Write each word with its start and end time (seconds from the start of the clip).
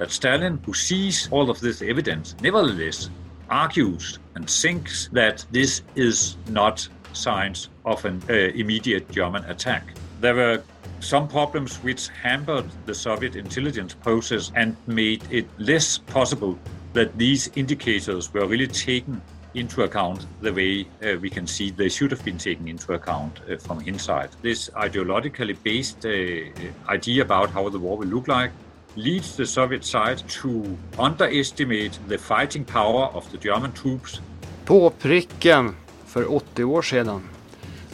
that 0.00 0.10
Stalin, 0.10 0.58
who 0.64 0.72
sees 0.72 1.28
all 1.30 1.50
of 1.50 1.60
this 1.60 1.82
evidence, 1.82 2.34
nevertheless 2.40 3.10
argues 3.50 4.18
and 4.34 4.48
thinks 4.48 5.10
that 5.12 5.44
this 5.50 5.82
is 5.94 6.38
not 6.48 6.88
signs 7.12 7.68
of 7.84 8.02
an 8.06 8.22
uh, 8.30 8.32
immediate 8.32 9.10
German 9.10 9.44
attack. 9.44 9.92
There 10.22 10.34
were 10.34 10.62
some 11.00 11.28
problems 11.28 11.76
which 11.82 12.08
hampered 12.08 12.64
the 12.86 12.94
Soviet 12.94 13.36
intelligence 13.36 13.92
process 13.92 14.50
and 14.54 14.74
made 14.86 15.22
it 15.30 15.46
less 15.58 15.98
possible 15.98 16.58
that 16.94 17.18
these 17.18 17.50
indicators 17.54 18.32
were 18.32 18.46
really 18.46 18.68
taken 18.68 19.20
into 19.52 19.82
account 19.82 20.26
the 20.40 20.52
way 20.52 20.86
uh, 21.04 21.18
we 21.18 21.28
can 21.28 21.46
see 21.46 21.70
they 21.70 21.90
should 21.90 22.10
have 22.10 22.24
been 22.24 22.38
taken 22.38 22.68
into 22.68 22.94
account 22.94 23.40
uh, 23.50 23.56
from 23.58 23.80
inside. 23.80 24.30
This 24.40 24.70
ideologically 24.70 25.56
based 25.62 26.06
uh, 26.06 26.90
idea 26.90 27.22
about 27.22 27.50
how 27.50 27.68
the 27.68 27.78
war 27.78 27.98
will 27.98 28.08
look 28.08 28.28
like 28.28 28.52
leads 28.94 29.36
the 29.36 29.46
Soviet 29.46 29.84
side 29.84 30.18
to 30.42 30.76
underestimate 30.98 31.90
the 32.08 32.18
fighting 32.18 32.64
power 32.64 33.16
of 33.16 33.24
the 33.30 33.48
German 33.48 33.72
troops. 33.72 34.20
På 34.64 34.90
pricken 34.90 35.74
för 36.06 36.32
80 36.34 36.64
år 36.64 36.82
sedan, 36.82 37.20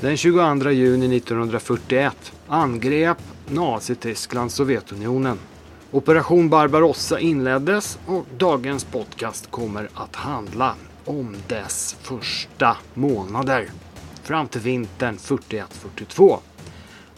den 0.00 0.16
22 0.16 0.70
juni 0.70 1.16
1941, 1.16 2.32
angrep 2.48 3.18
Nazityskland 3.48 4.52
Sovjetunionen. 4.52 5.38
Operation 5.90 6.48
Barbarossa 6.48 7.20
inleddes 7.20 7.98
och 8.06 8.26
dagens 8.38 8.84
podcast 8.84 9.50
kommer 9.50 9.88
att 9.94 10.16
handla 10.16 10.74
om 11.04 11.36
dess 11.48 11.96
första 12.02 12.76
månader 12.94 13.68
fram 14.22 14.48
till 14.48 14.60
vintern 14.60 15.16
41-42. 15.16 16.38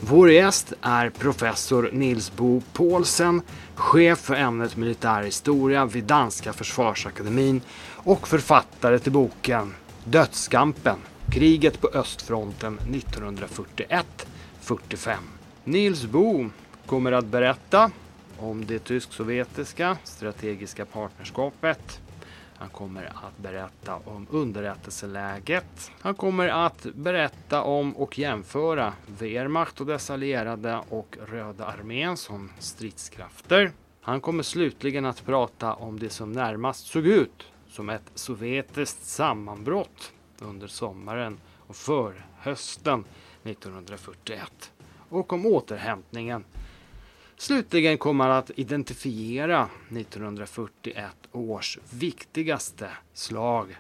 Vår 0.01 0.31
gäst 0.31 0.73
är 0.83 1.11
professor 1.11 1.91
Nils 1.93 2.33
Bo 2.37 2.63
Paulsen, 2.73 3.43
chef 3.75 4.19
för 4.19 4.35
ämnet 4.35 4.77
militär 4.77 5.23
historia 5.23 5.87
vid 5.87 6.05
Danska 6.05 6.53
försvarsakademin 6.53 7.61
och 7.95 8.29
författare 8.29 8.99
till 8.99 9.13
boken 9.13 9.75
Dödskampen, 10.05 10.97
kriget 11.33 11.81
på 11.81 11.89
östfronten 11.89 12.79
1941-45. 12.79 15.17
Nils 15.65 16.05
Bo 16.05 16.51
kommer 16.87 17.13
att 17.13 17.27
berätta 17.27 17.91
om 18.39 18.67
det 18.67 18.79
tysk-sovjetiska 18.79 19.97
strategiska 20.05 20.85
partnerskapet. 20.85 22.01
Han 22.59 22.69
kommer 22.69 23.05
att 23.05 23.39
berätta 23.39 23.95
om 23.95 24.27
underrättelseläget. 24.31 25.93
Han 26.01 26.15
kommer 26.15 26.49
att 26.49 26.87
berätta 26.95 27.63
om 27.63 27.97
och 27.97 28.19
jämföra 28.19 28.93
Wehrmacht 29.07 29.81
och 29.81 29.87
dess 29.87 30.11
allierade 30.11 30.81
och 30.89 31.17
Röda 31.27 31.65
armén 31.65 32.17
som 32.17 32.51
stridskrafter. 32.59 33.73
Han 34.01 34.21
kommer 34.21 34.43
slutligen 34.43 35.05
att 35.05 35.27
prata 35.27 35.75
om 35.75 35.99
det 35.99 36.11
som 36.11 36.33
närmast 36.33 36.87
såg 36.87 37.07
ut 37.07 37.47
som 37.69 37.89
ett 37.89 38.11
sovjetiskt 38.15 39.07
sammanbrott 39.07 40.13
under 40.39 40.67
sommaren 40.67 41.41
och 41.67 41.77
för 41.77 42.27
hösten 42.39 43.05
1941 43.45 44.73
och 45.09 45.33
om 45.33 45.47
återhämtningen 45.47 46.45
Slutligen 47.41 47.99
kommer 47.99 48.25
han 48.25 48.37
att 48.37 48.51
identifiera 48.57 49.69
1941 49.91 51.07
års 51.33 51.79
viktigaste 51.91 52.91
slag. 53.13 53.77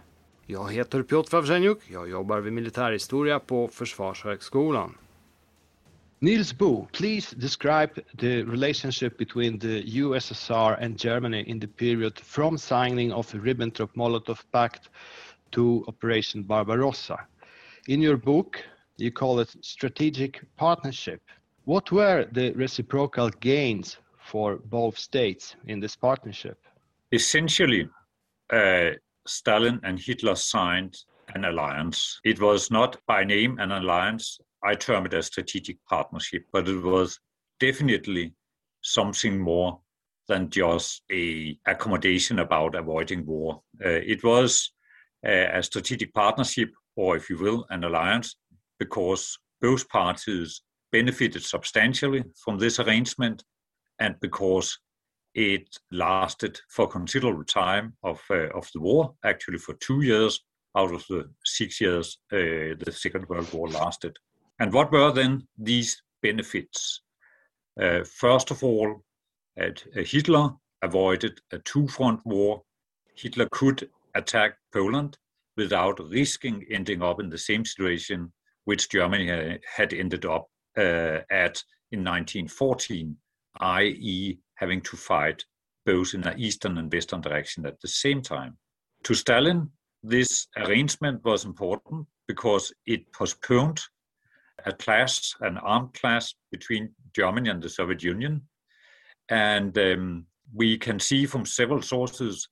Jag 0.46 0.72
heter 0.72 1.02
Piotr 1.02 1.36
Wawrzeniuk. 1.36 1.78
Jag 1.90 2.08
jobbar 2.10 2.40
vid 2.40 2.52
militärhistoria 2.52 3.38
på 3.40 3.68
Försvarshögskolan. 3.68 4.94
Niels 6.18 6.58
Bo, 6.58 6.86
please 6.92 7.36
describe 7.36 7.88
the 8.18 8.42
relationship 8.42 9.18
between 9.18 9.60
the 9.60 9.82
USSR 10.02 10.84
and 10.84 11.04
Germany 11.04 11.42
in 11.42 11.60
the 11.60 11.66
period 11.66 12.18
from 12.18 12.58
signing 12.58 13.12
of 13.12 13.34
Ribbentrop-Molotov 13.34 14.38
Pact 14.50 14.90
to 15.50 15.84
Operation 15.86 16.44
Barbarossa. 16.44 17.20
In 17.86 18.02
your 18.02 18.16
book, 18.16 18.56
you 18.96 19.10
call 19.12 19.40
it 19.42 19.56
strategic 19.60 20.40
partnership. 20.56 21.20
What 21.68 21.92
were 21.92 22.24
the 22.32 22.52
reciprocal 22.52 23.28
gains 23.28 23.98
for 24.16 24.56
both 24.56 24.96
states 24.96 25.54
in 25.66 25.80
this 25.80 25.96
partnership? 25.96 26.56
Essentially, 27.12 27.90
uh, 28.50 28.92
Stalin 29.26 29.78
and 29.82 30.00
Hitler 30.00 30.34
signed 30.34 30.96
an 31.34 31.44
alliance. 31.44 32.20
It 32.24 32.40
was 32.40 32.70
not 32.70 32.96
by 33.06 33.22
name 33.22 33.58
an 33.58 33.70
alliance. 33.70 34.40
I 34.64 34.76
term 34.76 35.04
it 35.04 35.12
a 35.12 35.22
strategic 35.22 35.76
partnership, 35.84 36.44
but 36.54 36.66
it 36.68 36.82
was 36.82 37.20
definitely 37.60 38.32
something 38.80 39.38
more 39.38 39.78
than 40.26 40.48
just 40.48 41.02
a 41.12 41.58
accommodation 41.66 42.38
about 42.38 42.76
avoiding 42.76 43.26
war. 43.26 43.60
Uh, 43.84 44.00
it 44.14 44.24
was 44.24 44.72
uh, 45.22 45.48
a 45.52 45.62
strategic 45.62 46.14
partnership, 46.14 46.70
or 46.96 47.14
if 47.14 47.28
you 47.28 47.36
will, 47.36 47.66
an 47.68 47.84
alliance, 47.84 48.36
because 48.78 49.38
both 49.60 49.86
parties 49.90 50.62
benefited 50.92 51.42
substantially 51.42 52.24
from 52.44 52.58
this 52.58 52.78
arrangement, 52.78 53.44
and 53.98 54.14
because 54.20 54.78
it 55.34 55.68
lasted 55.92 56.58
for 56.70 56.88
considerable 56.88 57.44
time 57.44 57.94
of, 58.02 58.20
uh, 58.30 58.48
of 58.54 58.68
the 58.74 58.80
war, 58.80 59.14
actually 59.24 59.58
for 59.58 59.74
two 59.74 60.00
years 60.02 60.40
out 60.76 60.92
of 60.92 61.04
the 61.08 61.28
six 61.44 61.80
years 61.80 62.18
uh, 62.32 62.74
the 62.84 62.92
Second 62.92 63.28
World 63.28 63.52
War 63.52 63.68
lasted. 63.68 64.16
And 64.60 64.72
what 64.72 64.90
were 64.92 65.12
then 65.12 65.46
these 65.56 66.02
benefits? 66.22 67.02
Uh, 67.80 68.02
first 68.04 68.50
of 68.50 68.62
all, 68.62 69.04
uh, 69.60 69.70
Hitler 69.94 70.50
avoided 70.82 71.40
a 71.52 71.58
two-front 71.58 72.20
war. 72.24 72.62
Hitler 73.16 73.48
could 73.52 73.88
attack 74.14 74.56
Poland 74.72 75.16
without 75.56 75.98
risking 76.10 76.64
ending 76.70 77.02
up 77.02 77.20
in 77.20 77.28
the 77.28 77.38
same 77.38 77.64
situation 77.64 78.32
which 78.64 78.90
Germany 78.90 79.58
had 79.76 79.92
ended 79.92 80.24
up 80.24 80.46
at 80.78 81.62
in 81.90 82.04
1914, 82.04 83.16
i.e., 83.60 84.38
having 84.54 84.80
to 84.82 84.96
fight 84.96 85.44
both 85.86 86.14
in 86.14 86.26
an 86.26 86.38
eastern 86.38 86.78
and 86.78 86.92
western 86.92 87.20
direction 87.20 87.64
at 87.64 87.80
the 87.80 87.88
same 87.88 88.20
time. 88.20 88.58
To 89.04 89.14
Stalin, 89.14 89.70
this 90.02 90.46
arrangement 90.56 91.24
was 91.24 91.44
important 91.44 92.06
because 92.26 92.72
it 92.86 93.10
postponed 93.12 93.80
a 94.66 94.72
clash, 94.72 95.34
an 95.40 95.56
armed 95.58 95.94
clash 95.94 96.34
between 96.50 96.94
Germany 97.14 97.48
and 97.48 97.62
the 97.62 97.68
Soviet 97.68 98.02
Union. 98.02 98.42
And 99.30 99.76
um, 99.78 100.26
we 100.52 100.78
can 100.78 100.98
see 101.00 101.26
from 101.26 101.46
several 101.46 101.82
sources 101.82 102.48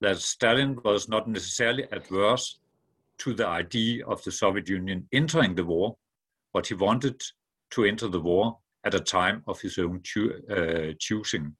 that 0.00 0.18
Stalin 0.18 0.78
was 0.84 1.08
not 1.08 1.28
necessarily 1.28 1.84
adverse 1.92 2.58
to 3.18 3.34
the 3.34 3.46
idea 3.46 4.04
of 4.06 4.22
the 4.24 4.32
Soviet 4.32 4.68
Union 4.68 5.06
entering 5.12 5.54
the 5.54 5.64
war, 5.64 5.96
but 6.52 6.66
he 6.66 6.74
wanted 6.74 7.22
to 7.70 7.84
enter 7.84 8.08
the 8.08 8.20
war 8.20 8.58
at 8.84 8.94
a 8.94 9.00
time 9.00 9.42
of 9.46 9.60
his 9.60 9.78
own 9.78 10.00
cho- 10.02 10.40
uh, 10.50 10.92
choosing. 10.98 11.54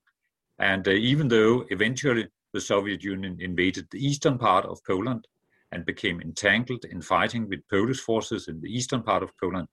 And 0.59 0.87
uh, 0.87 0.93
even 0.93 1.28
though 1.28 1.65
eventually 1.71 2.28
the 2.53 2.60
Soviet 2.60 3.03
Union 3.03 3.37
invaded 3.41 3.87
the 3.91 4.04
eastern 4.04 4.38
part 4.38 4.65
of 4.66 4.84
Poland 4.87 5.26
and 5.72 5.84
became 5.84 6.21
entangled 6.21 6.84
in 6.84 7.00
fighting 7.00 7.48
with 7.48 7.69
Polish 7.69 8.00
forces 8.00 8.48
in 8.48 8.60
the 8.60 8.69
eastern 8.69 9.03
part 9.03 9.22
of 9.22 9.31
Poland, 9.41 9.69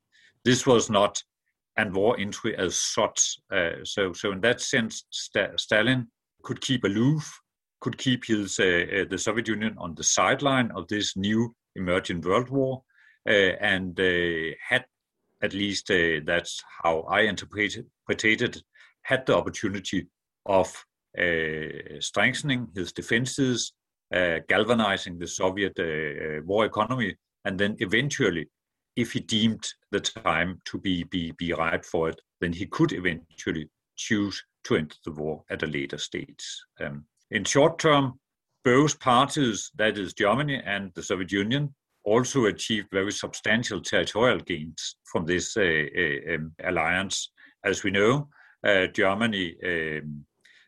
this 0.46 0.66
was 0.66 0.90
not 0.90 1.22
an 1.78 1.94
war 1.94 2.20
entry 2.20 2.56
as 2.58 2.76
such. 2.76 3.38
Uh, 3.52 3.84
so, 3.84 4.14
so 4.14 4.32
in 4.32 4.42
that 4.42 4.62
sense, 4.62 5.06
St- 5.12 5.60
Stalin 5.60 6.08
could 6.44 6.62
keep 6.62 6.84
aloof, 6.84 7.40
could 7.82 7.98
keep 7.98 8.26
his 8.26 8.60
uh, 8.60 8.64
uh, 8.64 9.06
the 9.10 9.18
Soviet 9.18 9.48
Union 9.48 9.76
on 9.78 9.94
the 9.96 10.04
sideline 10.04 10.72
of 10.72 10.88
this 10.88 11.16
new 11.16 11.56
emerging 11.76 12.22
world 12.22 12.50
war, 12.50 12.84
uh, 13.30 13.54
and 13.62 13.98
had 14.70 14.86
at 15.42 15.54
least 15.54 15.90
uh, 15.92 16.20
that's 16.26 16.64
how 16.84 17.02
I 17.02 17.22
interpreted 17.22 17.86
it, 18.08 18.58
had 19.04 19.26
the 19.26 19.36
opportunity 19.36 20.08
of 20.46 20.68
uh, 21.18 22.00
strengthening 22.00 22.68
his 22.76 22.92
defenses, 22.92 23.74
uh, 24.14 24.40
galvanizing 24.48 25.18
the 25.18 25.28
Soviet 25.28 25.74
uh, 25.80 25.84
uh, 25.84 26.42
war 26.46 26.66
economy, 26.66 27.16
and 27.46 27.60
then 27.60 27.76
eventually, 27.80 28.48
if 28.96 29.14
he 29.14 29.20
deemed 29.20 29.68
the 29.92 30.00
time 30.00 30.60
to 30.66 30.78
be, 30.80 31.04
be, 31.04 31.32
be 31.38 31.54
ripe 31.54 31.86
for 31.86 32.10
it, 32.10 32.20
then 32.42 32.52
he 32.54 32.66
could 32.66 32.92
eventually 32.94 33.70
choose 33.96 34.44
to 34.64 34.76
enter 34.76 34.98
the 35.06 35.12
war 35.12 35.44
at 35.50 35.64
a 35.64 35.68
later 35.68 35.98
stage. 35.98 36.46
Um, 36.80 37.06
in 37.32 37.44
short 37.44 37.80
term, 37.80 38.20
both 38.64 39.00
parties, 39.00 39.72
that 39.76 39.98
is 39.98 40.14
Germany 40.14 40.62
and 40.66 40.92
the 40.94 41.04
Soviet 41.04 41.32
Union, 41.32 41.74
also 42.08 42.46
achieved 42.46 42.88
very 42.90 43.12
substantial 43.12 43.82
territorial 43.82 44.40
gains 44.40 44.96
from 45.04 45.26
this 45.26 45.58
uh, 45.58 45.62
uh, 45.62 46.36
um, 46.36 46.54
alliance. 46.64 47.32
As 47.66 47.84
we 47.84 47.92
know, 47.92 48.30
uh, 48.66 48.88
Germany 48.88 49.56
um, 49.66 50.26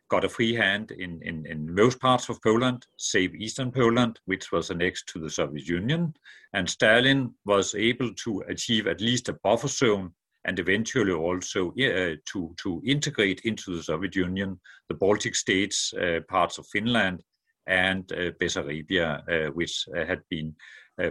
got 0.09 0.25
a 0.25 0.29
free 0.29 0.53
hand 0.53 0.91
in, 0.91 1.21
in, 1.23 1.45
in, 1.45 1.73
most 1.73 2.01
parts 2.01 2.27
of 2.27 2.41
Poland, 2.41 2.85
save 2.97 3.33
eastern 3.35 3.71
Poland, 3.71 4.19
which 4.25 4.51
was 4.51 4.69
annexed 4.69 5.07
to 5.07 5.19
the 5.19 5.29
Soviet 5.29 5.65
Union. 5.65 6.13
And 6.53 6.69
Stalin 6.69 7.33
was 7.45 7.73
able 7.73 8.13
to 8.25 8.43
achieve 8.49 8.87
at 8.87 8.99
least 8.99 9.29
a 9.29 9.39
buffer 9.41 9.69
zone 9.69 10.11
and 10.43 10.59
eventually 10.59 11.13
also 11.13 11.69
uh, 11.69 12.15
to, 12.31 12.53
to 12.57 12.81
integrate 12.85 13.41
into 13.45 13.75
the 13.75 13.83
Soviet 13.83 14.15
Union 14.15 14.59
the 14.89 14.95
Baltic 14.95 15.35
states, 15.35 15.93
uh, 15.93 16.19
parts 16.27 16.57
of 16.57 16.67
Finland, 16.67 17.23
and 17.67 18.11
uh, 18.11 18.31
Bessarabia, 18.41 19.53
which 19.53 19.85
had 19.93 20.21
been 20.29 20.55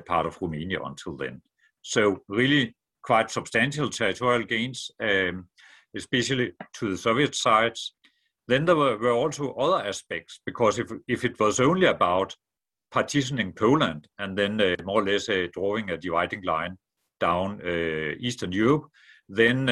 part 0.06 0.26
of 0.26 0.38
Romania 0.40 0.82
until 0.82 1.16
then. 1.16 1.40
So 1.82 2.22
really 2.28 2.74
quite 3.02 3.30
substantial 3.30 3.88
territorial 3.88 4.44
gains, 4.44 4.90
um, 5.00 5.48
especially 5.96 6.52
to 6.74 6.90
the 6.90 6.96
Soviet 6.96 7.34
sides. 7.34 7.94
Then 8.46 8.64
there 8.64 8.76
were, 8.76 8.96
were, 8.98 9.12
also 9.12 9.52
other 9.54 9.86
aspects, 9.86 10.40
because 10.44 10.78
if, 10.78 10.90
if 11.06 11.24
it 11.24 11.38
was 11.38 11.60
only 11.60 11.86
about 11.86 12.34
partitioning 12.90 13.52
Poland 13.52 14.08
and 14.18 14.36
then 14.36 14.60
uh, 14.60 14.76
more 14.84 15.02
or 15.02 15.06
less 15.06 15.28
uh, 15.28 15.46
drawing 15.52 15.90
a 15.90 15.98
dividing 15.98 16.42
line 16.42 16.76
down 17.20 17.60
uh, 17.64 18.14
Eastern 18.18 18.52
Europe, 18.52 18.86
then 19.28 19.68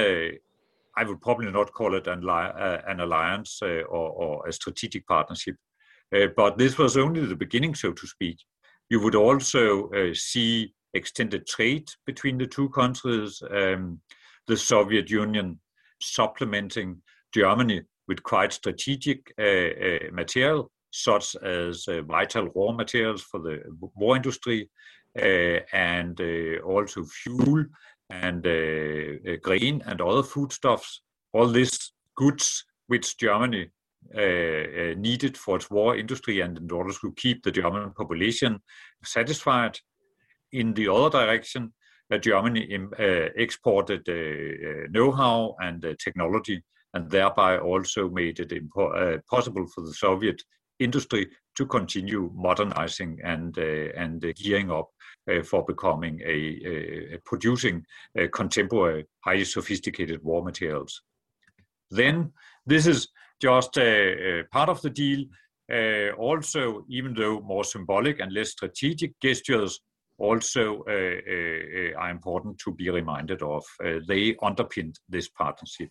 I 0.99 1.05
would 1.05 1.21
probably 1.21 1.51
not 1.51 1.73
call 1.73 1.95
it 1.95 2.07
an, 2.07 2.23
an 2.29 3.01
alliance 3.01 3.61
or, 3.63 3.85
or, 3.87 4.47
a 4.47 4.53
strategic 4.53 5.07
partnership. 5.07 5.57
but 6.37 6.59
this 6.59 6.77
was 6.77 6.97
only 6.97 7.25
the 7.25 7.37
beginning, 7.37 7.75
so 7.75 7.93
to 7.93 8.07
speak. 8.07 8.39
You 8.89 9.01
would 9.01 9.15
also 9.15 9.91
see 10.15 10.75
extended 10.95 11.47
trade 11.47 11.89
between 12.07 12.39
the 12.39 12.47
two 12.47 12.69
countries, 12.71 13.43
um, 13.51 14.01
the 14.47 14.57
Soviet 14.57 15.11
Union 15.11 15.61
supplementing 16.01 17.03
Germany 17.35 17.83
with 18.09 18.23
quite 18.23 18.53
strategic 18.53 19.33
uh, 19.39 19.43
uh, 19.43 20.11
material, 20.13 20.71
such 20.91 21.37
as 21.37 21.87
uh, 21.89 22.03
vital 22.03 22.49
raw 22.55 22.73
materials 22.73 23.23
for 23.23 23.41
the 23.41 23.63
war 23.95 24.17
industry, 24.17 24.71
uh, 25.19 25.61
and 25.73 26.21
uh, 26.21 26.59
also 26.65 27.05
fuel 27.05 27.65
and 28.11 28.47
uh, 28.47 29.37
grain 29.43 29.83
and 29.87 30.01
other 30.01 30.23
foodstuffs. 30.23 31.03
All 31.33 31.49
these 31.49 31.93
goods 32.15 32.65
which 32.87 33.19
Germany 33.19 33.71
Uh, 34.15 34.21
uh, 34.21 34.95
needed 34.97 35.37
for 35.37 35.57
its 35.57 35.69
war 35.69 35.97
industry 35.97 36.41
and 36.41 36.59
in 36.59 36.71
order 36.71 36.93
to 36.93 37.13
keep 37.17 37.43
the 37.43 37.51
German 37.51 37.91
population 37.91 38.61
satisfied 39.03 39.77
in 40.53 40.73
the 40.75 40.89
other 40.89 41.11
direction, 41.11 41.73
uh, 42.13 42.19
Germany 42.19 42.79
uh, 42.99 43.03
exported 43.35 44.09
uh, 44.09 44.13
uh 44.13 44.87
know-how 44.91 45.57
and 45.61 45.83
technology, 45.99 46.63
and 46.95 47.11
thereby 47.11 47.59
also 47.59 48.09
made 48.09 48.39
it 48.39 48.53
possible 49.29 49.67
for 49.75 49.81
the 49.81 49.93
Soviet 49.93 50.41
industry 50.79 51.27
to 51.57 51.67
continue 51.67 52.31
modernizing 52.35 53.19
and 53.25 53.59
and 53.59 54.21
gearing 54.37 54.71
up 54.71 54.89
for 55.45 55.65
becoming 55.65 56.21
a, 56.25 57.15
a 57.15 57.19
producing 57.25 57.85
contemporary, 58.33 59.05
highly 59.25 59.45
sophisticated 59.45 60.23
war 60.23 60.45
materials. 60.45 61.03
Then 61.91 62.33
this 62.67 62.87
is 62.87 63.09
just 63.41 63.77
a, 63.79 64.45
part 64.53 64.69
of 64.69 64.81
the 64.83 64.91
deal. 64.91 65.25
Uh, 65.73 66.11
also, 66.17 66.85
even 66.89 67.13
though 67.13 67.41
more 67.41 67.65
symbolic 67.65 68.21
and 68.21 68.33
less 68.33 68.51
strategic 68.51 69.19
gestures 69.21 69.81
also 70.19 70.85
uh, 70.89 70.93
uh, 70.93 71.93
uh 71.93 71.93
are 71.99 72.11
important 72.11 72.59
to 72.59 72.73
be 72.73 72.91
reminded 72.91 73.43
of. 73.43 73.65
Uh, 73.85 73.99
they 74.09 74.37
underpinned 74.43 74.99
this 75.09 75.29
partnership. 75.29 75.91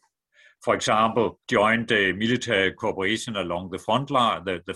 For 0.61 0.73
example, 0.73 1.39
joint 1.47 1.91
uh, 1.91 2.13
military 2.15 2.73
cooperation 2.73 3.35
along 3.35 3.69
the 3.69 3.77
front 3.77 4.09
line, 4.09 4.43
the 4.45 4.73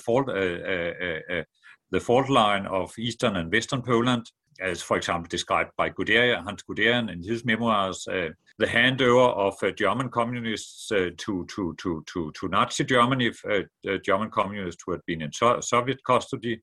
fault 1.99 2.29
line 2.29 2.65
of 2.67 2.93
eastern 2.99 3.37
and 3.37 3.51
western 3.51 3.81
Poland, 3.81 4.29
as 4.61 4.81
for 4.81 4.97
example 4.97 5.27
described 5.29 5.71
by 5.77 5.89
Guderian, 5.89 6.43
Hans 6.43 6.63
Guderian 6.63 7.11
in 7.11 7.23
his 7.23 7.45
memoirs, 7.45 8.07
uh, 8.07 8.29
the 8.57 8.65
handover 8.65 9.33
of 9.35 9.55
uh, 9.63 9.71
German 9.71 10.09
communists 10.09 10.91
uh, 10.91 11.09
to, 11.17 11.45
to, 11.45 11.75
to, 11.77 12.03
to, 12.07 12.31
to 12.31 12.47
Nazi 12.47 12.83
Germany, 12.83 13.27
if 13.27 14.03
German 14.03 14.29
communists 14.29 14.83
who 14.85 14.91
had 14.91 15.01
been 15.05 15.21
in 15.21 15.31
so- 15.31 15.61
Soviet 15.61 16.03
custody, 16.03 16.61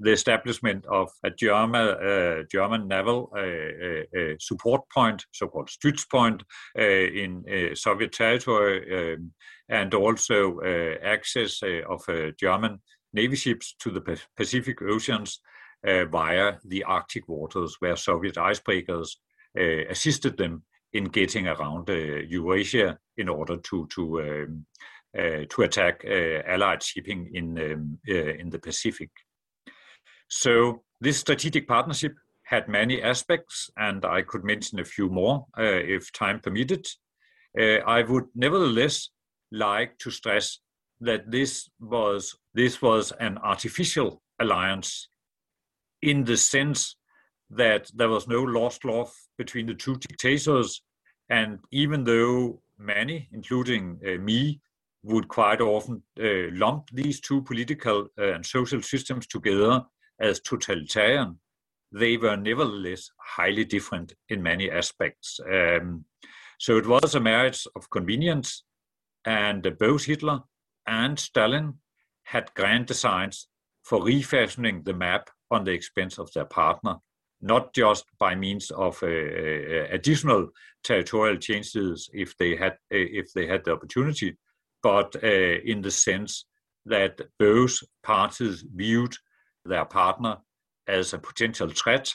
the 0.00 0.12
establishment 0.12 0.84
of 0.86 1.10
a 1.24 1.30
German, 1.30 1.88
uh, 1.88 2.42
German 2.50 2.86
naval 2.86 3.32
uh, 3.36 3.40
uh, 3.40 4.34
support 4.38 4.82
point, 4.94 5.24
so-called 5.32 5.68
Stützpunkt, 5.68 6.42
in 6.76 7.44
Soviet 7.74 8.12
territory, 8.12 9.14
um, 9.14 9.32
and 9.68 9.94
also 9.94 10.60
access 11.02 11.60
of 11.88 12.04
German 12.38 12.80
navy 13.12 13.36
ships 13.36 13.74
to 13.80 13.90
the 13.90 14.20
Pacific 14.36 14.82
Oceans 14.82 15.40
via 15.84 16.54
the 16.64 16.84
Arctic 16.84 17.28
waters, 17.28 17.76
where 17.80 17.96
Soviet 17.96 18.36
icebreakers 18.36 19.16
assisted 19.56 20.36
them 20.36 20.62
in 20.92 21.04
getting 21.04 21.46
around 21.48 21.88
Eurasia 21.88 22.98
in 23.16 23.28
order 23.28 23.56
to 23.56 23.86
to 23.88 24.20
um, 24.22 24.66
to 25.14 25.62
attack 25.62 26.04
Allied 26.04 26.82
shipping 26.82 27.30
in 27.32 27.58
um, 27.58 27.98
in 28.06 28.50
the 28.50 28.58
Pacific. 28.58 29.10
So 30.28 30.82
this 31.00 31.18
strategic 31.18 31.66
partnership 31.66 32.14
had 32.48 32.68
many 32.68 33.02
aspects, 33.02 33.70
and 33.76 34.04
I 34.04 34.22
could 34.22 34.42
mention 34.42 34.78
a 34.78 34.84
few 34.84 35.08
more 35.08 35.46
uh, 35.58 35.62
if 35.62 36.12
time 36.12 36.40
permitted. 36.40 36.86
Uh, 37.58 37.80
I 37.86 38.02
would 38.02 38.24
nevertheless 38.34 39.10
like 39.52 39.98
to 39.98 40.10
stress 40.10 40.60
that 41.00 41.30
this 41.30 41.68
was 41.78 42.36
this 42.54 42.80
was 42.82 43.12
an 43.20 43.38
artificial 43.38 44.22
alliance 44.40 45.08
in 46.02 46.24
the 46.24 46.36
sense 46.36 46.96
that 47.50 47.90
there 47.94 48.08
was 48.08 48.28
no 48.28 48.42
lost 48.42 48.84
love 48.84 49.12
between 49.36 49.66
the 49.66 49.74
two 49.74 49.96
dictators, 49.96 50.82
and 51.30 51.58
even 51.70 52.04
though 52.04 52.60
many, 52.78 53.28
including 53.32 53.98
uh, 54.06 54.20
me, 54.20 54.60
would 55.02 55.28
quite 55.28 55.60
often 55.60 56.02
uh, 56.20 56.50
lump 56.52 56.88
these 56.92 57.20
two 57.20 57.40
political 57.42 58.08
uh, 58.18 58.32
and 58.32 58.44
social 58.44 58.82
systems 58.82 59.26
together 59.26 59.84
as 60.20 60.40
totalitarian, 60.40 61.38
they 61.92 62.16
were 62.16 62.36
nevertheless 62.36 63.10
highly 63.18 63.64
different 63.64 64.14
in 64.28 64.42
many 64.42 64.70
aspects. 64.70 65.40
Um, 65.50 66.04
so 66.58 66.76
it 66.76 66.86
was 66.86 67.14
a 67.14 67.20
marriage 67.20 67.66
of 67.76 67.88
convenience, 67.90 68.64
and 69.24 69.66
both 69.78 70.04
Hitler 70.04 70.40
and 70.86 71.18
Stalin 71.18 71.74
had 72.24 72.52
grand 72.54 72.86
designs 72.86 73.46
for 73.82 74.04
refashioning 74.04 74.82
the 74.82 74.92
map 74.92 75.30
on 75.50 75.64
the 75.64 75.72
expense 75.72 76.18
of 76.18 76.32
their 76.32 76.44
partner, 76.44 76.96
not 77.40 77.72
just 77.74 78.04
by 78.18 78.34
means 78.34 78.70
of 78.70 79.02
uh, 79.02 79.06
uh, 79.06 79.86
additional 79.90 80.48
territorial 80.84 81.36
changes 81.36 82.08
if 82.12 82.36
they 82.36 82.56
had 82.56 82.72
uh, 82.72 83.08
if 83.20 83.32
they 83.32 83.46
had 83.46 83.64
the 83.64 83.72
opportunity, 83.72 84.36
but 84.82 85.14
in 85.22 85.82
the 85.82 85.90
sense 85.90 86.44
that 86.86 87.20
both 87.38 87.76
parties 88.02 88.64
viewed 88.74 89.14
their 89.64 89.84
partner 89.84 90.38
as 90.86 91.12
a 91.12 91.18
potential 91.18 91.68
threat 91.68 92.14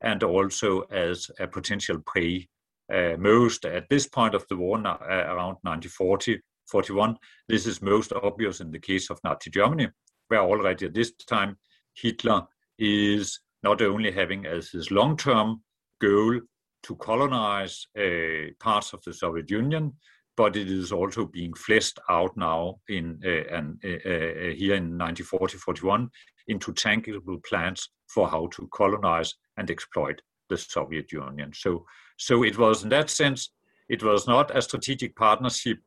and 0.00 0.22
also 0.22 0.82
as 0.90 1.30
a 1.38 1.46
potential 1.46 1.98
prey. 2.06 2.48
Uh, 2.92 3.16
most 3.18 3.64
at 3.64 3.88
this 3.88 4.06
point 4.06 4.34
of 4.34 4.44
the 4.48 4.56
war, 4.56 4.76
uh, 4.78 4.98
around 5.00 5.56
1940, 5.62 6.40
41, 6.66 7.16
this 7.48 7.66
is 7.66 7.80
most 7.80 8.12
obvious 8.12 8.60
in 8.60 8.70
the 8.70 8.78
case 8.78 9.08
of 9.10 9.20
Nazi 9.24 9.50
Germany, 9.50 9.88
where 10.28 10.40
already 10.40 10.86
at 10.86 10.94
this 10.94 11.12
time 11.26 11.56
Hitler 11.94 12.46
is 12.78 13.40
not 13.62 13.80
only 13.82 14.10
having 14.10 14.46
as 14.46 14.70
his 14.70 14.90
long 14.90 15.16
term 15.16 15.62
goal 16.00 16.40
to 16.82 16.96
colonize 16.96 17.86
uh, 17.96 18.50
parts 18.60 18.92
of 18.92 19.02
the 19.04 19.12
Soviet 19.12 19.50
Union, 19.50 19.92
but 20.36 20.56
it 20.56 20.68
is 20.68 20.90
also 20.90 21.26
being 21.26 21.54
fleshed 21.54 22.00
out 22.08 22.36
now 22.36 22.80
in 22.88 23.20
uh, 23.24 23.56
and, 23.56 23.80
uh, 23.84 23.88
uh 23.88 24.54
here 24.54 24.74
in 24.74 24.98
1940-41 24.98 26.08
into 26.48 26.72
tangible 26.72 27.38
plans 27.48 27.90
for 28.08 28.28
how 28.28 28.48
to 28.48 28.68
colonize 28.72 29.34
and 29.56 29.70
exploit 29.70 30.20
the 30.48 30.56
Soviet 30.56 31.12
Union. 31.12 31.52
So, 31.54 31.84
so 32.16 32.42
it 32.42 32.58
was 32.58 32.82
in 32.82 32.88
that 32.88 33.10
sense, 33.10 33.50
it 33.88 34.02
was 34.02 34.26
not 34.26 34.56
a 34.56 34.62
strategic 34.62 35.14
partnership 35.14 35.78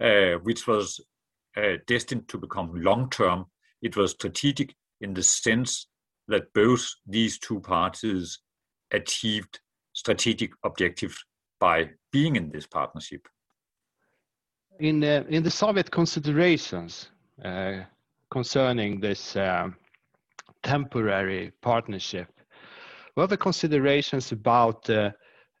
uh, 0.00 0.34
which 0.42 0.66
was 0.66 1.00
uh, 1.56 1.76
destined 1.86 2.28
to 2.28 2.38
become 2.38 2.72
long-term. 2.74 3.46
It 3.80 3.96
was 3.96 4.12
strategic 4.12 4.74
in 5.00 5.14
the 5.14 5.22
sense 5.22 5.86
that 6.28 6.52
both 6.54 6.84
these 7.06 7.38
two 7.38 7.60
parties 7.60 8.38
achieved 8.92 9.60
strategic 9.92 10.52
objectives 10.64 11.24
by 11.60 11.90
being 12.12 12.36
in 12.36 12.50
this 12.50 12.66
partnership. 12.66 13.26
In 14.80 15.04
uh, 15.04 15.24
in 15.28 15.42
the 15.42 15.50
Soviet 15.50 15.90
considerations 15.90 17.10
uh, 17.44 17.84
concerning 18.30 19.00
this 19.00 19.36
um, 19.36 19.76
temporary 20.62 21.52
partnership. 21.60 22.28
What 23.14 23.30
the 23.30 23.36
considerations 23.36 24.32
about 24.32 24.90
uh, 24.90 25.12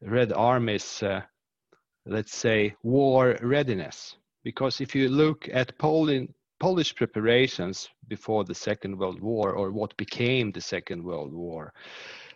Red 0.02 0.32
Army's, 0.32 1.02
uh, 1.02 1.20
let's 2.04 2.34
say, 2.34 2.74
war 2.82 3.38
readiness? 3.42 4.16
Because 4.42 4.80
if 4.80 4.94
you 4.94 5.08
look 5.08 5.48
at 5.52 5.78
Poland, 5.78 6.34
Polish 6.64 6.94
preparations 6.94 7.90
before 8.08 8.42
the 8.42 8.54
Second 8.54 8.96
World 8.96 9.20
War, 9.20 9.52
or 9.52 9.70
what 9.70 9.94
became 9.98 10.50
the 10.50 10.62
Second 10.62 11.04
World 11.04 11.34
War, 11.34 11.74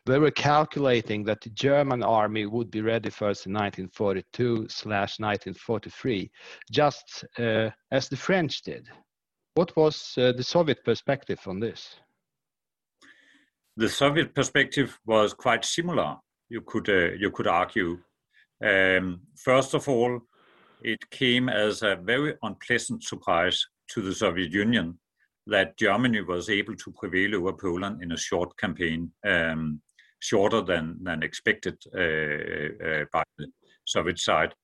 they 0.05 0.19
were 0.19 0.31
calculating 0.31 1.25
that 1.25 1.41
the 1.41 1.49
German 1.49 2.03
army 2.03 2.45
would 2.45 2.71
be 2.71 2.83
ready 2.83 3.09
first 3.09 3.47
in 3.47 3.55
1942 3.55 4.69
slash 4.69 5.19
1943, 5.19 6.31
just 6.71 7.25
uh, 7.39 7.71
as 7.91 8.11
the 8.11 8.19
French 8.19 8.61
did. 8.61 8.87
What 9.55 9.75
was 9.79 10.13
uh, 10.19 10.33
the 10.33 10.45
Soviet 10.45 10.85
perspective 10.85 11.41
on 11.47 11.59
this? 11.59 11.97
The 13.79 13.89
Soviet 13.89 14.35
perspective 14.35 14.99
was 15.07 15.33
quite 15.33 15.65
similar. 15.65 16.17
You 16.51 16.61
could 16.61 16.91
uh, 16.91 17.13
you 17.19 17.31
could 17.31 17.47
argue. 17.47 17.99
Um, 18.63 19.23
first 19.37 19.73
of 19.73 19.89
all, 19.89 20.21
it 20.83 21.09
came 21.09 21.49
as 21.49 21.81
a 21.81 21.97
very 21.97 22.35
unpleasant 22.43 23.03
surprise 23.05 23.67
to 23.89 24.03
the 24.03 24.15
Soviet 24.15 24.53
Union 24.53 24.99
that 25.47 25.79
Germany 25.79 26.21
was 26.21 26.51
able 26.51 26.77
to 26.77 26.93
prevail 26.93 27.37
over 27.37 27.53
Poland 27.53 28.03
in 28.03 28.13
a 28.13 28.19
short 28.19 28.57
campaign. 28.59 29.11
Um, 29.27 29.81
shorter 30.21 30.61
than, 30.61 30.99
than 31.03 31.23
expected 31.23 31.77
uh, 31.95 32.01
uh, 32.87 33.05
by 33.13 33.23
the 33.39 33.47
Soviet 33.87 34.19
side. 34.19 34.55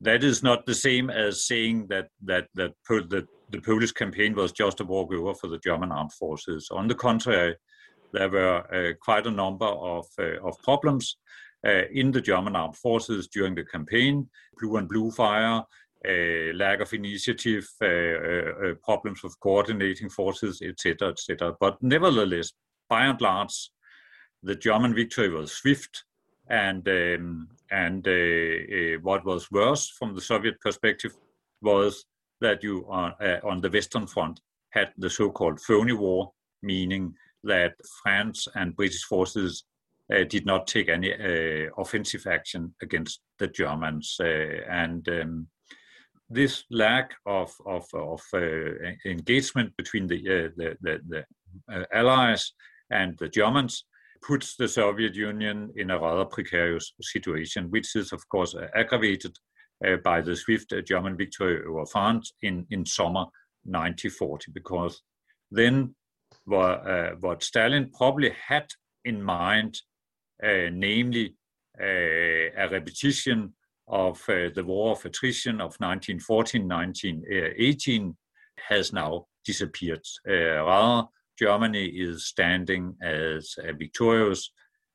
That 0.00 0.24
is 0.24 0.42
not 0.42 0.66
the 0.66 0.74
same 0.74 1.10
as 1.10 1.46
saying 1.46 1.86
that 1.88 2.08
that 2.24 2.48
that 2.54 2.72
the, 2.88 3.26
the 3.50 3.60
Polish 3.60 3.92
campaign 3.92 4.34
was 4.34 4.50
just 4.50 4.80
a 4.80 4.84
walkover 4.84 5.34
for 5.34 5.46
the 5.46 5.58
German 5.58 5.92
armed 5.92 6.12
forces. 6.12 6.68
On 6.72 6.88
the 6.88 6.94
contrary, 6.94 7.54
there 8.12 8.28
were 8.28 8.58
uh, 8.74 8.94
quite 9.00 9.26
a 9.28 9.30
number 9.30 9.66
of 9.66 10.06
of 10.18 10.58
problems 10.64 11.18
uh, 11.64 11.82
in 11.92 12.10
the 12.10 12.20
German 12.20 12.56
armed 12.56 12.76
forces 12.76 13.28
during 13.28 13.54
the 13.54 13.64
campaign, 13.64 14.28
blue 14.58 14.76
and 14.76 14.88
blue 14.88 15.12
fire, 15.12 15.58
uh, 15.60 15.64
lack 16.54 16.80
of 16.80 16.92
initiative, 16.92 17.66
uh, 17.80 18.74
problems 18.82 19.22
with 19.22 19.38
coordinating 19.40 20.08
forces, 20.08 20.60
etc., 20.62 21.10
etc. 21.10 21.54
But 21.60 21.82
nevertheless, 21.82 22.52
by 22.88 23.06
and 23.06 23.20
large, 23.20 23.70
the 24.42 24.56
German 24.56 24.94
victory 24.94 25.28
was 25.28 25.52
swift, 25.52 26.04
and 26.48 26.86
um, 26.88 27.48
and 27.70 28.06
uh, 28.06 28.10
uh, 28.10 28.98
what 29.02 29.24
was 29.24 29.50
worse 29.50 29.88
from 29.98 30.14
the 30.14 30.20
Soviet 30.20 30.60
perspective 30.60 31.12
was 31.62 32.04
that 32.40 32.62
you 32.62 32.84
on, 32.88 33.14
uh, 33.20 33.38
on 33.44 33.60
the 33.60 33.70
Western 33.70 34.06
Front 34.06 34.40
had 34.70 34.92
the 34.98 35.08
so-called 35.08 35.60
phony 35.60 35.92
war, 35.92 36.32
meaning 36.62 37.14
that 37.44 37.74
France 38.02 38.48
and 38.54 38.76
British 38.76 39.04
forces 39.04 39.64
uh, 40.12 40.24
did 40.24 40.44
not 40.44 40.66
take 40.66 40.88
any 40.88 41.12
uh, 41.12 41.70
offensive 41.78 42.26
action 42.26 42.74
against 42.82 43.20
the 43.38 43.46
Germans, 43.46 44.16
uh, 44.20 44.24
and 44.68 45.08
um, 45.08 45.46
this 46.32 46.64
lack 46.70 47.12
of 47.26 47.52
of, 47.66 47.84
of 47.94 48.20
engagement 49.06 49.76
between 49.76 50.06
the 50.06 50.50
the, 50.56 50.76
the, 50.80 51.00
the 51.08 51.86
Allies 51.92 52.52
and 52.90 53.16
the 53.18 53.28
Germans 53.28 53.84
puts 54.22 54.56
the 54.56 54.68
Soviet 54.68 55.14
Union 55.14 55.72
in 55.76 55.90
a 55.90 55.98
rather 55.98 56.24
precarious 56.24 56.92
situation, 57.00 57.70
which 57.70 57.94
is, 57.96 58.12
of 58.12 58.26
course, 58.28 58.54
uh, 58.54 58.68
aggravated 58.74 59.36
uh, 59.86 59.96
by 59.96 60.20
the 60.20 60.36
swift 60.36 60.72
uh, 60.72 60.80
German 60.80 61.16
victory 61.16 61.60
over 61.68 61.84
France 61.86 62.32
in, 62.42 62.64
in 62.70 62.86
summer 62.86 63.26
1940, 63.64 64.52
because 64.52 65.02
then 65.50 65.94
what, 66.44 66.88
uh, 66.88 67.10
what 67.20 67.42
Stalin 67.42 67.90
probably 67.96 68.32
had 68.48 68.66
in 69.04 69.22
mind, 69.22 69.80
uh, 70.42 70.70
namely 70.72 71.34
uh, 71.80 71.84
a 71.84 72.68
repetition 72.70 73.52
of 73.88 74.22
the 74.26 74.64
war 74.64 74.92
of 74.92 75.04
attrition 75.04 75.56
of 75.56 75.76
1914 75.78 76.68
1918, 76.68 78.16
has 78.68 78.92
now 78.92 79.26
disappeared. 79.44 80.06
rather, 80.26 81.08
Germany 81.38 81.86
is 81.86 82.26
standing 82.26 82.94
as 83.02 83.56
a 83.58 83.72
victorious, 83.72 84.50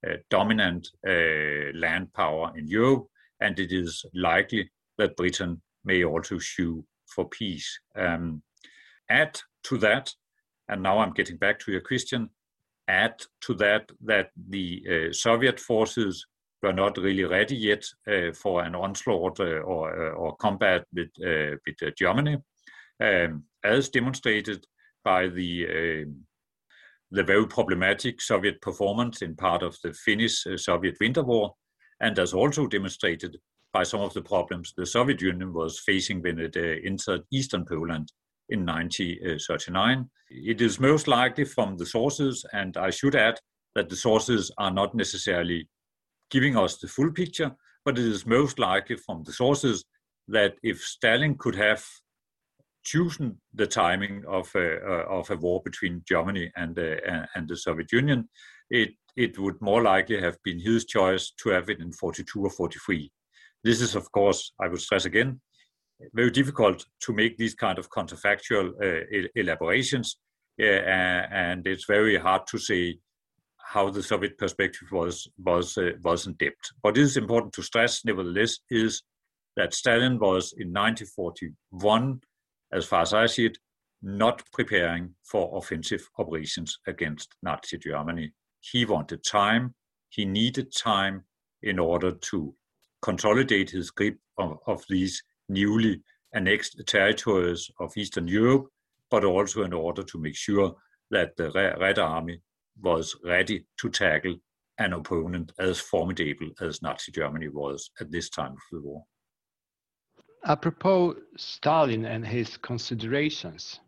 uh, 0.07 0.13
dominant 0.29 0.87
uh, 1.07 1.73
land 1.73 2.13
power 2.13 2.53
in 2.55 2.67
Europe, 2.67 3.07
and 3.41 3.59
it 3.59 3.71
is 3.71 4.05
likely 4.13 4.69
that 4.97 5.17
Britain 5.17 5.61
may 5.83 6.03
also 6.03 6.37
sue 6.37 6.85
for 7.07 7.27
peace. 7.29 7.79
Um, 7.95 8.41
add 9.09 9.39
to 9.63 9.77
that, 9.79 10.13
and 10.69 10.83
now 10.83 10.99
I'm 10.99 11.13
getting 11.13 11.37
back 11.37 11.59
to 11.59 11.71
your 11.71 11.81
question, 11.81 12.29
add 12.87 13.21
to 13.41 13.53
that 13.55 13.91
that 14.05 14.29
the 14.49 14.83
uh, 14.89 15.13
Soviet 15.13 15.59
forces 15.59 16.25
were 16.67 16.73
not 16.73 16.97
really 16.97 17.23
ready 17.23 17.55
yet 17.55 17.83
uh, 18.07 18.33
for 18.33 18.63
an 18.63 18.75
onslaught 18.75 19.39
uh, 19.39 19.61
or, 19.61 20.11
uh, 20.11 20.13
or 20.15 20.35
combat 20.35 20.85
with, 20.93 21.09
with 21.17 21.95
Germany, 21.95 22.37
um, 23.01 23.43
as 23.63 23.89
demonstrated 23.89 24.65
by 25.03 25.27
the 25.27 26.05
the 27.11 27.23
very 27.23 27.47
problematic 27.47 28.21
Soviet 28.21 28.61
performance 28.61 29.21
in 29.21 29.35
part 29.35 29.63
of 29.63 29.77
the 29.81 29.93
Finnish 29.93 30.45
uh, 30.45 30.57
Soviet 30.57 30.97
Winter 30.99 31.23
War, 31.23 31.53
and 32.01 32.19
as 32.19 32.33
also 32.33 32.67
demonstrated 32.67 33.37
by 33.71 33.83
some 33.83 34.01
of 34.01 34.13
the 34.13 34.21
problems 34.21 34.73
the 34.75 34.85
Soviet 34.85 35.21
Union 35.21 35.53
was 35.53 35.79
facing 35.79 36.21
when 36.21 36.39
it 36.39 36.57
uh, 36.57 36.75
entered 36.85 37.21
eastern 37.31 37.65
Poland 37.65 38.11
in 38.49 38.65
1939. 38.65 40.09
It 40.29 40.61
is 40.61 40.79
most 40.79 41.07
likely 41.07 41.45
from 41.45 41.77
the 41.77 41.85
sources, 41.85 42.45
and 42.51 42.75
I 42.75 42.89
should 42.89 43.15
add 43.15 43.39
that 43.75 43.89
the 43.89 43.95
sources 43.95 44.51
are 44.57 44.71
not 44.71 44.93
necessarily 44.93 45.69
giving 46.29 46.57
us 46.57 46.77
the 46.77 46.87
full 46.87 47.11
picture, 47.11 47.51
but 47.85 47.97
it 47.97 48.05
is 48.05 48.25
most 48.25 48.59
likely 48.59 48.97
from 48.97 49.23
the 49.23 49.33
sources 49.33 49.85
that 50.27 50.55
if 50.63 50.81
Stalin 50.81 51.35
could 51.37 51.55
have 51.55 51.85
chosen 52.83 53.39
the 53.53 53.67
timing 53.67 54.23
of 54.27 54.49
a, 54.55 54.77
uh, 54.77 55.03
of 55.09 55.29
a 55.29 55.35
war 55.35 55.61
between 55.63 56.03
Germany 56.07 56.51
and, 56.55 56.77
uh, 56.79 57.25
and 57.35 57.47
the 57.47 57.55
Soviet 57.55 57.91
Union, 57.91 58.29
it, 58.69 58.91
it 59.15 59.37
would 59.39 59.59
more 59.61 59.81
likely 59.81 60.19
have 60.21 60.37
been 60.43 60.59
his 60.59 60.85
choice 60.85 61.31
to 61.41 61.49
have 61.49 61.69
it 61.69 61.79
in 61.79 61.91
42 61.91 62.41
or 62.41 62.49
43. 62.49 63.11
This 63.63 63.81
is, 63.81 63.95
of 63.95 64.11
course, 64.11 64.53
I 64.61 64.67
would 64.67 64.81
stress 64.81 65.05
again, 65.05 65.41
very 66.13 66.31
difficult 66.31 66.85
to 67.01 67.13
make 67.13 67.37
these 67.37 67.55
kind 67.55 67.79
of 67.79 67.89
counterfactual 67.89 68.73
uh, 68.81 69.27
elaborations, 69.35 70.17
uh, 70.61 70.65
and 70.65 71.65
it's 71.67 71.85
very 71.85 72.17
hard 72.17 72.43
to 72.47 72.57
say 72.57 72.99
how 73.67 73.89
the 73.89 74.01
Soviet 74.01 74.37
perspective 74.37 74.87
was 74.91 75.27
was 75.37 75.77
uh, 75.77 75.91
was 76.01 76.25
in 76.25 76.33
depth. 76.33 76.71
What 76.81 76.97
is 76.97 77.17
important 77.17 77.53
to 77.53 77.63
stress, 77.63 78.05
nevertheless, 78.05 78.59
is 78.69 79.03
that 79.57 79.73
Stalin 79.73 80.19
was 80.19 80.53
in 80.57 80.71
1941 80.71 82.21
as 82.71 82.85
far 82.85 83.01
as 83.01 83.13
I 83.13 83.25
see 83.25 83.47
it, 83.47 83.57
not 84.01 84.41
preparing 84.53 85.15
for 85.23 85.57
offensive 85.57 86.07
operations 86.17 86.79
against 86.87 87.35
Nazi 87.43 87.77
Germany. 87.77 88.31
He 88.61 88.85
wanted 88.85 89.23
time, 89.23 89.75
he 90.09 90.23
needed 90.23 90.73
time 90.73 91.23
in 91.61 91.79
order 91.79 92.11
to 92.11 92.55
consolidate 93.01 93.71
his 93.71 93.91
grip 93.91 94.17
of, 94.37 94.59
of 94.67 94.83
these 94.89 95.21
newly 95.49 96.01
annexed 96.33 96.81
territories 96.87 97.69
of 97.79 97.97
Eastern 97.97 98.27
Europe, 98.27 98.67
but 99.09 99.25
also 99.25 99.63
in 99.63 99.73
order 99.73 100.03
to 100.03 100.19
make 100.19 100.35
sure 100.35 100.75
that 101.09 101.35
the 101.37 101.51
Red 101.79 101.99
Army 101.99 102.41
was 102.81 103.15
ready 103.23 103.65
to 103.79 103.89
tackle 103.89 104.35
an 104.77 104.93
opponent 104.93 105.51
as 105.59 105.79
formidable 105.79 106.49
as 106.61 106.81
Nazi 106.81 107.11
Germany 107.11 107.47
was 107.47 107.89
at 107.99 108.11
this 108.11 108.29
time 108.29 108.51
of 108.53 108.59
the 108.71 108.81
war 108.81 109.03
apropos 110.47 111.15
Stalin 111.35 112.05
and 112.05 112.25
his 112.25 112.57
considerations, 112.57 113.79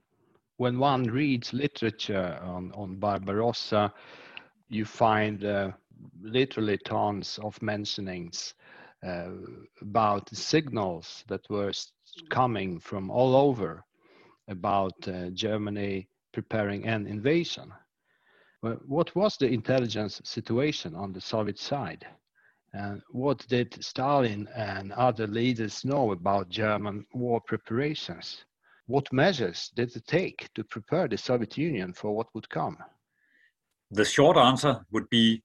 when 0.58 0.78
one 0.78 1.04
reads 1.04 1.54
literature 1.54 2.40
on, 2.44 2.72
on 2.76 2.98
Barbarossa, 2.98 3.94
you 4.68 4.86
find 4.86 5.46
uh, 5.46 5.72
literally 6.22 6.78
tons 6.78 7.40
of 7.42 7.58
mentionings 7.62 8.54
uh, 9.06 9.30
about 9.82 10.30
signals 10.36 11.24
that 11.28 11.50
were 11.50 11.72
coming 12.30 12.80
from 12.80 13.10
all 13.10 13.36
over 13.36 13.86
about 14.50 14.96
uh, 15.08 15.30
Germany 15.30 16.10
preparing 16.34 16.86
an 16.86 17.08
invasion. 17.08 17.72
What 18.62 19.16
was 19.16 19.38
the 19.38 19.48
intelligence 19.48 20.22
situation 20.24 20.94
on 20.96 21.14
the 21.14 21.22
Soviet 21.22 21.58
side? 21.58 22.06
And 22.74 23.02
what 23.12 23.48
did 23.48 23.84
Stalin 23.84 24.48
and 24.56 24.92
other 24.92 25.28
leaders 25.28 25.86
know 25.86 26.12
about 26.12 26.50
German 26.50 27.06
war 27.14 27.42
preparations? 27.42 28.44
What 28.86 29.14
measures 29.14 29.72
did 29.76 29.94
they 29.94 30.02
take 30.02 30.50
to 30.56 30.64
prepare 30.64 31.08
the 31.08 31.18
Soviet 31.18 31.58
Union 31.58 31.94
for 31.94 32.16
what 32.16 32.28
would 32.34 32.50
come? 32.50 32.78
The 33.92 34.06
short 34.06 34.38
answer 34.38 34.86
would 34.92 35.10
be 35.10 35.42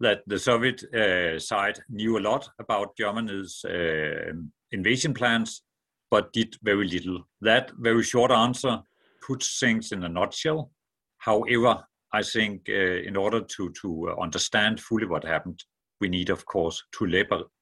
that 0.00 0.22
the 0.26 0.38
Soviet 0.38 0.82
uh, 0.94 1.38
side 1.38 1.78
knew 1.88 2.18
a 2.18 2.20
lot 2.20 2.48
about 2.58 2.96
Germany's 2.96 3.64
uh, 3.64 4.32
invasion 4.72 5.14
plans, 5.14 5.62
but 6.10 6.32
did 6.32 6.56
very 6.62 6.88
little. 6.88 7.28
That 7.40 7.70
very 7.78 8.02
short 8.02 8.30
answer 8.30 8.80
puts 9.26 9.58
things 9.60 9.92
in 9.92 10.04
a 10.04 10.08
nutshell. 10.08 10.70
However, 11.18 11.84
I 12.16 12.22
think 12.22 12.66
uh, 12.70 12.98
in 13.08 13.14
order 13.14 13.42
to, 13.42 13.70
to 13.82 14.16
understand 14.18 14.80
fully 14.80 15.04
what 15.04 15.22
happened, 15.22 15.62
we 16.00 16.08
need, 16.08 16.30
of 16.30 16.46
course, 16.46 16.82
to 16.92 17.04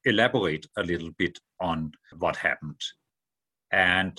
elaborate 0.05 0.65
a 0.77 0.83
little 0.83 1.11
bit 1.17 1.37
on 1.59 1.91
what 2.19 2.37
happened. 2.37 2.79
And 3.73 4.17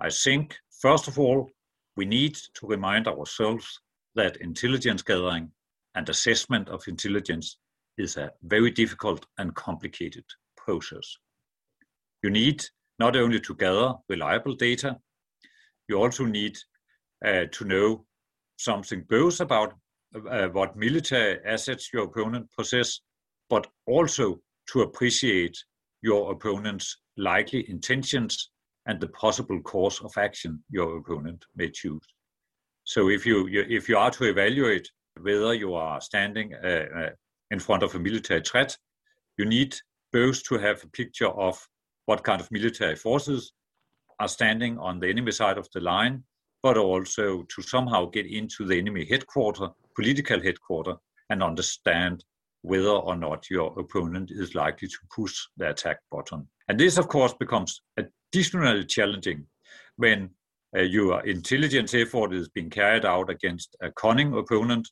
I 0.00 0.08
think, 0.08 0.56
first 0.80 1.06
of 1.06 1.18
all, 1.18 1.50
we 1.98 2.06
need 2.06 2.34
to 2.54 2.66
remind 2.66 3.06
ourselves 3.08 3.66
that 4.14 4.38
intelligence 4.38 5.02
gathering 5.02 5.50
and 5.94 6.08
assessment 6.08 6.70
of 6.70 6.88
intelligence 6.88 7.58
is 7.98 8.16
a 8.16 8.32
very 8.42 8.70
difficult 8.70 9.26
and 9.36 9.54
complicated 9.54 10.24
process. 10.56 11.06
You 12.22 12.30
need 12.30 12.64
not 12.98 13.16
only 13.16 13.40
to 13.40 13.54
gather 13.54 13.92
reliable 14.08 14.54
data, 14.54 14.96
you 15.88 15.96
also 16.02 16.24
need 16.24 16.56
uh, 17.22 17.44
to 17.52 17.64
know 17.66 18.06
something 18.56 19.04
both 19.08 19.40
about 19.40 19.74
uh, 20.30 20.48
what 20.48 20.76
military 20.76 21.38
assets 21.44 21.90
your 21.92 22.04
opponent 22.04 22.48
possess, 22.56 23.00
but 23.50 23.66
also 23.86 24.40
to 24.72 24.82
appreciate 24.82 25.56
your 26.02 26.32
opponent's 26.32 26.96
likely 27.16 27.68
intentions 27.68 28.50
and 28.86 29.00
the 29.00 29.08
possible 29.08 29.60
course 29.62 30.00
of 30.00 30.12
action 30.16 30.62
your 30.70 30.98
opponent 30.98 31.44
may 31.56 31.70
choose. 31.70 32.06
So 32.84 33.08
if 33.08 33.24
you, 33.24 33.46
you 33.48 33.64
if 33.68 33.88
you 33.88 33.96
are 33.96 34.10
to 34.10 34.24
evaluate 34.24 34.88
whether 35.20 35.54
you 35.54 35.74
are 35.74 36.00
standing 36.00 36.54
uh, 36.54 36.84
uh, 36.96 37.10
in 37.50 37.58
front 37.58 37.82
of 37.82 37.94
a 37.94 37.98
military 37.98 38.42
threat, 38.42 38.76
you 39.38 39.46
need 39.46 39.74
both 40.12 40.42
to 40.44 40.58
have 40.58 40.82
a 40.84 40.88
picture 40.88 41.28
of 41.28 41.66
what 42.06 42.22
kind 42.22 42.40
of 42.40 42.50
military 42.50 42.96
forces 42.96 43.52
are 44.20 44.28
standing 44.28 44.78
on 44.78 45.00
the 45.00 45.08
enemy 45.08 45.32
side 45.32 45.58
of 45.58 45.68
the 45.72 45.80
line, 45.80 46.22
but 46.64 46.78
also 46.78 47.42
to 47.54 47.60
somehow 47.60 48.06
get 48.06 48.24
into 48.24 48.64
the 48.64 48.78
enemy 48.78 49.04
headquarters, 49.04 49.68
political 49.94 50.42
headquarters, 50.42 50.96
and 51.28 51.42
understand 51.42 52.24
whether 52.62 52.88
or 52.88 53.14
not 53.14 53.50
your 53.50 53.78
opponent 53.78 54.30
is 54.30 54.54
likely 54.54 54.88
to 54.88 54.96
push 55.14 55.36
the 55.58 55.68
attack 55.68 55.98
button. 56.10 56.48
And 56.68 56.80
this, 56.80 56.96
of 56.96 57.06
course, 57.08 57.34
becomes 57.38 57.82
additionally 57.98 58.86
challenging 58.86 59.46
when 59.96 60.30
uh, 60.74 60.80
your 60.80 61.22
intelligence 61.26 61.92
effort 61.92 62.32
is 62.32 62.48
being 62.48 62.70
carried 62.70 63.04
out 63.04 63.28
against 63.28 63.76
a 63.82 63.92
cunning 63.92 64.32
opponent, 64.32 64.88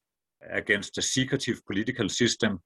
against 0.51 0.99
a 0.99 1.03
secretive 1.03 1.65
political 1.65 2.11
system, 2.11 2.61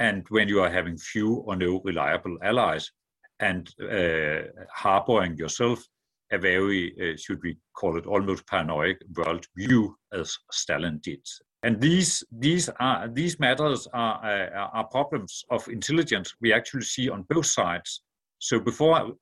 and 0.00 0.26
when 0.28 0.48
you 0.48 0.60
are 0.60 0.70
having 0.70 0.98
few 0.98 1.34
or 1.34 1.54
no 1.54 1.80
reliable 1.84 2.36
allies 2.42 2.90
and 3.38 3.72
uh, 3.80 4.40
harboring 4.74 5.36
yourself 5.36 5.86
a 6.32 6.38
very, 6.38 6.94
uh, 7.00 7.16
should 7.16 7.40
we 7.42 7.56
call 7.74 7.96
it, 7.96 8.06
almost 8.06 8.46
paranoid 8.46 8.98
world 9.16 9.44
view 9.56 9.96
as 10.12 10.36
Stalin 10.52 11.00
did. 11.02 11.20
And 11.62 11.80
these 11.80 12.24
these 12.30 12.70
are 12.80 13.08
these 13.08 13.38
matters 13.38 13.86
are, 13.92 14.24
uh, 14.24 14.68
are 14.72 14.84
problems 14.84 15.44
of 15.50 15.68
intelligence 15.68 16.34
we 16.40 16.52
actually 16.52 16.84
see 16.84 17.10
on 17.10 17.26
both 17.28 17.46
sides. 17.46 18.02
So 18.38 18.58
before 18.58 19.12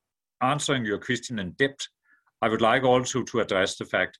answering 0.41 0.85
your 0.85 0.99
question 0.99 1.39
in 1.39 1.51
depth, 1.51 1.87
I 2.41 2.47
would 2.47 2.61
like 2.61 2.83
also 2.83 3.23
to 3.23 3.39
address 3.41 3.75
the 3.75 3.85
fact 3.85 4.19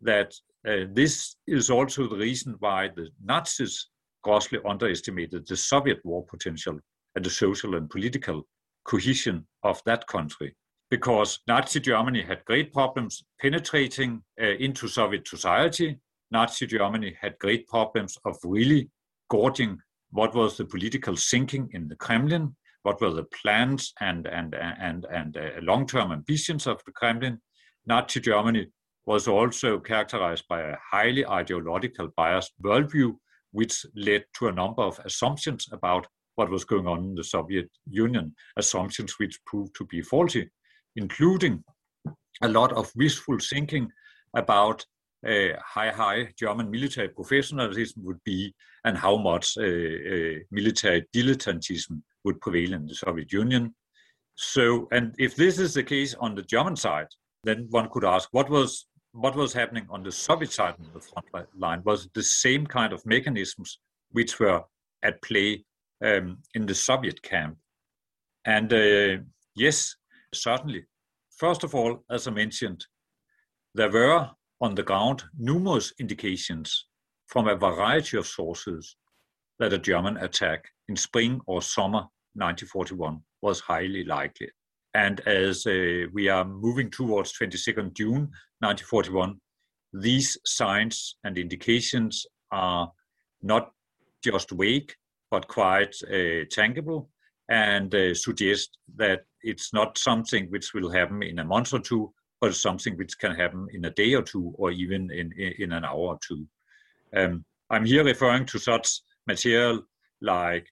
that 0.00 0.34
uh, 0.66 0.86
this 0.92 1.36
is 1.46 1.70
also 1.70 2.08
the 2.08 2.16
reason 2.16 2.56
why 2.58 2.88
the 2.88 3.08
Nazis 3.22 3.88
grossly 4.22 4.58
underestimated 4.68 5.46
the 5.46 5.56
Soviet 5.56 6.00
war 6.04 6.24
potential 6.24 6.78
and 7.14 7.24
the 7.24 7.30
social 7.30 7.76
and 7.76 7.88
political 7.88 8.42
cohesion 8.84 9.46
of 9.62 9.80
that 9.86 10.06
country. 10.06 10.54
Because 10.90 11.38
Nazi 11.46 11.80
Germany 11.80 12.22
had 12.22 12.44
great 12.44 12.72
problems 12.72 13.24
penetrating 13.40 14.22
uh, 14.40 14.46
into 14.46 14.88
Soviet 14.88 15.26
society. 15.26 15.98
Nazi 16.30 16.66
Germany 16.66 17.16
had 17.20 17.38
great 17.38 17.66
problems 17.68 18.18
of 18.24 18.36
really 18.42 18.90
gauging 19.30 19.78
what 20.10 20.34
was 20.34 20.56
the 20.56 20.64
political 20.64 21.14
thinking 21.14 21.68
in 21.72 21.86
the 21.86 21.94
Kremlin, 21.96 22.56
what 22.82 23.00
were 23.00 23.12
the 23.12 23.28
plans 23.42 23.92
and, 24.00 24.26
and, 24.26 24.54
and, 24.54 25.06
and 25.12 25.36
uh, 25.36 25.50
long 25.62 25.86
term 25.86 26.10
ambitions 26.10 26.66
of 26.66 26.82
the 26.84 26.92
Kremlin. 26.92 27.40
Nazi 27.86 28.20
Germany 28.20 28.66
was 29.06 29.28
also 29.28 29.78
characterized 29.78 30.44
by 30.48 30.60
a 30.60 30.76
highly 30.90 31.26
ideological 31.26 32.08
biased 32.16 32.52
worldview 32.62 33.14
which 33.52 33.84
led 33.94 34.24
to 34.38 34.48
a 34.48 34.52
number 34.52 34.82
of 34.82 35.00
assumptions 35.04 35.66
about 35.72 36.06
what 36.36 36.50
was 36.50 36.64
going 36.64 36.86
on 36.86 37.04
in 37.04 37.14
the 37.14 37.24
Soviet 37.24 37.68
Union, 37.88 38.34
assumptions 38.56 39.18
which 39.18 39.38
proved 39.46 39.74
to 39.76 39.84
be 39.86 40.00
faulty, 40.00 40.48
including 40.96 41.64
a 42.42 42.48
lot 42.48 42.72
of 42.72 42.90
wishful 42.96 43.38
thinking 43.38 43.90
about 44.34 44.84
uh, 45.26 45.48
high, 45.64 45.90
high 45.90 46.28
German 46.38 46.70
military 46.70 47.08
professionalism 47.08 48.02
would 48.04 48.22
be 48.24 48.54
and 48.84 48.96
how 48.96 49.16
much 49.16 49.56
uh, 49.58 49.62
uh, 49.62 50.38
military 50.50 51.06
dilettantism 51.14 52.00
would 52.24 52.40
prevail 52.40 52.72
in 52.72 52.86
the 52.86 52.94
Soviet 52.94 53.32
Union. 53.32 53.74
So, 54.34 54.88
and 54.90 55.14
if 55.18 55.36
this 55.36 55.58
is 55.58 55.74
the 55.74 55.82
case 55.82 56.14
on 56.14 56.34
the 56.34 56.42
German 56.42 56.76
side, 56.76 57.08
then 57.44 57.66
one 57.70 57.88
could 57.90 58.04
ask 58.04 58.28
what 58.32 58.48
was 58.48 58.86
what 59.12 59.34
was 59.34 59.52
happening 59.52 59.86
on 59.90 60.02
the 60.02 60.12
Soviet 60.12 60.52
side 60.52 60.74
of 60.78 60.92
the 60.92 61.00
front 61.00 61.48
line 61.58 61.82
was 61.84 62.08
the 62.14 62.22
same 62.22 62.64
kind 62.64 62.92
of 62.92 63.04
mechanisms 63.04 63.80
which 64.12 64.38
were 64.38 64.62
at 65.02 65.20
play 65.22 65.64
um, 66.04 66.38
in 66.54 66.64
the 66.64 66.74
Soviet 66.74 67.20
camp. 67.22 67.56
And 68.44 68.72
uh, 68.72 69.22
yes, 69.56 69.96
certainly. 70.34 70.84
First 71.36 71.64
of 71.64 71.74
all, 71.74 72.04
as 72.10 72.26
I 72.26 72.30
mentioned, 72.30 72.84
there 73.74 73.90
were 73.90 74.30
on 74.60 74.74
the 74.74 74.82
ground 74.82 75.24
numerous 75.38 75.92
indications 75.98 76.86
from 77.26 77.48
a 77.48 77.56
variety 77.56 78.16
of 78.16 78.26
sources 78.26 78.96
that 79.58 79.72
a 79.72 79.78
German 79.78 80.16
attack 80.18 80.64
in 80.88 80.96
spring 80.96 81.40
or 81.46 81.62
summer 81.62 82.06
1941 82.34 83.20
was 83.42 83.60
highly 83.60 84.04
likely. 84.04 84.48
And 84.94 85.20
as 85.20 85.66
uh, 85.66 86.06
we 86.12 86.28
are 86.28 86.44
moving 86.44 86.90
towards 86.90 87.32
22nd 87.38 87.94
June 87.94 88.30
1941, 88.60 89.38
these 89.92 90.36
signs 90.44 91.16
and 91.24 91.38
indications 91.38 92.26
are 92.50 92.90
not 93.42 93.70
just 94.24 94.50
vague, 94.50 94.92
but 95.30 95.46
quite 95.48 95.94
uh, 96.12 96.44
tangible 96.50 97.08
and 97.48 97.94
uh, 97.94 98.14
suggest 98.14 98.76
that 98.96 99.22
it's 99.42 99.72
not 99.72 99.98
something 99.98 100.46
which 100.50 100.74
will 100.74 100.90
happen 100.90 101.22
in 101.22 101.38
a 101.38 101.44
month 101.44 101.72
or 101.72 101.80
two, 101.80 102.12
but 102.40 102.54
something 102.54 102.96
which 102.96 103.18
can 103.18 103.34
happen 103.34 103.68
in 103.72 103.84
a 103.84 103.90
day 103.90 104.14
or 104.14 104.22
two, 104.22 104.52
or 104.56 104.70
even 104.70 105.10
in, 105.10 105.32
in 105.58 105.72
an 105.72 105.84
hour 105.84 105.98
or 105.98 106.18
two. 106.26 106.46
Um, 107.14 107.44
I'm 107.70 107.84
here 107.84 108.04
referring 108.04 108.46
to 108.46 108.58
such 108.58 109.00
material 109.26 109.82
like 110.20 110.66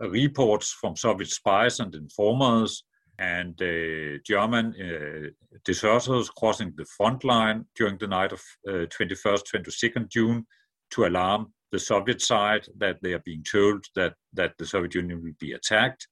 reports 0.00 0.72
from 0.72 0.96
Soviet 0.96 1.30
spies 1.30 1.80
and 1.80 1.94
informers, 1.94 2.84
and 3.18 3.60
uh, 3.62 4.18
German 4.24 4.74
uh, 4.74 5.28
deserters 5.64 6.30
crossing 6.30 6.72
the 6.76 6.86
front 6.96 7.24
line 7.24 7.64
during 7.76 7.98
the 7.98 8.06
night 8.06 8.32
of 8.32 8.40
uh, 8.68 8.86
21st, 8.86 9.42
22nd 9.54 10.08
June 10.10 10.46
to 10.90 11.06
alarm 11.06 11.52
the 11.70 11.78
Soviet 11.78 12.20
side 12.20 12.66
that 12.78 12.98
they 13.02 13.12
are 13.12 13.22
being 13.24 13.44
told 13.50 13.84
that, 13.94 14.14
that 14.32 14.52
the 14.58 14.66
Soviet 14.66 14.94
Union 14.94 15.22
will 15.22 15.36
be 15.38 15.52
attacked. 15.52 16.08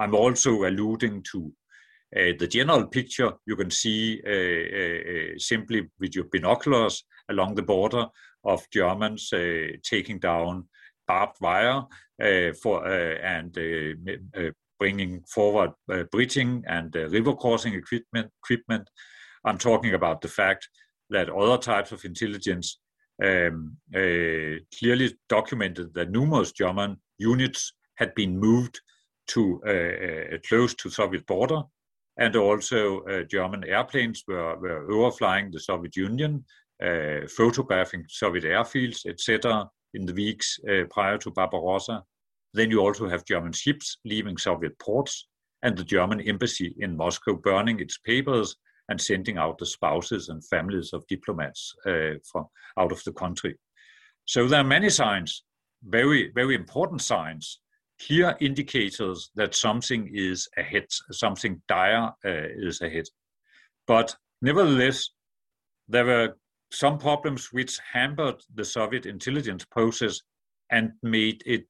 I'm 0.00 0.14
also 0.14 0.64
alluding 0.64 1.22
to 1.32 1.52
uh, 2.16 2.32
the 2.38 2.48
general 2.48 2.86
picture 2.86 3.32
you 3.46 3.54
can 3.54 3.70
see 3.70 4.20
uh, 4.26 4.30
uh, 4.30 5.38
simply 5.38 5.88
with 6.00 6.16
your 6.16 6.24
binoculars 6.32 7.04
along 7.28 7.54
the 7.54 7.62
border 7.62 8.06
of 8.44 8.66
Germans 8.72 9.30
taking 9.84 10.18
down 10.18 10.66
barbed 11.06 11.36
wire 11.40 11.82
for 12.62 12.86
and 12.86 13.56
bringing 14.80 15.22
forward 15.28 15.70
uh, 15.92 16.04
bridging 16.10 16.64
and 16.66 16.96
uh, 16.96 17.08
river 17.10 17.34
crossing 17.34 17.74
equipment, 17.74 18.30
equipment. 18.42 18.88
I'm 19.44 19.58
talking 19.58 19.94
about 19.94 20.22
the 20.22 20.28
fact 20.28 20.68
that 21.10 21.28
other 21.28 21.58
types 21.58 21.92
of 21.92 22.04
intelligence 22.04 22.80
um, 23.22 23.76
uh, 23.94 24.56
clearly 24.76 25.14
documented 25.28 25.92
that 25.94 26.10
numerous 26.10 26.52
German 26.52 26.96
units 27.18 27.74
had 27.96 28.14
been 28.14 28.38
moved 28.38 28.80
to 29.30 29.60
uh, 29.66 30.34
uh, 30.34 30.38
close 30.48 30.74
to 30.74 30.90
Soviet 30.90 31.26
border, 31.26 31.62
and 32.18 32.36
also 32.36 33.00
uh, 33.00 33.22
German 33.22 33.64
airplanes 33.64 34.24
were, 34.26 34.56
were 34.58 34.90
overflying 34.90 35.50
the 35.50 35.60
Soviet 35.60 35.96
Union, 35.96 36.44
photographing 37.36 38.04
Soviet 38.08 38.44
airfields, 38.44 39.06
etc. 39.06 39.68
in 39.94 40.06
the 40.06 40.14
weeks 40.14 40.58
prior 40.90 41.18
to 41.18 41.30
Barbarossa. 41.30 42.02
Then 42.54 42.70
you 42.70 42.80
also 42.80 43.08
have 43.08 43.24
German 43.24 43.52
ships 43.52 43.98
leaving 44.04 44.36
Soviet 44.38 44.78
ports 44.78 45.26
and 45.62 45.76
the 45.76 45.84
German 45.84 46.20
embassy 46.20 46.74
in 46.78 46.96
Moscow 46.96 47.34
burning 47.34 47.80
its 47.80 47.98
papers 47.98 48.56
and 48.88 49.00
sending 49.00 49.38
out 49.38 49.58
the 49.58 49.66
spouses 49.66 50.28
and 50.28 50.44
families 50.44 50.92
of 50.92 51.06
diplomats 51.06 51.74
uh, 51.86 52.14
from 52.30 52.46
out 52.78 52.92
of 52.92 53.02
the 53.04 53.12
country. 53.12 53.56
So 54.24 54.48
there 54.48 54.60
are 54.60 54.64
many 54.64 54.90
signs, 54.90 55.44
very, 55.84 56.30
very 56.34 56.54
important 56.54 57.02
signs, 57.02 57.60
clear 58.06 58.36
indicators 58.40 59.30
that 59.34 59.54
something 59.54 60.10
is 60.12 60.48
ahead, 60.56 60.86
something 61.10 61.60
dire 61.68 62.10
uh, 62.24 62.48
is 62.56 62.80
ahead. 62.80 63.06
But 63.86 64.14
nevertheless, 64.42 65.10
there 65.88 66.04
were 66.04 66.36
some 66.72 66.98
problems 66.98 67.48
which 67.52 67.78
hampered 67.92 68.42
the 68.54 68.64
Soviet 68.64 69.06
intelligence 69.06 69.64
process 69.64 70.20
and 70.70 70.92
made 71.02 71.42
it 71.46 71.66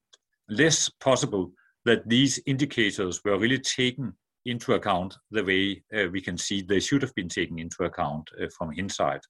less 0.48 0.88
possible 0.88 1.52
that 1.84 2.08
these 2.08 2.40
indicators 2.46 3.20
were 3.24 3.38
really 3.38 3.58
taken 3.58 4.12
into 4.44 4.74
account 4.74 5.16
the 5.30 5.44
way 5.44 5.82
uh, 5.96 6.08
we 6.10 6.20
can 6.20 6.36
see 6.36 6.62
they 6.62 6.80
should 6.80 7.02
have 7.02 7.14
been 7.14 7.28
taken 7.28 7.58
into 7.58 7.84
account 7.84 8.28
uh, 8.40 8.46
from 8.56 8.72
inside. 8.76 9.20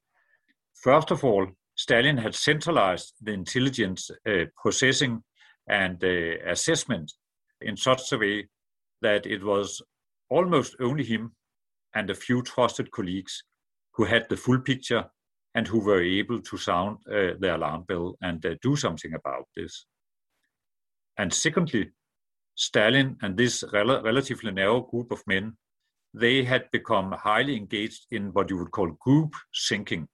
First 0.75 1.11
of 1.11 1.25
all, 1.25 1.47
Stalin 1.77 2.17
had 2.17 2.35
centralized 2.35 3.15
the 3.21 3.33
intelligence 3.33 4.11
uh, 4.29 4.45
processing 4.61 5.23
and 5.69 6.03
assessment 6.03 7.13
in 7.61 7.77
such 7.77 8.13
a 8.13 8.19
way 8.19 8.49
that 9.03 9.27
it 9.27 9.43
was 9.43 9.83
almost 10.29 10.77
only 10.81 11.05
him 11.05 11.33
and 11.95 12.11
a 12.11 12.15
few 12.15 12.43
trusted 12.43 12.91
colleagues 12.91 13.45
who 13.93 14.05
had 14.05 14.29
the 14.29 14.37
full 14.37 14.61
picture 14.61 15.05
and 15.55 15.67
who 15.67 15.81
were 15.81 16.03
able 16.03 16.41
to 16.41 16.57
sound 16.57 16.99
uh, 17.09 17.35
the 17.41 17.57
alarm 17.57 17.85
bell 17.89 18.17
and 18.23 18.45
uh, 18.47 18.55
do 18.63 18.77
something 18.77 19.15
about 19.15 19.47
this. 19.57 19.87
And 21.19 21.33
secondly, 21.33 21.91
Stalin 22.55 23.17
and 23.23 23.37
this 23.37 23.65
rel- 23.73 24.03
relatively 24.03 24.53
narrow 24.53 24.83
group 24.83 25.11
of 25.11 25.23
men, 25.27 25.57
they 26.15 26.45
had 26.45 26.71
become 26.71 27.13
highly 27.13 27.57
engaged 27.57 28.07
in 28.11 28.33
what 28.33 28.51
you 28.51 28.59
would 28.59 28.71
call 28.71 28.91
group 29.01 29.35
thinking, 29.69 30.09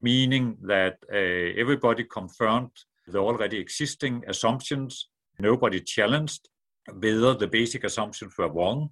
meaning 0.00 0.56
that 0.62 0.96
uh, 1.12 1.60
everybody 1.60 2.04
confirmed 2.04 2.72
the 3.06 3.18
already 3.18 3.58
existing 3.58 4.22
assumptions, 4.28 5.08
nobody 5.38 5.80
challenged 5.80 6.48
whether 6.92 7.34
the 7.34 7.46
basic 7.46 7.84
assumptions 7.84 8.34
were 8.36 8.52
wrong. 8.52 8.90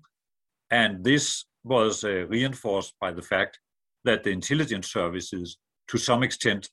And 0.71 1.05
this 1.05 1.45
was 1.65 2.05
uh, 2.05 2.27
reinforced 2.29 2.95
by 3.01 3.13
the 3.13 3.23
fact 3.23 3.59
that 4.05 4.25
the 4.25 4.31
intelligence 4.31 4.91
services, 4.91 5.59
to 5.89 5.99
some 5.99 6.23
extent, 6.23 6.69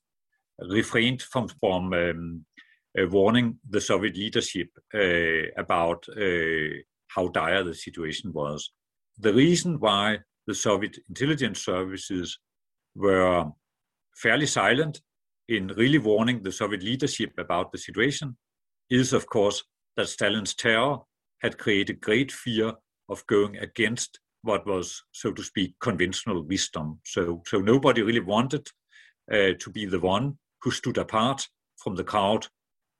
refrained 0.58 1.22
from, 1.22 1.48
from 1.60 1.92
um, 1.92 2.44
uh, 2.98 3.06
warning 3.08 3.58
the 3.68 3.80
Soviet 3.80 4.16
leadership 4.16 4.68
uh, 4.94 5.50
about 5.56 6.04
uh, 6.16 6.76
how 7.08 7.28
dire 7.28 7.62
the 7.62 7.74
situation 7.74 8.32
was. 8.32 8.70
The 9.18 9.32
reason 9.32 9.78
why 9.78 10.18
the 10.46 10.54
Soviet 10.54 10.98
intelligence 11.08 11.62
services 11.62 12.38
were 12.94 13.46
fairly 14.16 14.46
silent 14.46 15.00
in 15.50 15.66
really 15.76 15.98
warning 15.98 16.42
the 16.42 16.52
Soviet 16.52 16.82
leadership 16.82 17.32
about 17.36 17.72
the 17.72 17.78
situation 17.78 18.36
is, 18.88 19.12
of 19.12 19.26
course, 19.26 19.64
that 19.96 20.08
Stalin's 20.08 20.54
terror 20.54 20.98
had 21.42 21.58
created 21.58 22.00
great 22.00 22.30
fear 22.30 22.72
of 23.08 23.26
going 23.26 23.56
against 23.58 24.20
what 24.42 24.64
was, 24.64 25.02
so 25.12 25.32
to 25.32 25.42
speak, 25.42 25.74
conventional 25.80 26.42
wisdom. 26.42 27.00
So, 27.04 27.42
so 27.46 27.58
nobody 27.58 28.02
really 28.02 28.20
wanted 28.20 28.68
uh, 29.30 29.52
to 29.58 29.70
be 29.72 29.86
the 29.86 29.98
one 29.98 30.38
who 30.62 30.70
stood 30.70 30.98
apart 30.98 31.48
from 31.82 31.96
the 31.96 32.04
crowd 32.04 32.46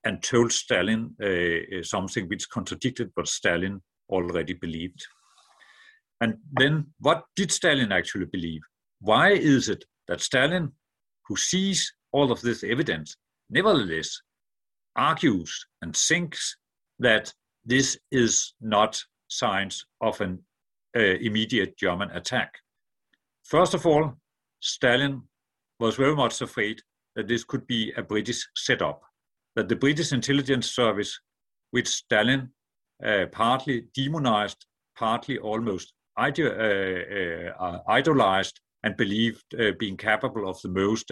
and 0.05 0.23
told 0.23 0.51
Stalin 0.53 1.15
uh, 1.23 1.27
uh, 1.79 1.83
something 1.83 2.29
which 2.29 2.49
contradicted 2.51 3.11
what 3.15 3.29
Stalin 3.29 3.81
already 4.09 4.55
believed. 4.55 5.07
And 6.21 6.39
then, 6.53 6.89
what 6.99 7.25
did 7.37 7.53
Stalin 7.53 7.93
actually 7.93 8.27
believe? 8.27 8.61
Why 9.01 9.31
is 9.31 9.69
it 9.69 9.85
that 10.09 10.21
Stalin, 10.21 10.73
who 11.27 11.37
sees 11.37 11.93
all 12.13 12.33
of 12.33 12.41
this 12.41 12.65
evidence, 12.65 13.17
nevertheless 13.51 14.21
argues 14.97 15.67
and 15.83 15.97
thinks 15.97 16.57
that 16.99 17.33
this 17.65 17.99
is 18.11 18.55
not 18.61 19.03
signs 19.29 19.85
of 20.01 20.21
an 20.21 20.39
uh, 20.97 21.01
immediate 21.01 21.77
German 21.77 22.11
attack. 22.11 22.53
First 23.45 23.75
of 23.75 23.87
all, 23.87 24.15
Stalin 24.61 25.23
was 25.79 25.97
very 25.97 26.15
much 26.15 26.41
afraid 26.41 26.83
that 27.17 27.29
this 27.29 27.45
could 27.45 27.67
be 27.67 27.93
a 27.97 28.03
British 28.03 28.47
setup, 28.55 29.03
that 29.57 29.69
the 29.69 29.77
British 29.77 30.13
intelligence 30.13 30.71
service, 30.71 31.19
which 31.71 31.89
Stalin 31.89 32.51
uh, 33.05 33.27
partly 33.33 33.87
demonized, 33.95 34.67
partly 34.97 35.39
almost 35.39 35.93
ide- 36.17 36.41
uh, 36.41 37.63
uh, 37.65 37.79
idolized, 37.89 38.61
and 38.83 38.97
believed 38.97 39.45
uh, 39.59 39.73
being 39.79 39.97
capable 39.97 40.49
of 40.49 40.61
the 40.63 40.69
most 40.69 41.11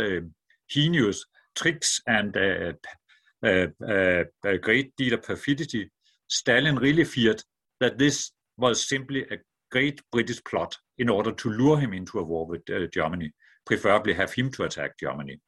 heinous 0.69 1.25
tricks 1.57 2.01
and 2.07 2.37
a 2.37 2.75
great 4.63 4.97
deal 4.97 5.15
of 5.15 5.23
perfidy, 5.23 5.91
Stalin 6.29 6.77
really 6.77 7.05
feared 7.05 7.43
that 7.81 7.99
this 7.99 8.33
was 8.57 8.89
simply 8.89 9.23
a 9.31 9.39
great 9.71 10.01
British 10.13 10.43
plot 10.45 10.77
in 10.99 11.09
order 11.09 11.33
to 11.33 11.51
lure 11.51 11.79
him 11.79 11.93
into 11.93 12.19
a 12.19 12.23
war 12.23 12.47
with 12.47 12.63
uh, 12.71 12.87
Germany, 12.93 13.33
preferably 13.67 14.15
have 14.15 14.33
him 14.33 14.51
to 14.51 14.65
attack 14.65 14.99
Germany. 14.99 15.39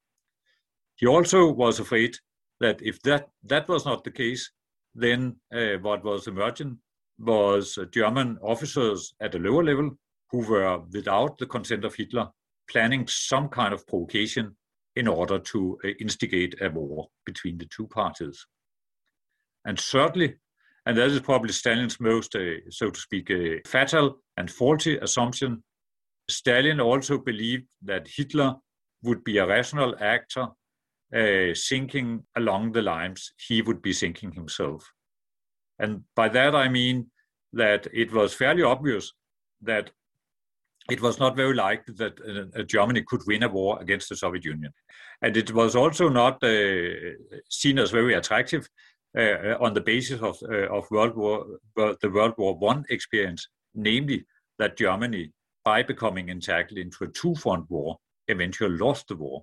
He 0.97 1.07
also 1.07 1.51
was 1.51 1.81
afraid 1.81 2.17
that 2.61 2.81
if 2.83 3.01
that, 3.03 3.29
that 3.45 3.69
was 3.69 3.87
not 3.87 4.05
the 4.05 4.11
case, 4.11 4.51
then 4.95 5.37
uh, 5.55 5.79
what 5.81 6.05
was 6.05 6.27
emerging 6.27 6.79
was 7.19 7.79
uh, 7.79 7.85
German 7.87 8.39
officers 8.43 9.15
at 9.21 9.35
a 9.35 9.39
lower 9.39 9.65
level 9.65 9.91
who 10.31 10.47
were, 10.47 10.81
without 10.93 11.39
the 11.39 11.47
consent 11.47 11.85
of 11.85 11.95
Hitler, 11.95 12.29
planning 12.71 13.07
some 13.09 13.49
kind 13.49 13.75
of 13.75 13.87
provocation 13.87 14.57
in 14.97 15.09
order 15.09 15.39
to 15.39 15.79
uh, 15.85 15.89
instigate 16.01 16.55
a 16.61 16.69
war 16.69 17.09
between 17.25 17.59
the 17.59 17.67
two 17.67 17.87
parties. 17.87 18.47
And 19.65 19.79
certainly, 19.79 20.37
and 20.87 20.97
that 20.97 21.11
is 21.11 21.21
probably 21.21 21.53
Stalin's 21.53 22.01
most, 22.01 22.35
uh, 22.35 22.71
so 22.71 22.91
to 22.91 23.01
speak, 23.01 23.31
uh, 23.31 23.61
fatal 23.67 24.23
and 24.37 24.51
faulty 24.51 24.97
assumption. 24.99 25.63
Stalin 26.29 26.81
also 26.81 27.19
believed 27.19 27.69
that 27.83 28.09
Hitler 28.09 28.57
would 29.03 29.25
be 29.25 29.39
a 29.39 29.47
rational 29.47 29.95
actor, 30.01 30.49
uh, 31.15 31.55
thinking 31.69 32.25
along 32.37 32.73
the 32.73 32.83
lines 32.83 33.33
he 33.49 33.63
would 33.63 33.83
be 33.83 33.93
thinking 33.93 34.33
himself. 34.33 34.93
And 35.79 36.05
by 36.15 36.29
that 36.29 36.55
I 36.55 36.69
mean 36.69 37.11
that 37.53 37.89
it 37.93 38.13
was 38.13 38.35
fairly 38.35 38.63
obvious 38.63 39.13
that 39.63 39.91
it 40.91 41.01
was 41.01 41.19
not 41.19 41.37
very 41.37 41.55
likely 41.55 41.95
that 41.95 42.15
uh, 42.57 42.63
Germany 42.63 43.03
could 43.07 43.23
win 43.27 43.43
a 43.43 43.49
war 43.49 43.79
against 43.81 44.09
the 44.09 44.17
Soviet 44.17 44.45
Union. 44.45 44.73
And 45.23 45.37
it 45.37 45.53
was 45.53 45.77
also 45.77 46.09
not 46.09 46.43
uh, 46.43 46.91
seen 47.49 47.79
as 47.79 47.91
very 47.91 48.15
attractive 48.15 48.69
uh, 49.17 49.57
on 49.61 49.75
the 49.75 49.81
basis 49.81 50.21
of, 50.21 50.37
uh, 50.43 50.69
of 50.69 50.91
World 50.91 51.17
War, 51.17 51.47
the 51.77 52.11
World 52.11 52.35
War 52.39 52.57
One 52.57 52.85
experience, 52.91 53.49
namely 53.75 54.25
that 54.59 54.77
Germany, 54.77 55.33
by 55.65 55.83
becoming 55.83 56.29
entangled 56.29 56.79
into 56.79 57.05
a 57.05 57.09
two-front 57.09 57.71
war, 57.71 57.99
eventually 58.29 58.77
lost 58.77 59.09
the 59.09 59.17
war. 59.17 59.43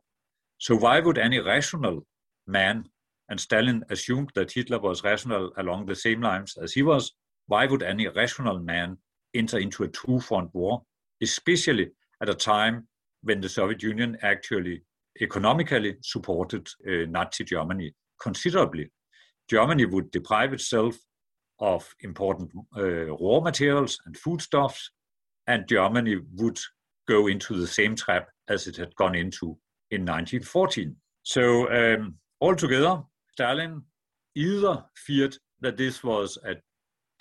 So 0.57 0.75
why 0.75 0.99
would 0.99 1.17
any 1.17 1.39
rational 1.39 2.05
man, 2.47 2.85
and 3.29 3.39
Stalin 3.39 3.83
assumed 3.89 4.31
that 4.35 4.51
Hitler 4.51 4.79
was 4.79 5.03
rational 5.03 5.51
along 5.57 5.85
the 5.85 5.95
same 5.95 6.21
lines 6.21 6.57
as 6.61 6.73
he 6.73 6.81
was, 6.81 7.11
why 7.47 7.65
would 7.65 7.83
any 7.83 8.07
rational 8.07 8.59
man 8.59 8.97
enter 9.35 9.59
into 9.59 9.83
a 9.83 9.87
two-front 9.89 10.49
war, 10.53 10.81
especially 11.21 11.91
at 12.21 12.29
a 12.29 12.33
time 12.33 12.87
when 13.23 13.41
the 13.41 13.49
Soviet 13.49 13.83
Union 13.83 14.17
actually 14.21 14.83
economically 15.21 15.97
supported 16.01 16.67
uh, 16.87 17.05
Nazi 17.09 17.43
Germany 17.43 17.93
considerably 18.21 18.91
Germany 19.49 19.85
would 19.85 20.11
deprive 20.11 20.53
itself 20.53 20.97
of 21.59 21.95
important 22.01 22.51
uh, 22.77 23.15
raw 23.15 23.39
materials 23.39 23.99
and 24.05 24.17
foodstuffs, 24.17 24.91
and 25.47 25.67
Germany 25.67 26.17
would 26.35 26.59
go 27.07 27.27
into 27.27 27.57
the 27.57 27.67
same 27.67 27.95
trap 27.95 28.29
as 28.49 28.67
it 28.67 28.75
had 28.75 28.95
gone 28.95 29.15
into 29.15 29.57
in 29.91 30.01
1914. 30.01 30.95
So, 31.23 31.71
um, 31.71 32.15
altogether, 32.41 33.01
Stalin 33.31 33.81
either 34.35 34.83
feared 34.95 35.37
that 35.61 35.77
this 35.77 36.03
was 36.03 36.37
a, 36.45 36.55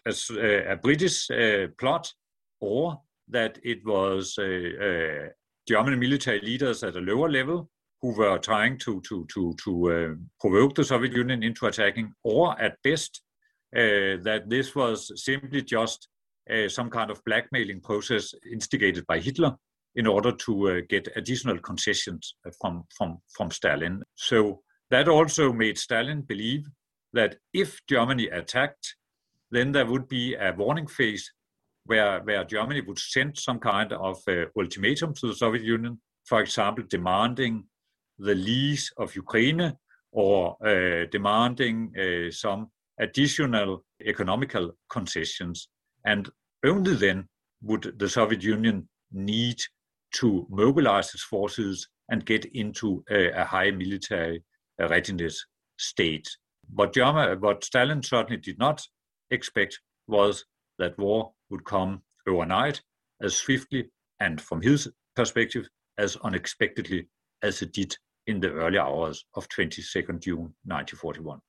a, 0.06 0.72
a 0.72 0.76
British 0.76 1.30
uh, 1.30 1.68
plot 1.78 2.12
or 2.61 3.00
that 3.28 3.58
it 3.62 3.84
was 3.84 4.36
uh, 4.38 4.44
uh 4.44 5.28
German 5.66 5.98
military 5.98 6.40
leaders 6.40 6.84
at 6.84 6.96
a 6.96 7.00
lower 7.00 7.28
level 7.28 7.68
who 8.02 8.14
were 8.16 8.38
trying 8.38 8.78
to 8.78 9.00
to 9.02 9.26
to 9.32 9.54
to 9.64 9.72
uh, 9.90 10.14
provoke 10.40 10.74
the 10.74 10.84
Soviet 10.84 11.12
Union 11.12 11.42
into 11.42 11.66
attacking, 11.66 12.12
or 12.22 12.60
at 12.60 12.80
best 12.82 13.22
uh, 13.74 14.22
that 14.22 14.44
this 14.46 14.74
was 14.74 15.10
simply 15.24 15.62
just 15.62 16.08
uh, 16.50 16.68
some 16.68 16.90
kind 16.90 17.10
of 17.10 17.24
blackmailing 17.24 17.80
process 17.80 18.32
instigated 18.50 19.04
by 19.06 19.18
Hitler 19.18 19.56
in 19.96 20.06
order 20.06 20.30
to 20.30 20.70
uh, 20.70 20.80
get 20.88 21.08
additional 21.16 21.58
concessions 21.58 22.36
from 22.60 22.84
from 22.96 23.18
from 23.36 23.50
Stalin. 23.50 24.02
So 24.14 24.62
that 24.90 25.08
also 25.08 25.52
made 25.52 25.78
Stalin 25.78 26.22
believe 26.22 26.64
that 27.12 27.36
if 27.52 27.80
Germany 27.88 28.28
attacked, 28.28 28.94
then 29.50 29.72
there 29.72 29.86
would 29.86 30.06
be 30.06 30.34
a 30.34 30.52
warning 30.52 30.86
phase 30.86 31.32
where, 31.87 32.20
where 32.20 32.44
Germany 32.44 32.81
would 32.83 32.99
send 32.99 33.38
some 33.38 33.59
kind 33.59 33.92
of 33.92 34.22
uh, 34.29 34.46
ultimatum 34.59 35.14
to 35.14 35.29
the 35.29 35.35
Soviet 35.35 35.64
Union, 35.64 36.01
for 36.25 36.40
example, 36.40 36.85
demanding 36.88 37.64
the 38.18 38.35
lease 38.35 38.90
of 38.96 39.14
Ukraine 39.14 39.77
or 40.12 40.57
uh, 40.66 41.07
demanding 41.11 41.92
uh, 41.99 42.31
some 42.31 42.70
additional 43.01 43.85
economical 44.05 44.72
concessions. 44.88 45.68
And 46.05 46.29
only 46.64 46.94
then 46.94 47.29
would 47.62 47.94
the 47.99 48.09
Soviet 48.09 48.42
Union 48.42 48.88
need 49.12 49.61
to 50.14 50.46
mobilize 50.51 51.12
its 51.14 51.22
forces 51.22 51.88
and 52.09 52.25
get 52.25 52.44
into 52.46 53.05
a, 53.11 53.31
a 53.31 53.44
high 53.44 53.70
military 53.70 54.42
readiness 54.79 55.44
state. 55.79 56.29
What, 56.75 56.94
German, 56.94 57.40
what 57.40 57.64
Stalin 57.64 58.03
certainly 58.03 58.40
did 58.40 58.59
not 58.59 58.83
expect 59.31 59.81
was 60.07 60.44
that 60.78 60.98
war 60.98 61.32
would 61.50 61.64
come 61.64 62.02
overnight 62.26 62.80
as 63.22 63.36
swiftly 63.36 63.90
and, 64.20 64.40
from 64.40 64.60
his 64.60 64.88
perspective, 65.14 65.68
as 65.98 66.16
unexpectedly 66.16 67.08
as 67.42 67.62
it 67.62 67.72
did 67.72 67.96
in 68.26 68.40
the 68.40 68.50
early 68.52 68.78
hours 68.78 69.24
of 69.34 69.48
22nd 69.48 70.20
June 70.20 70.54
1941. 70.64 71.40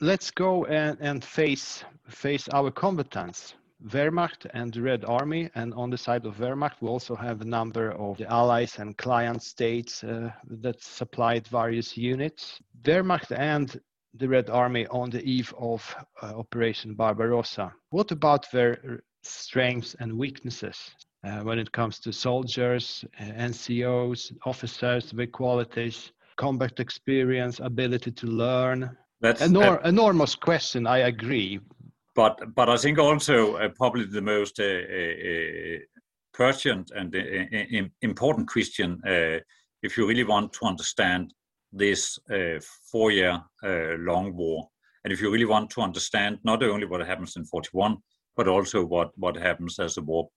let's 0.00 0.30
go 0.30 0.64
and, 0.66 0.98
and 1.00 1.24
face 1.24 1.84
face 2.08 2.48
our 2.48 2.70
combatants. 2.70 3.54
Wehrmacht 3.88 4.46
and 4.54 4.72
the 4.72 4.80
Red 4.80 5.04
Army, 5.04 5.50
and 5.56 5.74
on 5.74 5.90
the 5.90 5.98
side 5.98 6.24
of 6.24 6.36
Wehrmacht, 6.36 6.80
we 6.80 6.88
also 6.88 7.16
have 7.16 7.40
a 7.40 7.44
number 7.44 7.90
of 7.92 8.16
the 8.16 8.30
allies 8.30 8.78
and 8.78 8.96
client 8.96 9.42
states 9.42 10.04
uh, 10.04 10.30
that 10.46 10.80
supplied 10.80 11.48
various 11.48 11.96
units. 11.96 12.60
Wehrmacht 12.84 13.36
and 13.36 13.80
the 14.14 14.28
Red 14.28 14.50
Army 14.50 14.86
on 14.88 15.10
the 15.10 15.22
eve 15.22 15.52
of 15.58 15.94
uh, 16.22 16.26
Operation 16.36 16.94
Barbarossa. 16.94 17.72
What 17.90 18.10
about 18.10 18.50
their 18.50 19.02
strengths 19.22 19.94
and 20.00 20.18
weaknesses 20.18 20.90
uh, 21.24 21.40
when 21.40 21.58
it 21.58 21.72
comes 21.72 21.98
to 22.00 22.12
soldiers, 22.12 23.04
uh, 23.20 23.24
NCOs, 23.24 24.32
officers, 24.44 25.10
their 25.10 25.26
qualities, 25.26 26.12
combat 26.36 26.78
experience, 26.80 27.60
ability 27.60 28.12
to 28.12 28.26
learn? 28.26 28.96
That's 29.20 29.42
Enor- 29.42 29.84
uh, 29.84 29.88
enormous 29.88 30.34
question. 30.34 30.86
I 30.86 30.98
agree, 30.98 31.60
but 32.14 32.54
but 32.54 32.68
I 32.68 32.76
think 32.76 32.98
also 32.98 33.56
uh, 33.56 33.68
probably 33.68 34.04
the 34.04 34.20
most 34.20 34.58
uh, 34.58 34.64
uh, 34.64 35.78
pertinent 36.34 36.90
and 36.94 37.14
important 38.02 38.48
question, 38.48 39.00
if 39.82 39.96
you 39.96 40.06
really 40.06 40.24
want 40.24 40.52
to 40.54 40.66
understand 40.66 41.32
this 41.72 42.18
four-year 42.90 43.40
long 43.62 44.34
war, 44.36 44.68
and 45.04 45.12
if 45.12 45.20
you 45.20 45.30
really 45.30 45.44
want 45.44 45.70
to 45.70 45.80
understand 45.80 46.38
not 46.44 46.62
only 46.62 46.86
what 46.86 47.06
happens 47.06 47.36
in 47.36 47.44
41, 47.44 47.96
but 48.36 48.48
also 48.48 48.84
what 48.84 49.10
what 49.16 49.36
happens 49.36 49.78
as 49.78 49.94
the 49.94 50.02
war 50.02 50.28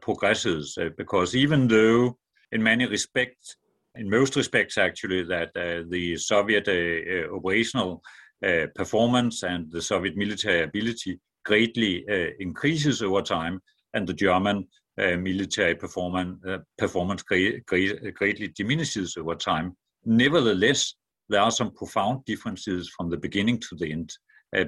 progresses, 0.00 0.78
because 0.96 1.36
even 1.36 1.68
though 1.68 2.16
in 2.52 2.62
many 2.62 2.86
respects 2.86 3.56
in 3.98 4.08
most 4.08 4.36
respects 4.36 4.78
actually 4.78 5.22
that 5.24 5.50
uh, 5.56 5.82
the 5.90 6.16
Soviet 6.16 6.68
uh, 6.68 7.34
operational 7.34 8.02
uh, 8.46 8.66
performance 8.74 9.42
and 9.42 9.70
the 9.70 9.82
Soviet 9.82 10.16
military 10.16 10.62
ability 10.62 11.18
greatly 11.44 12.04
uh, 12.08 12.30
increases 12.38 13.02
over 13.02 13.22
time, 13.22 13.60
and 13.94 14.06
the 14.06 14.14
German 14.14 14.66
uh, 15.00 15.16
military 15.16 15.74
performance, 15.74 16.38
performance 16.76 17.22
great, 17.22 17.64
great, 17.66 18.14
greatly 18.14 18.48
diminishes 18.48 19.16
over 19.16 19.34
time. 19.34 19.76
Nevertheless, 20.08 20.94
there 21.28 21.42
are 21.42 21.50
some 21.50 21.70
profound 21.70 22.24
differences 22.24 22.88
from 22.96 23.10
the 23.10 23.18
beginning 23.18 23.58
to 23.60 23.76
the 23.76 23.92
end 23.92 24.10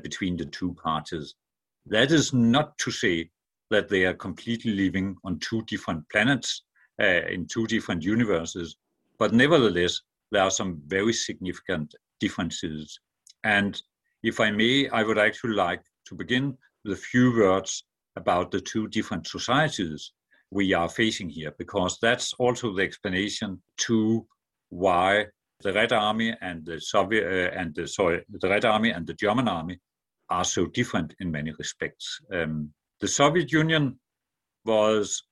between 0.03 0.37
the 0.37 0.44
two 0.44 0.74
parties. 0.74 1.35
That 1.87 2.12
is 2.12 2.35
not 2.35 2.76
to 2.76 2.90
say 2.90 3.31
that 3.70 3.88
they 3.88 4.05
are 4.05 4.12
completely 4.12 4.72
living 4.72 5.16
on 5.24 5.38
two 5.38 5.62
different 5.62 6.07
planets 6.11 6.64
uh, 7.00 7.22
in 7.35 7.46
two 7.46 7.66
different 7.66 8.03
universes, 8.03 8.76
but 9.18 9.33
nevertheless, 9.33 10.03
there 10.31 10.42
are 10.42 10.50
some 10.50 10.83
very 10.87 11.14
significant 11.14 11.94
differences. 12.20 13.00
And 13.42 13.81
if 14.22 14.40
I 14.40 14.50
may, 14.50 14.90
I 14.90 15.03
would 15.03 15.18
actually 15.18 15.55
like 15.55 15.81
to 16.09 16.14
begin 16.14 16.59
with 16.85 16.98
a 16.98 17.00
few 17.00 17.35
words 17.35 17.83
about 18.16 18.50
the 18.50 18.61
two 18.61 18.88
different 18.88 19.26
societies 19.26 20.12
we 20.50 20.74
are 20.74 20.90
facing 20.90 21.31
here, 21.31 21.55
because 21.57 21.96
that's 22.03 22.35
also 22.35 22.74
the 22.74 22.83
explanation 22.83 23.62
to 23.79 24.26
why 24.70 25.26
the 25.62 25.72
Red 25.72 25.92
Army 25.92 26.35
and 26.40 26.64
the 26.64 26.80
Soviet 26.80 27.24
uh, 27.24 27.59
and 27.59 27.74
the 27.74 27.87
sorry, 27.87 28.24
the 28.28 28.48
Red 28.48 28.64
Army 28.64 28.90
and 28.90 29.06
the 29.06 29.14
German 29.14 29.48
Army 29.48 29.78
are 30.30 30.44
so 30.44 30.66
different 30.66 31.14
in 31.20 31.30
many 31.30 31.52
respects. 31.59 32.20
Um, 32.33 32.72
the 33.00 33.09
Soviet 33.09 33.52
Union 33.52 33.98
was 34.64 35.22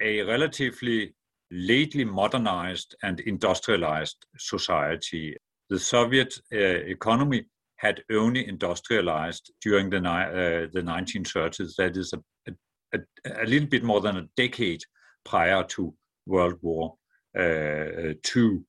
a 0.00 0.22
relatively 0.22 1.14
lately 1.50 2.04
modernized 2.04 2.96
and 3.02 3.20
industrialized 3.20 4.26
society. 4.36 5.36
The 5.70 5.78
Soviet 5.78 6.34
uh, 6.52 6.56
economy 6.56 7.46
had 7.76 8.02
only 8.10 8.48
industrialized 8.48 9.52
during 9.62 9.90
the, 9.90 9.98
uh, 9.98 10.66
the 10.72 10.82
1930s. 10.82 11.76
That 11.76 11.96
is 11.96 12.12
a, 12.12 12.52
a, 12.94 12.98
a, 13.42 13.44
little 13.44 13.68
bit 13.68 13.84
more 13.84 14.00
than 14.00 14.16
a 14.16 14.28
decade 14.36 14.82
prior 15.24 15.62
to 15.64 15.94
World 16.26 16.58
War 16.62 16.94
uh, 17.38 18.14
II. 18.34 18.60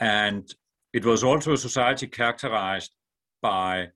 And 0.00 0.52
it 0.92 1.04
was 1.04 1.24
also 1.24 1.52
a 1.52 1.58
society 1.58 2.06
characterized 2.06 2.94
by 3.40 3.88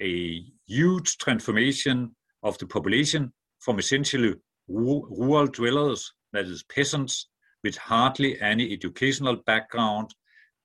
a 0.00 0.44
huge 0.66 1.18
transformation 1.18 2.14
of 2.42 2.58
the 2.58 2.66
population 2.66 3.32
from 3.58 3.78
essentially 3.78 4.34
rural 4.68 5.46
dwellers, 5.46 6.12
that 6.32 6.46
is 6.46 6.62
peasants, 6.64 7.28
with 7.62 7.76
hardly 7.76 8.40
any 8.40 8.72
educational 8.72 9.36
background 9.46 10.14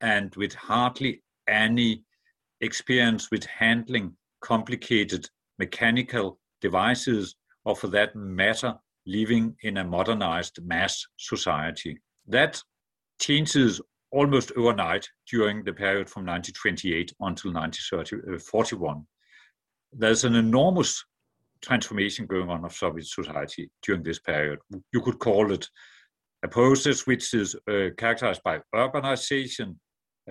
and 0.01 0.33
with 0.35 0.53
hardly 0.53 1.21
any 1.47 2.03
experience 2.61 3.29
with 3.31 3.45
handling 3.45 4.15
complicated 4.41 5.29
mechanical 5.59 6.39
devices, 6.61 7.35
or 7.65 7.75
for 7.75 7.87
that 7.87 8.15
matter, 8.15 8.75
living 9.05 9.55
in 9.63 9.77
a 9.77 9.83
modernized 9.83 10.59
mass 10.63 11.05
society. 11.17 11.97
That 12.27 12.61
changes 13.19 13.81
almost 14.11 14.51
overnight 14.55 15.07
during 15.29 15.63
the 15.63 15.73
period 15.73 16.09
from 16.09 16.25
1928 16.25 17.13
until 17.19 17.53
1941. 17.53 18.97
Uh, 18.97 19.01
There's 19.93 20.23
an 20.23 20.35
enormous 20.35 21.03
transformation 21.61 22.25
going 22.25 22.49
on 22.49 22.63
of 22.63 22.73
Soviet 22.73 23.07
society 23.07 23.69
during 23.81 24.03
this 24.03 24.19
period. 24.19 24.59
You 24.93 25.01
could 25.01 25.19
call 25.19 25.51
it 25.51 25.67
a 26.43 26.47
process 26.47 27.07
which 27.07 27.33
is 27.33 27.55
uh, 27.55 27.89
characterized 27.97 28.43
by 28.43 28.59
urbanization, 28.73 29.75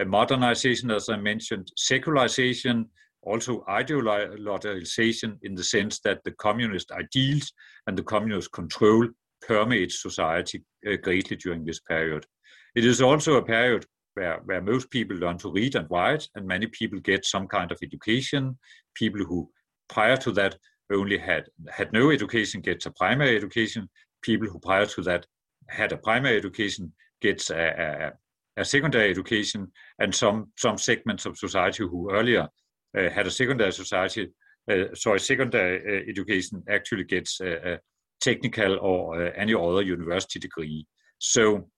modernization, 0.06 0.90
as 0.90 1.08
I 1.08 1.16
mentioned, 1.16 1.70
secularization, 1.76 2.86
also 3.22 3.64
ideologization 3.68 5.38
in 5.42 5.54
the 5.54 5.64
sense 5.64 6.00
that 6.00 6.22
the 6.24 6.32
communist 6.32 6.92
ideals 6.92 7.52
and 7.86 7.96
the 7.96 8.02
communist 8.02 8.52
control 8.52 9.08
permeates 9.46 10.02
society 10.02 10.62
uh, 10.86 10.96
greatly 11.02 11.36
during 11.36 11.64
this 11.64 11.80
period. 11.80 12.26
It 12.74 12.84
is 12.84 13.00
also 13.00 13.34
a 13.34 13.42
period 13.42 13.86
where, 14.14 14.40
where 14.44 14.60
most 14.60 14.90
people 14.90 15.16
learn 15.16 15.38
to 15.38 15.52
read 15.52 15.74
and 15.76 15.88
write, 15.90 16.28
and 16.34 16.46
many 16.46 16.66
people 16.66 17.00
get 17.00 17.24
some 17.24 17.46
kind 17.46 17.70
of 17.72 17.78
education. 17.82 18.58
People 18.94 19.24
who 19.24 19.50
prior 19.88 20.16
to 20.18 20.32
that 20.32 20.56
only 20.92 21.18
had, 21.18 21.44
had 21.70 21.92
no 21.92 22.10
education 22.10 22.60
gets 22.60 22.86
a 22.86 22.90
primary 22.90 23.36
education. 23.36 23.88
People 24.22 24.48
who 24.48 24.58
prior 24.58 24.86
to 24.86 25.02
that 25.02 25.26
had 25.68 25.92
a 25.92 25.96
primary 25.96 26.36
education 26.36 26.92
gets 27.20 27.50
a, 27.50 28.12
a 28.56 28.64
secondary 28.64 29.10
education, 29.10 29.70
and 29.98 30.14
some 30.14 30.52
some 30.56 30.78
segments 30.78 31.26
of 31.26 31.38
society 31.38 31.82
who 31.82 32.10
earlier 32.10 32.48
uh, 32.96 33.10
had 33.10 33.26
a 33.26 33.30
secondary 33.30 33.72
society, 33.72 34.30
uh, 34.70 34.94
sorry, 34.94 35.20
secondary 35.20 35.78
uh, 35.78 36.02
education 36.08 36.62
actually 36.68 37.04
gets 37.04 37.40
a, 37.40 37.74
a 37.74 37.78
technical 38.20 38.78
or 38.80 39.26
uh, 39.26 39.30
any 39.36 39.54
other 39.54 39.82
university 39.82 40.38
degree. 40.38 40.86
So, 41.18 41.68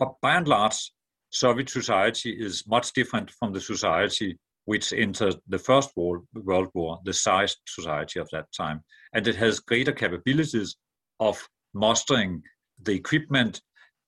but 0.00 0.14
by 0.22 0.34
and 0.34 0.48
large, 0.48 0.90
Soviet 1.30 1.68
society 1.68 2.30
is 2.30 2.66
much 2.66 2.92
different 2.94 3.30
from 3.30 3.52
the 3.52 3.60
society 3.60 4.36
which 4.64 4.92
entered 4.92 5.36
the 5.46 5.58
First 5.58 5.90
World, 5.94 6.26
World 6.34 6.70
War, 6.74 6.98
the 7.04 7.12
tsarist 7.12 7.60
society 7.68 8.18
of 8.18 8.28
that 8.32 8.46
time. 8.56 8.80
And 9.12 9.28
it 9.28 9.36
has 9.36 9.60
greater 9.60 9.92
capabilities 9.92 10.74
of 11.20 11.46
mastering 11.74 12.42
the 12.82 12.94
equipment 12.94 13.60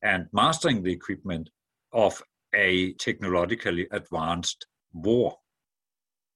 and 0.03 0.27
mastering 0.33 0.83
the 0.83 0.93
equipment 0.93 1.51
of 1.93 2.21
a 2.55 2.95
technologically 2.95 3.87
advanced 3.93 4.67
war. 4.95 5.37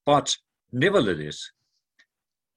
But 0.04 0.36
nevertheless, 0.70 1.50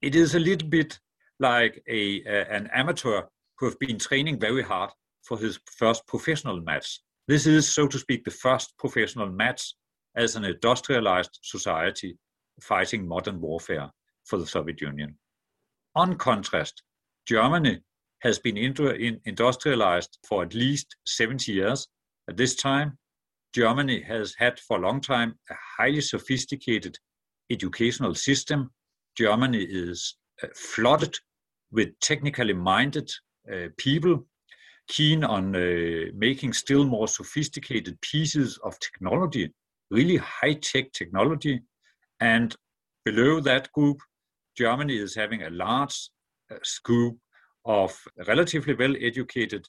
it 0.02 0.14
is 0.14 0.34
a 0.34 0.38
little 0.38 0.68
bit 0.68 0.98
like 1.38 1.82
a, 1.88 2.22
an 2.24 2.68
amateur 2.74 3.22
who 3.58 3.66
have 3.66 3.78
been 3.78 3.98
training 3.98 4.38
very 4.38 4.62
hard 4.62 4.90
for 5.22 5.38
his 5.38 5.58
first 5.78 6.06
professional 6.06 6.60
match. 6.60 7.00
This 7.28 7.46
is, 7.46 7.68
so 7.68 7.86
to 7.86 7.98
speak, 7.98 8.24
the 8.24 8.30
first 8.30 8.76
professional 8.78 9.30
match 9.30 9.74
as 10.16 10.36
an 10.36 10.44
industrialized 10.44 11.38
society 11.42 12.18
fighting 12.60 13.06
modern 13.06 13.40
warfare 13.40 13.90
for 14.24 14.38
the 14.38 14.46
Soviet 14.46 14.80
Union. 14.80 15.16
On 15.94 16.16
contrast, 16.16 16.82
Germany 17.26 17.80
has 18.22 18.38
been 18.38 18.56
industrialized 18.56 20.18
for 20.28 20.42
at 20.42 20.54
least 20.54 20.96
70 21.06 21.52
years. 21.52 21.88
At 22.28 22.36
this 22.36 22.54
time, 22.54 22.98
Germany 23.54 24.00
has 24.02 24.34
had 24.38 24.60
for 24.60 24.76
a 24.76 24.80
long 24.80 25.00
time 25.00 25.34
a 25.50 25.54
highly 25.78 26.00
sophisticated 26.00 26.98
educational 27.50 28.14
system. 28.14 28.70
Germany 29.16 29.62
is 29.62 30.16
uh, 30.42 30.48
flooded 30.54 31.18
with 31.72 31.98
technically 32.00 32.52
minded 32.52 33.10
uh, 33.52 33.68
people 33.76 34.26
keen 34.90 35.22
on 35.24 35.54
uh, 35.54 36.10
making 36.14 36.52
still 36.52 36.84
more 36.84 37.08
sophisticated 37.08 37.98
pieces 38.00 38.58
of 38.64 38.78
technology, 38.80 39.52
really 39.90 40.16
high 40.16 40.54
tech 40.54 40.92
technology. 40.92 41.62
And 42.18 42.54
below 43.04 43.40
that 43.40 43.70
group, 43.72 43.98
Germany 44.58 44.98
is 44.98 45.14
having 45.14 45.42
a 45.44 45.50
large 45.50 46.10
uh, 46.52 46.56
group 46.84 47.16
of 47.64 47.96
relatively 48.26 48.74
well 48.74 48.94
educated 49.00 49.64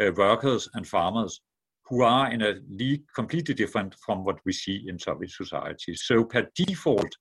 uh, 0.00 0.12
workers 0.16 0.68
and 0.74 0.86
farmers 0.86 1.40
who 1.86 2.02
are 2.02 2.30
in 2.30 2.42
a 2.42 2.54
league 2.68 3.02
completely 3.14 3.54
different 3.54 3.96
from 4.06 4.24
what 4.24 4.38
we 4.46 4.52
see 4.52 4.84
in 4.86 4.96
Soviet 4.98 5.32
society. 5.32 5.94
So, 5.96 6.24
per 6.24 6.48
default, 6.54 7.12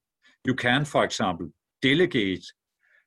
you 0.45 0.53
can, 0.53 0.85
for 0.85 1.03
example, 1.03 1.49
delegate 1.81 2.45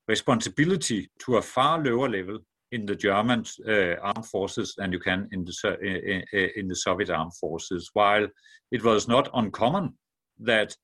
responsibility 0.08 1.08
to 1.20 1.36
a 1.36 1.42
far 1.42 1.78
lower 1.78 2.08
level 2.08 2.40
in 2.72 2.86
the 2.86 2.96
German 2.96 3.44
uh, 3.68 3.94
armed 4.02 4.26
forces 4.26 4.74
than 4.76 4.92
you 4.92 4.98
can 4.98 5.28
in 5.32 5.44
the, 5.44 5.78
in, 5.80 6.50
in 6.56 6.68
the 6.68 6.74
Soviet 6.74 7.10
armed 7.10 7.36
forces, 7.36 7.90
while 7.92 8.26
it 8.70 8.82
was 8.82 9.06
not 9.06 9.28
uncommon 9.34 9.94
that 10.40 10.74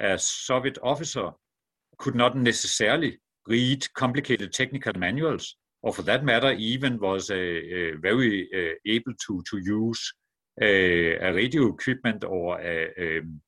a 0.00 0.18
Soviet 0.18 0.78
officer 0.82 1.30
could 1.98 2.14
not 2.14 2.36
necessarily 2.36 3.18
read 3.46 3.92
complicated 3.94 4.52
technical 4.52 4.92
manuals, 4.96 5.56
or 5.82 5.92
for 5.92 6.02
that 6.02 6.24
matter, 6.24 6.52
even 6.52 6.98
was 6.98 7.30
uh, 7.30 7.34
uh, 7.34 7.96
very 8.00 8.48
uh, 8.54 8.74
able 8.84 9.12
to, 9.26 9.42
to 9.48 9.58
use 9.58 10.12
uh, 10.60 10.64
a 10.64 11.32
radio 11.32 11.68
equipment 11.68 12.24
or 12.24 12.60
a, 12.60 13.18
um, 13.18 13.40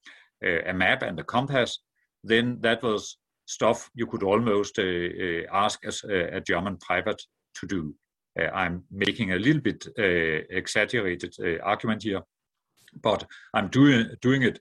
a, 0.43 0.73
map 0.73 1.03
and 1.03 1.19
a 1.19 1.25
compass, 1.25 1.81
then 2.23 2.59
that 2.61 2.83
was 2.83 3.19
stuff 3.47 3.91
you 3.95 4.07
could 4.07 4.23
almost 4.23 4.79
uh, 4.79 4.83
uh, 4.83 5.43
ask 5.53 5.85
as 5.85 6.03
a, 6.05 6.37
a 6.37 6.41
German 6.41 6.77
private 6.79 7.21
to 7.61 7.67
do. 7.67 7.95
Uh, 8.39 8.51
I'm 8.55 8.85
making 8.91 9.33
a 9.33 9.39
little 9.39 9.63
bit 9.63 9.87
exaggerated 10.51 11.35
argument 11.63 12.03
here, 12.03 12.23
but 13.03 13.25
I'm 13.55 13.69
doing 13.69 14.07
doing 14.21 14.43
it 14.43 14.61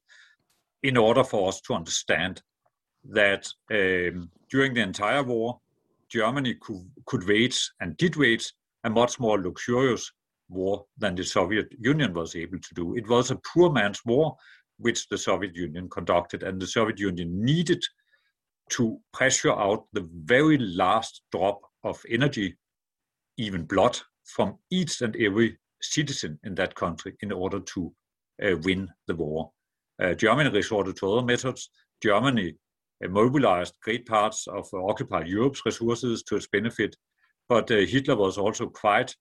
in 0.83 0.97
order 0.97 1.23
for 1.23 1.49
us 1.49 1.61
to 1.61 1.73
understand 1.73 2.41
that 3.11 3.47
um, 3.71 4.29
during 4.49 4.73
the 4.73 4.81
entire 4.81 5.23
war, 5.23 5.59
Germany 6.09 6.55
could, 6.55 6.89
could 7.05 7.27
wage 7.27 7.71
and 7.79 7.95
did 7.97 8.15
wage 8.15 8.51
a 8.83 8.89
much 8.89 9.19
more 9.19 9.41
luxurious 9.41 10.11
war 10.49 10.85
than 10.97 11.15
the 11.15 11.23
Soviet 11.23 11.67
Union 11.79 12.13
was 12.13 12.35
able 12.35 12.59
to 12.59 12.73
do. 12.73 12.95
It 12.95 13.07
was 13.07 13.31
a 13.31 13.39
poor 13.53 13.71
man's 13.71 14.01
war 14.05 14.35
which 14.77 15.07
the 15.09 15.17
Soviet 15.17 15.55
Union 15.55 15.89
conducted, 15.89 16.43
and 16.43 16.61
the 16.61 16.67
Soviet 16.67 16.99
Union 16.99 17.43
needed 17.43 17.83
to 18.69 18.99
pressure 19.13 19.51
out 19.51 19.85
the 19.93 20.07
very 20.23 20.57
last 20.57 21.21
drop 21.31 21.59
of 21.83 22.01
energy, 22.09 22.55
even 23.39 23.63
blood, 23.63 23.97
from 24.25 24.57
each 24.69 25.01
and 25.01 25.15
every 25.15 25.57
citizen 25.81 26.39
in 26.43 26.53
that 26.55 26.75
country 26.75 27.15
in 27.21 27.31
order 27.31 27.59
to 27.59 27.93
uh, 28.43 28.55
win 28.63 28.89
the 29.07 29.15
war. 29.15 29.51
Uh, 30.01 30.13
Germany 30.13 30.49
resorted 30.49 30.95
to 30.97 31.11
other 31.11 31.25
methods. 31.25 31.69
Germany 32.03 32.55
uh, 33.03 33.07
mobilized 33.07 33.75
great 33.83 34.05
parts 34.05 34.47
of 34.47 34.67
occupied 34.73 35.27
Europe's 35.27 35.65
resources 35.65 36.23
to 36.23 36.35
its 36.35 36.47
benefit, 36.47 36.95
but 37.47 37.69
uh, 37.71 37.77
Hitler 37.77 38.15
was 38.15 38.37
also 38.37 38.67
quite 38.67 39.15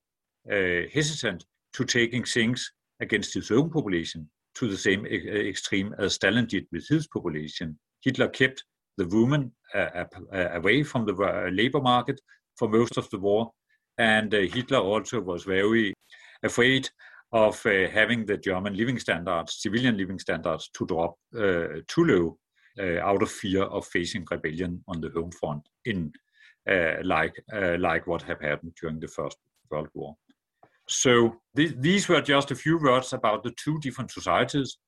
uh, 0.52 0.82
hesitant 0.92 1.44
to 1.74 1.84
taking 1.84 2.24
things 2.24 2.72
against 3.00 3.34
his 3.34 3.50
own 3.50 3.70
population 3.70 4.28
to 4.56 4.68
the 4.68 4.76
same 4.76 5.06
extreme 5.06 5.94
as 5.98 6.14
Stalin 6.14 6.46
did 6.46 6.66
with 6.72 6.86
his 6.88 7.06
population. 7.06 7.78
Hitler 8.02 8.28
kept 8.28 8.64
the 8.96 9.06
women 9.06 9.52
uh, 9.74 10.04
uh, 10.32 10.48
away 10.54 10.82
from 10.82 11.06
the 11.06 11.14
uh, 11.14 11.48
labor 11.52 11.80
market 11.80 12.20
for 12.58 12.68
most 12.68 12.96
of 12.96 13.08
the 13.10 13.18
war. 13.18 13.52
And 13.98 14.32
uh, 14.32 14.38
Hitler 14.38 14.78
also 14.78 15.20
was 15.20 15.44
very 15.44 15.94
afraid 16.42 16.88
of 17.32 17.60
uh, 17.66 17.88
having 17.92 18.24
the 18.24 18.36
German 18.36 18.76
living 18.76 18.98
standards, 18.98 19.60
civilian 19.60 19.96
living 19.96 20.18
standards, 20.18 20.70
to 20.74 20.86
drop 20.86 21.18
uh, 21.36 21.80
too 21.86 22.04
low 22.04 22.38
out 23.02 23.22
of 23.24 23.30
fear 23.30 23.64
of 23.64 23.84
facing 23.86 24.24
rebellion 24.30 24.84
on 24.86 25.00
the 25.00 25.10
home 25.10 25.32
front 25.32 25.68
in 25.84 26.12
like 27.02 27.34
like 27.78 28.06
what 28.06 28.22
had 28.22 28.40
happened 28.40 28.72
during 28.80 29.00
the 29.00 29.08
First 29.08 29.36
World 29.68 29.88
War. 29.94 30.16
So 30.86 31.40
th 31.56 31.74
these 31.80 32.08
were 32.08 32.22
just 32.22 32.52
a 32.52 32.54
few 32.54 32.78
words 32.78 33.12
about 33.12 33.42
the 33.42 33.52
two 33.64 33.80
different 33.80 34.12
societies. 34.12 34.78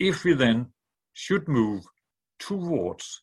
If 0.00 0.24
we 0.24 0.34
then 0.34 0.72
should 1.12 1.46
move 1.46 1.84
towards 2.40 3.22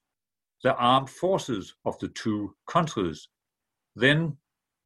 the 0.64 0.76
armed 0.76 1.10
forces 1.10 1.76
of 1.86 1.98
the 2.00 2.10
two 2.10 2.56
countries. 2.68 3.28
Then, 3.96 4.38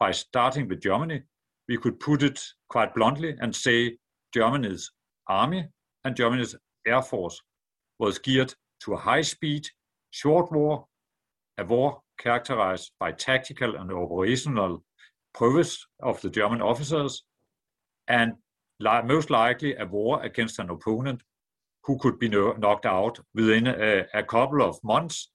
by 0.04 0.12
starting 0.12 0.68
with 0.68 0.82
Germany, 0.82 1.22
we 1.70 1.78
could 1.78 1.98
put 1.98 2.24
it 2.24 2.38
quite 2.68 2.94
bluntly 2.94 3.38
and 3.40 3.56
say 3.56 3.98
Germany's 4.34 4.92
army 5.30 5.66
and 6.04 6.14
Germany's 6.14 6.58
air 6.86 7.02
force 7.02 7.42
was 8.00 8.20
geared 8.20 8.54
to 8.82 8.96
a 8.96 8.98
high 8.98 9.22
speed, 9.22 9.66
short 10.12 10.52
war, 10.52 10.86
a 11.58 11.64
war 11.64 12.02
characterized 12.20 12.92
by 13.00 13.14
tactical 13.14 13.78
and 13.78 13.94
operational 13.94 14.84
prowess 15.34 15.88
of 16.02 16.20
the 16.20 16.30
German 16.30 16.62
officers, 16.62 17.24
and 18.10 18.34
li- 18.82 19.04
most 19.06 19.30
likely 19.30 19.74
a 19.78 19.86
war 19.86 20.22
against 20.22 20.60
an 20.60 20.70
opponent 20.70 21.22
who 21.86 21.98
could 21.98 22.20
be 22.20 22.28
no- 22.28 22.58
knocked 22.64 22.86
out 22.86 23.22
within 23.34 23.68
a, 23.68 24.06
a 24.14 24.24
couple 24.24 24.62
of 24.62 24.84
months 24.84 25.30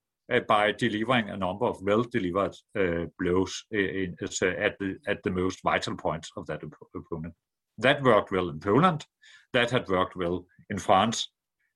by 0.47 0.73
delivering 0.73 1.31
a 1.31 1.37
number 1.37 1.67
of 1.67 1.81
well-delivered 1.83 2.55
uh, 2.79 3.07
blows 3.19 3.65
in, 3.71 4.15
at, 4.21 4.79
the, 4.79 4.99
at 5.07 5.23
the 5.23 5.31
most 5.31 5.63
vital 5.63 5.97
points 5.97 6.31
of 6.37 6.47
that 6.47 6.63
op 6.63 6.75
opponent. 6.95 7.35
That 7.79 8.03
worked 8.03 8.31
well 8.31 8.49
in 8.51 8.61
Poland. 8.61 9.07
That 9.53 9.71
had 9.71 9.89
worked 9.89 10.17
well 10.17 10.45
in 10.69 10.79
France 10.79 11.31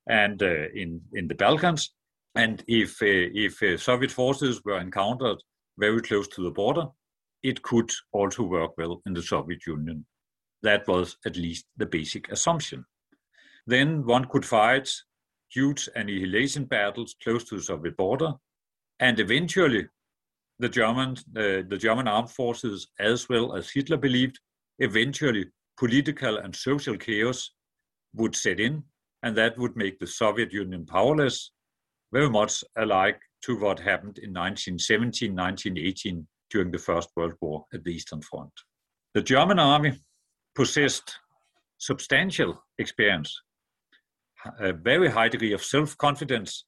and 0.07 0.41
uh, 0.43 0.69
in, 0.75 1.01
in 1.13 1.27
the 1.27 1.35
Balkans. 1.35 1.93
And 2.35 2.63
if, 2.67 2.97
if 3.01 3.81
Soviet 3.81 4.11
forces 4.11 4.61
were 4.63 4.79
encountered 4.79 5.37
very 5.77 6.01
close 6.01 6.27
to 6.29 6.43
the 6.43 6.51
border, 6.51 6.87
it 7.41 7.61
could 7.61 7.91
also 8.11 8.43
work 8.43 8.71
well 8.77 9.01
in 9.05 9.13
the 9.13 9.21
Soviet 9.21 9.65
Union. 9.65 10.05
That 10.61 10.87
was 10.87 11.17
at 11.25 11.35
least 11.35 11.65
the 11.77 11.85
basic 11.85 12.31
assumption. 12.31 12.85
Then 13.65 14.05
one 14.05 14.25
could 14.25 14.45
fight 14.45 14.89
huge 15.53 15.89
annihilation 15.95 16.65
battles 16.65 17.15
close 17.23 17.43
to 17.45 17.55
the 17.55 17.63
Soviet 17.63 17.95
border, 17.97 18.33
and 18.99 19.19
eventually 19.19 19.87
the 20.59 20.69
German 20.69 21.11
uh, 21.35 21.63
the 21.67 21.77
German 21.79 22.07
armed 22.07 22.31
forces, 22.31 22.87
as 22.99 23.27
well 23.29 23.55
as 23.55 23.71
Hitler 23.71 23.97
believed, 23.97 24.39
eventually 24.79 25.45
political 25.77 26.37
and 26.37 26.55
social 26.55 26.97
chaos 26.97 27.51
would 28.13 28.35
set 28.35 28.59
in, 28.59 28.83
and 29.23 29.35
that 29.35 29.57
would 29.57 29.75
make 29.75 29.99
the 29.99 30.07
Soviet 30.07 30.53
Union 30.53 30.85
powerless, 30.85 31.51
very 32.11 32.29
much 32.29 32.63
alike 32.77 33.19
to 33.41 33.59
what 33.59 33.79
happened 33.79 34.19
in 34.19 34.31
1917, 34.31 35.35
1918 35.35 36.27
during 36.49 36.71
the 36.71 36.77
First 36.77 37.09
World 37.15 37.33
War 37.41 37.65
at 37.73 37.83
the 37.83 37.91
Eastern 37.91 38.21
Front. 38.21 38.51
The 39.13 39.21
German 39.21 39.59
army 39.59 39.99
possessed 40.55 41.17
substantial 41.79 42.63
experience 42.77 43.35
a 44.59 44.73
very 44.73 45.09
high 45.09 45.29
degree 45.29 45.53
of 45.53 45.63
self-confidence, 45.63 46.65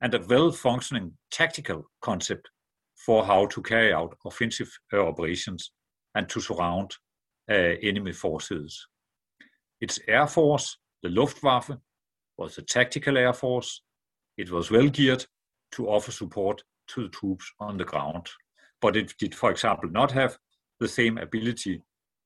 and 0.00 0.14
a 0.14 0.24
well-functioning 0.28 1.12
tactical 1.30 1.90
concept 2.00 2.48
for 2.94 3.24
how 3.24 3.46
to 3.46 3.62
carry 3.62 3.92
out 3.92 4.16
offensive 4.24 4.70
uh, 4.92 4.98
operations 4.98 5.72
and 6.14 6.28
to 6.28 6.40
surround 6.40 6.94
uh, 7.50 7.54
enemy 7.82 8.12
forces. 8.12 8.86
Its 9.80 9.98
air 10.08 10.26
force, 10.26 10.78
the 11.02 11.08
Luftwaffe, 11.08 11.70
was 12.36 12.58
a 12.58 12.62
tactical 12.62 13.16
air 13.16 13.32
force. 13.32 13.82
It 14.36 14.50
was 14.50 14.70
well 14.70 14.88
geared 14.88 15.24
to 15.72 15.88
offer 15.88 16.12
support 16.12 16.62
to 16.88 17.02
the 17.02 17.08
troops 17.08 17.50
on 17.60 17.76
the 17.76 17.84
ground, 17.84 18.28
but 18.80 18.96
it 18.96 19.12
did, 19.18 19.34
for 19.34 19.50
example, 19.50 19.90
not 19.90 20.12
have 20.12 20.38
the 20.80 20.88
same 20.88 21.18
ability 21.18 21.82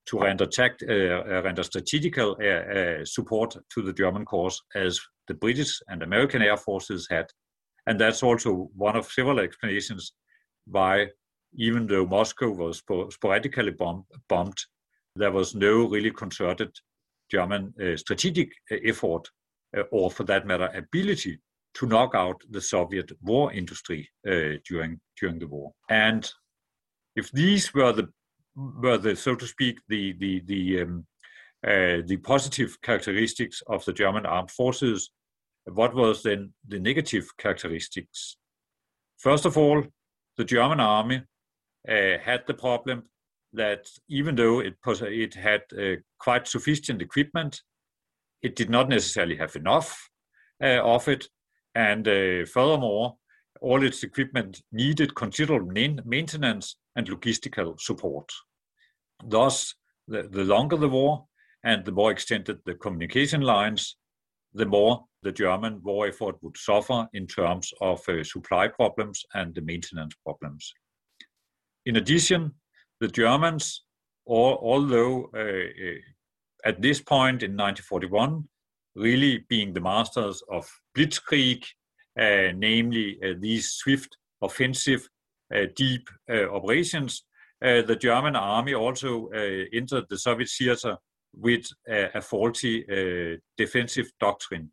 to 0.06 0.18
render, 0.18 0.46
tact, 0.46 0.82
uh, 0.82 0.92
uh, 0.92 1.42
render 1.44 1.62
strategical 1.62 2.36
uh, 2.40 2.44
uh, 2.44 3.04
support 3.04 3.56
to 3.72 3.82
the 3.82 3.92
German 3.92 4.24
cause 4.24 4.60
as 4.74 5.00
the 5.28 5.34
British 5.34 5.80
and 5.88 6.02
American 6.02 6.42
air 6.42 6.56
forces 6.56 7.06
had. 7.10 7.26
And 7.86 8.00
that's 8.00 8.22
also 8.22 8.70
one 8.76 8.96
of 8.96 9.06
several 9.06 9.40
explanations 9.40 10.12
why, 10.66 11.08
even 11.54 11.86
though 11.86 12.06
Moscow 12.06 12.50
was 12.50 12.82
sporadically 13.10 13.70
bomb 13.70 14.04
bombed, 14.28 14.58
there 15.16 15.32
was 15.32 15.54
no 15.54 15.88
really 15.88 16.10
concerted 16.10 16.70
German 17.30 17.74
uh, 17.82 17.96
strategic 17.96 18.52
effort, 18.70 19.28
uh, 19.76 19.82
or 19.90 20.10
for 20.10 20.24
that 20.24 20.46
matter, 20.46 20.70
ability 20.74 21.38
to 21.74 21.86
knock 21.86 22.14
out 22.14 22.40
the 22.50 22.60
Soviet 22.60 23.10
war 23.22 23.52
industry 23.52 24.08
during 24.68 25.00
during 25.18 25.38
the 25.38 25.48
war. 25.48 25.72
And 25.88 26.30
if 27.16 27.30
these 27.32 27.72
were 27.74 27.92
the 27.92 28.08
were 28.54 28.98
the 28.98 29.16
so 29.16 29.34
to 29.34 29.46
speak 29.46 29.78
the 29.88 30.12
the 30.18 30.40
the 30.46 30.82
um, 30.82 31.06
uh, 31.66 32.02
the 32.06 32.18
positive 32.22 32.80
characteristics 32.82 33.62
of 33.68 33.84
the 33.84 33.92
German 33.92 34.26
armed 34.26 34.50
forces. 34.50 35.10
What 35.64 35.94
was 35.94 36.22
then 36.22 36.52
the 36.66 36.80
negative 36.80 37.28
characteristics? 37.38 38.36
First 39.18 39.44
of 39.46 39.56
all, 39.56 39.84
the 40.36 40.44
German 40.44 40.80
army 40.80 41.22
uh, 41.88 42.18
had 42.20 42.42
the 42.46 42.54
problem 42.54 43.04
that 43.52 43.86
even 44.08 44.34
though 44.34 44.60
it, 44.60 44.74
it 44.86 45.34
had 45.34 45.62
uh, 45.78 46.00
quite 46.18 46.48
sufficient 46.48 47.02
equipment, 47.02 47.62
it 48.42 48.56
did 48.56 48.70
not 48.70 48.88
necessarily 48.88 49.36
have 49.36 49.54
enough 49.54 50.10
uh, 50.62 50.80
of 50.82 51.06
it. 51.06 51.28
And 51.74 52.08
uh, 52.08 52.44
furthermore, 52.46 53.16
all 53.62 53.82
its 53.82 54.02
equipment 54.02 54.60
needed 54.72 55.14
considerable 55.14 55.70
maintenance 56.04 56.76
and 56.96 57.08
logistical 57.08 57.80
support. 57.80 58.28
Thus, 59.24 59.74
the, 60.08 60.24
the 60.24 60.44
longer 60.44 60.76
the 60.76 60.88
war 60.88 61.26
and 61.64 61.84
the 61.84 61.92
more 61.92 62.10
extended 62.10 62.58
the 62.66 62.74
communication 62.74 63.40
lines, 63.40 63.96
the 64.52 64.66
more 64.66 65.04
the 65.22 65.32
German 65.32 65.80
war 65.82 66.08
effort 66.08 66.36
would 66.42 66.56
suffer 66.56 67.06
in 67.14 67.26
terms 67.26 67.72
of 67.80 68.06
uh, 68.08 68.24
supply 68.24 68.68
problems 68.68 69.24
and 69.34 69.54
the 69.54 69.62
maintenance 69.62 70.14
problems. 70.24 70.72
In 71.86 71.96
addition, 71.96 72.52
the 73.00 73.08
Germans, 73.08 73.84
although 74.26 75.30
uh, 75.34 75.38
uh, 75.38 76.00
at 76.64 76.82
this 76.82 77.00
point 77.00 77.42
in 77.42 77.52
1941, 77.52 78.48
really 78.94 79.44
being 79.48 79.72
the 79.72 79.80
masters 79.80 80.42
of 80.50 80.68
blitzkrieg, 80.96 81.64
namely 82.16 83.18
these 83.40 83.70
swift 83.70 84.16
offensive 84.40 85.08
deep 85.74 86.08
operations, 86.28 87.24
the 87.60 87.96
German 88.00 88.36
army 88.36 88.74
also 88.74 89.28
entered 89.72 90.04
the 90.08 90.18
Soviet 90.18 90.48
theater 90.48 90.96
with 91.32 91.64
a 91.88 92.20
faulty 92.20 92.84
øh, 92.88 93.38
defensive 93.58 94.06
doctrine. 94.20 94.70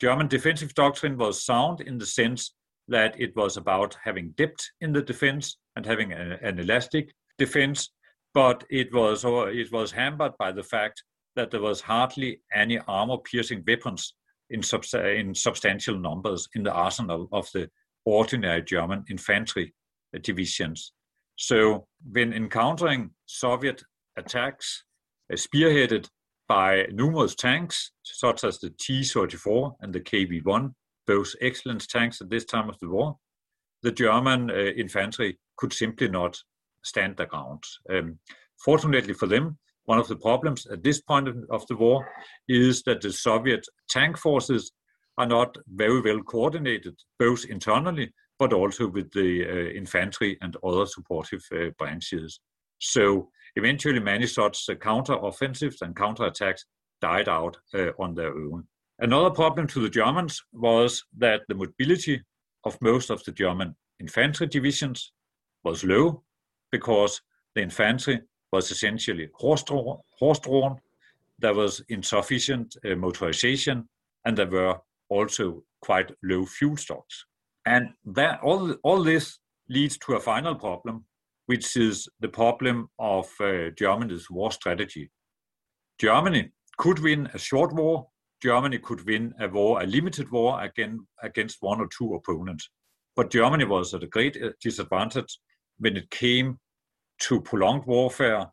German 0.00 0.28
defensive 0.28 0.74
doctrine 0.74 1.16
was 1.16 1.44
sound 1.44 1.80
in 1.80 1.98
the 1.98 2.06
sense 2.06 2.54
that 2.88 3.14
it 3.18 3.34
was 3.36 3.56
about 3.56 3.96
having 4.04 4.30
depth 4.38 4.62
in 4.80 4.92
the 4.92 5.02
defense 5.02 5.58
and 5.74 5.86
having 5.86 6.12
a, 6.12 6.38
an 6.42 6.58
elastic 6.58 7.12
defense, 7.38 7.90
but 8.34 8.64
it 8.70 8.92
was 8.92 9.24
it 9.24 9.72
was 9.72 9.92
hampered 9.92 10.32
by 10.38 10.52
the 10.52 10.62
fact 10.62 11.02
that 11.34 11.50
there 11.50 11.62
was 11.62 11.80
hardly 11.80 12.40
any 12.54 12.78
armor-piercing 12.86 13.64
weapons 13.66 14.14
in, 14.50 14.62
in 14.94 15.34
substantial 15.34 15.98
numbers 15.98 16.48
in 16.54 16.62
the 16.62 16.72
arsenal 16.72 17.28
of 17.32 17.48
the 17.52 17.68
ordinary 18.04 18.62
German 18.62 19.04
infantry 19.10 19.74
divisions. 20.22 20.92
So 21.36 21.86
when 22.10 22.32
encountering 22.32 23.10
Soviet 23.26 23.82
attacks 24.16 24.84
uh, 25.30 25.36
spearheaded 25.36 26.08
by 26.48 26.86
numerous 26.92 27.34
tanks, 27.34 27.92
such 28.02 28.44
as 28.44 28.58
the 28.58 28.70
T-34 28.70 29.74
and 29.80 29.92
the 29.92 30.00
KV-1, 30.00 30.72
both 31.06 31.34
excellent 31.40 31.88
tanks 31.88 32.20
at 32.20 32.30
this 32.30 32.44
time 32.44 32.68
of 32.68 32.78
the 32.80 32.88
war, 32.88 33.16
the 33.82 33.92
German 33.92 34.50
uh, 34.50 34.54
infantry 34.54 35.38
could 35.56 35.72
simply 35.72 36.08
not 36.08 36.38
stand 36.82 37.16
their 37.16 37.26
ground. 37.26 37.62
Um, 37.90 38.18
fortunately 38.64 39.14
for 39.14 39.26
them, 39.26 39.58
one 39.86 39.98
of 39.98 40.08
the 40.08 40.16
problems 40.16 40.66
at 40.66 40.82
this 40.82 41.00
point 41.00 41.28
of 41.50 41.66
the 41.66 41.76
war 41.76 42.06
is 42.48 42.82
that 42.82 43.00
the 43.00 43.12
Soviet 43.12 43.64
tank 43.88 44.18
forces 44.18 44.72
are 45.18 45.26
not 45.26 45.56
very 45.68 46.00
well 46.00 46.22
coordinated, 46.22 46.94
both 47.18 47.44
internally 47.46 48.12
but 48.38 48.52
also 48.52 48.86
with 48.88 49.10
the 49.12 49.44
uh, 49.44 49.70
infantry 49.70 50.36
and 50.42 50.56
other 50.62 50.86
supportive 50.86 51.42
uh, 51.52 51.70
branches. 51.78 52.40
So 52.78 53.30
eventually, 53.54 54.00
many 54.00 54.26
such 54.26 54.68
uh, 54.68 54.74
counter-offensives 54.74 55.80
and 55.80 55.96
counter-attacks 55.96 56.66
died 57.00 57.28
out 57.28 57.56
uh, 57.74 57.92
on 57.98 58.14
their 58.14 58.34
own. 58.34 58.64
Another 58.98 59.30
problem 59.30 59.66
to 59.68 59.80
the 59.80 59.90
Germans 59.90 60.42
was 60.52 61.02
that 61.18 61.42
the 61.48 61.54
mobility 61.54 62.22
of 62.64 62.80
most 62.80 63.10
of 63.10 63.22
the 63.24 63.32
German 63.32 63.74
infantry 64.00 64.46
divisions 64.46 65.12
was 65.64 65.84
low 65.84 66.22
because 66.72 67.20
the 67.54 67.62
infantry 67.62 68.20
was 68.52 68.70
essentially 68.70 69.28
horse-drawn, 69.34 70.80
there 71.38 71.54
was 71.54 71.82
insufficient 71.88 72.76
uh, 72.84 72.88
motorization, 72.88 73.84
and 74.24 74.36
there 74.36 74.50
were 74.50 74.76
also 75.08 75.62
quite 75.82 76.10
low 76.22 76.46
fuel 76.46 76.76
stocks. 76.76 77.26
And 77.66 77.90
that 78.04 78.40
all, 78.42 78.72
all 78.82 79.02
this 79.02 79.38
leads 79.68 79.98
to 79.98 80.14
a 80.14 80.20
final 80.20 80.54
problem, 80.54 81.04
which 81.46 81.76
is 81.76 82.08
the 82.20 82.28
problem 82.28 82.88
of 82.98 83.28
uh, 83.40 83.70
Germany's 83.76 84.30
war 84.30 84.50
strategy. 84.52 85.10
Germany 85.98 86.50
could 86.78 86.98
win 87.00 87.28
a 87.34 87.38
short 87.38 87.72
war. 87.74 88.08
Germany 88.42 88.78
could 88.78 89.04
win 89.06 89.34
a 89.40 89.48
war, 89.48 89.82
a 89.82 89.86
limited 89.86 90.30
war 90.30 90.62
again 90.62 91.06
against 91.22 91.58
one 91.60 91.80
or 91.80 91.88
two 91.96 92.14
opponents. 92.14 92.68
But 93.14 93.30
Germany 93.30 93.64
was 93.64 93.94
at 93.94 94.02
a 94.02 94.08
great 94.08 94.36
uh, 94.42 94.50
disadvantage 94.62 95.38
when 95.78 95.96
it 95.96 96.10
came 96.10 96.58
to 97.20 97.40
prolonged 97.40 97.86
warfare 97.86 98.50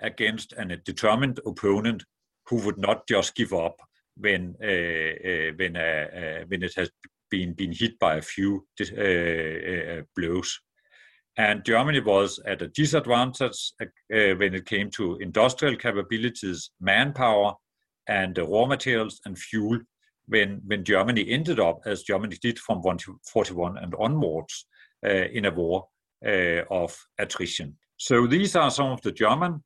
against 0.00 0.52
a 0.56 0.76
determined 0.76 1.40
opponent 1.46 2.04
who 2.48 2.56
would 2.64 2.78
not 2.78 3.06
just 3.08 3.34
give 3.34 3.52
up 3.52 3.80
when 4.16 4.54
uh, 4.62 4.66
uh, 4.66 5.52
when 5.56 5.76
uh, 5.76 6.44
when 6.48 6.62
it 6.62 6.72
has 6.76 6.90
been 7.30 7.52
been 7.52 7.72
hit 7.72 7.98
by 7.98 8.16
a 8.16 8.22
few 8.22 8.66
blows. 10.16 10.58
And 11.38 11.64
Germany 11.66 12.00
was 12.00 12.40
at 12.46 12.62
a 12.62 12.68
disadvantage 12.68 13.72
when 14.08 14.54
it 14.54 14.64
came 14.64 14.90
to 14.92 15.16
industrial 15.16 15.76
capabilities, 15.76 16.70
manpower, 16.80 17.52
and 18.08 18.38
raw 18.38 18.64
materials 18.64 19.20
and 19.26 19.38
fuel 19.38 19.78
when, 20.28 20.60
when 20.66 20.84
Germany 20.84 21.28
ended 21.28 21.60
up, 21.60 21.80
as 21.86 22.02
Germany 22.02 22.36
did 22.40 22.58
from 22.58 22.78
1941 22.78 23.78
and 23.78 23.94
onwards, 23.98 24.66
uh, 25.04 25.10
in 25.10 25.44
a 25.44 25.50
war 25.50 25.86
uh, 26.26 26.62
of 26.70 26.96
attrition. 27.18 27.76
So 27.96 28.26
these 28.26 28.56
are 28.56 28.70
some 28.70 28.92
of 28.92 29.00
the 29.02 29.12
German 29.12 29.62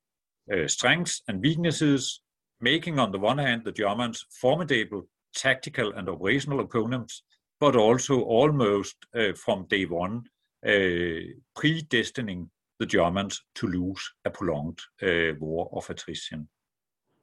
uh, 0.53 0.67
strengths 0.69 1.23
and 1.29 1.41
weaknesses, 1.41 2.21
making 2.61 2.99
on 2.99 3.13
the 3.13 3.19
one 3.19 3.39
hand 3.39 3.63
the 3.65 3.73
Germans 3.73 4.25
formidable 4.41 5.09
tactical 5.35 5.93
and 5.93 6.09
operational 6.09 6.61
opponents, 6.61 7.23
but 7.59 7.77
also 7.77 8.23
almost 8.23 8.97
uh, 9.15 9.33
from 9.35 9.67
day 9.69 9.85
one 9.85 10.25
uh, 10.67 11.21
predestining 11.57 12.49
the 12.79 12.87
Germans 12.87 13.43
to 13.55 13.67
lose 13.67 14.11
a 14.25 14.31
prolonged 14.31 14.81
uh, 15.03 15.35
war 15.39 15.69
of 15.73 15.89
attrition. 15.91 16.49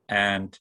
And 0.09 0.57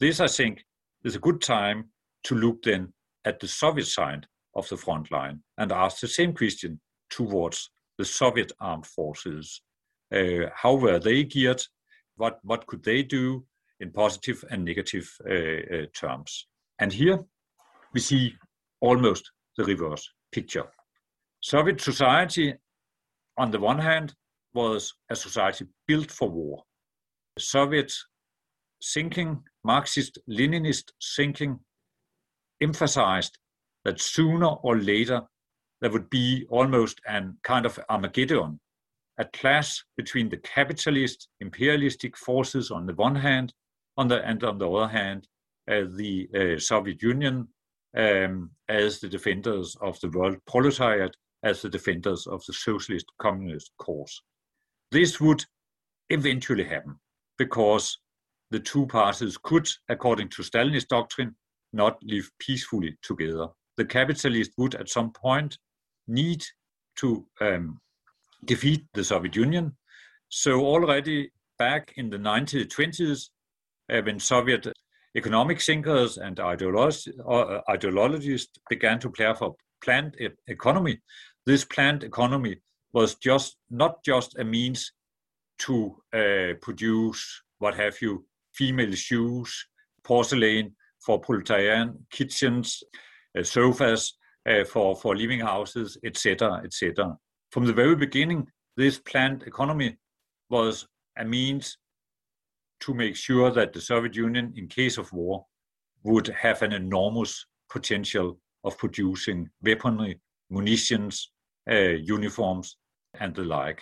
this, 0.00 0.20
I 0.20 0.28
think, 0.28 0.64
is 1.04 1.16
a 1.16 1.20
good 1.20 1.40
time 1.40 1.90
to 2.24 2.34
look 2.34 2.62
then 2.62 2.92
at 3.24 3.40
the 3.40 3.48
Soviet 3.48 3.86
side 3.86 4.26
of 4.54 4.68
the 4.68 4.76
front 4.76 5.10
line 5.10 5.42
and 5.56 5.72
ask 5.72 6.00
the 6.00 6.08
same 6.08 6.34
question 6.34 6.80
towards 7.10 7.70
the 7.98 8.04
Soviet 8.04 8.52
armed 8.60 8.86
forces. 8.86 9.60
Uh, 10.14 10.46
how 10.54 10.74
were 10.74 10.98
they 10.98 11.24
geared? 11.24 11.62
What, 12.16 12.38
what 12.42 12.66
could 12.66 12.82
they 12.84 13.02
do 13.02 13.44
in 13.80 13.92
positive 13.92 14.44
and 14.50 14.64
negative 14.64 15.10
uh, 15.28 15.86
terms? 15.94 16.46
And 16.78 16.92
here 16.92 17.18
we 17.92 18.00
see 18.00 18.34
almost 18.80 19.30
the 19.56 19.64
reverse 19.64 20.08
picture. 20.32 20.66
Soviet 21.40 21.80
society, 21.80 22.54
on 23.36 23.50
the 23.50 23.60
one 23.60 23.78
hand, 23.78 24.14
was 24.54 24.94
a 25.10 25.16
society 25.16 25.66
built 25.86 26.10
for 26.10 26.28
war. 26.28 26.62
Soviet 27.38 27.92
thinking, 28.94 29.42
Marxist 29.64 30.18
Leninist 30.28 30.92
thinking, 31.16 31.60
emphasized 32.60 33.38
that 33.84 34.00
sooner 34.00 34.46
or 34.46 34.76
later 34.78 35.22
there 35.80 35.90
would 35.90 36.10
be 36.10 36.46
almost 36.50 37.00
an 37.06 37.36
kind 37.44 37.66
of 37.66 37.78
Armageddon, 37.88 38.60
a 39.18 39.24
clash 39.24 39.84
between 39.96 40.28
the 40.28 40.38
capitalist, 40.38 41.28
imperialistic 41.40 42.16
forces 42.16 42.70
on 42.70 42.86
the 42.86 42.94
one 42.94 43.14
hand, 43.14 43.52
on 43.96 44.08
the, 44.08 44.24
and 44.24 44.42
on 44.44 44.58
the 44.58 44.68
other 44.68 44.92
hand, 44.92 45.26
uh, 45.70 45.84
the 45.96 46.28
uh, 46.34 46.58
Soviet 46.58 47.02
Union 47.02 47.48
um, 47.96 48.50
as 48.68 49.00
the 49.00 49.08
defenders 49.08 49.76
of 49.80 49.98
the 50.00 50.08
world 50.10 50.36
proletariat, 50.46 51.16
as 51.42 51.62
the 51.62 51.68
defenders 51.68 52.26
of 52.26 52.42
the 52.46 52.52
socialist 52.52 53.06
communist 53.18 53.72
cause. 53.78 54.22
This 54.90 55.20
would 55.20 55.44
eventually 56.10 56.64
happen 56.64 56.96
because 57.38 57.98
the 58.50 58.60
two 58.60 58.86
parties 58.86 59.36
could, 59.36 59.68
according 59.88 60.30
to 60.30 60.42
Stalinist 60.42 60.88
doctrine, 60.88 61.34
not 61.72 61.98
live 62.02 62.30
peacefully 62.38 62.96
together. 63.02 63.48
The 63.76 63.84
capitalist 63.84 64.52
would 64.56 64.74
at 64.74 64.88
some 64.88 65.12
point 65.12 65.58
need 66.08 66.44
to 66.96 67.26
um, 67.40 67.80
defeat 68.44 68.86
the 68.94 69.04
Soviet 69.04 69.36
Union. 69.36 69.76
So 70.28 70.60
already 70.60 71.30
back 71.58 71.92
in 71.96 72.10
the 72.10 72.18
1920s, 72.18 73.28
uh, 73.92 74.02
when 74.02 74.20
Soviet 74.20 74.66
economic 75.16 75.60
thinkers 75.60 76.18
and 76.18 76.38
uh, 76.38 76.56
ideologists 77.70 78.58
began 78.68 78.98
to 79.00 79.10
play 79.10 79.32
for 79.34 79.56
planned 79.82 80.16
economy. 80.46 81.00
This 81.46 81.64
planned 81.64 82.04
economy 82.04 82.60
was 82.92 83.14
just 83.16 83.56
not 83.70 84.04
just 84.04 84.38
a 84.38 84.44
means 84.44 84.92
to 85.60 85.96
uh, 86.14 86.54
produce 86.60 87.42
what 87.58 87.74
have 87.74 88.00
you, 88.00 88.24
female 88.54 88.92
shoes, 88.92 89.66
porcelain 90.04 90.74
for 91.04 91.20
proletarian 91.20 92.06
kitchens, 92.10 92.82
uh, 93.36 93.42
sofas 93.42 94.14
for, 94.64 94.96
for 94.96 95.16
living 95.16 95.40
houses, 95.40 95.98
etc., 96.04 96.62
etc. 96.64 97.16
From 97.50 97.66
the 97.66 97.72
very 97.72 97.96
beginning, 97.96 98.46
this 98.76 98.98
planned 98.98 99.42
economy 99.42 99.96
was 100.50 100.86
a 101.18 101.24
means 101.24 101.78
to 102.80 102.94
make 102.94 103.16
sure 103.16 103.50
that 103.50 103.72
the 103.72 103.80
Soviet 103.80 104.14
Union, 104.14 104.52
in 104.56 104.68
case 104.68 104.98
of 104.98 105.12
war, 105.12 105.44
would 106.04 106.28
have 106.28 106.62
an 106.62 106.72
enormous 106.72 107.44
potential 107.68 108.38
of 108.64 108.78
producing 108.78 109.48
weaponry, 109.62 110.20
munitions, 110.50 111.30
uh, 111.70 111.74
uniforms, 111.74 112.76
and 113.20 113.34
the 113.34 113.42
like. 113.42 113.80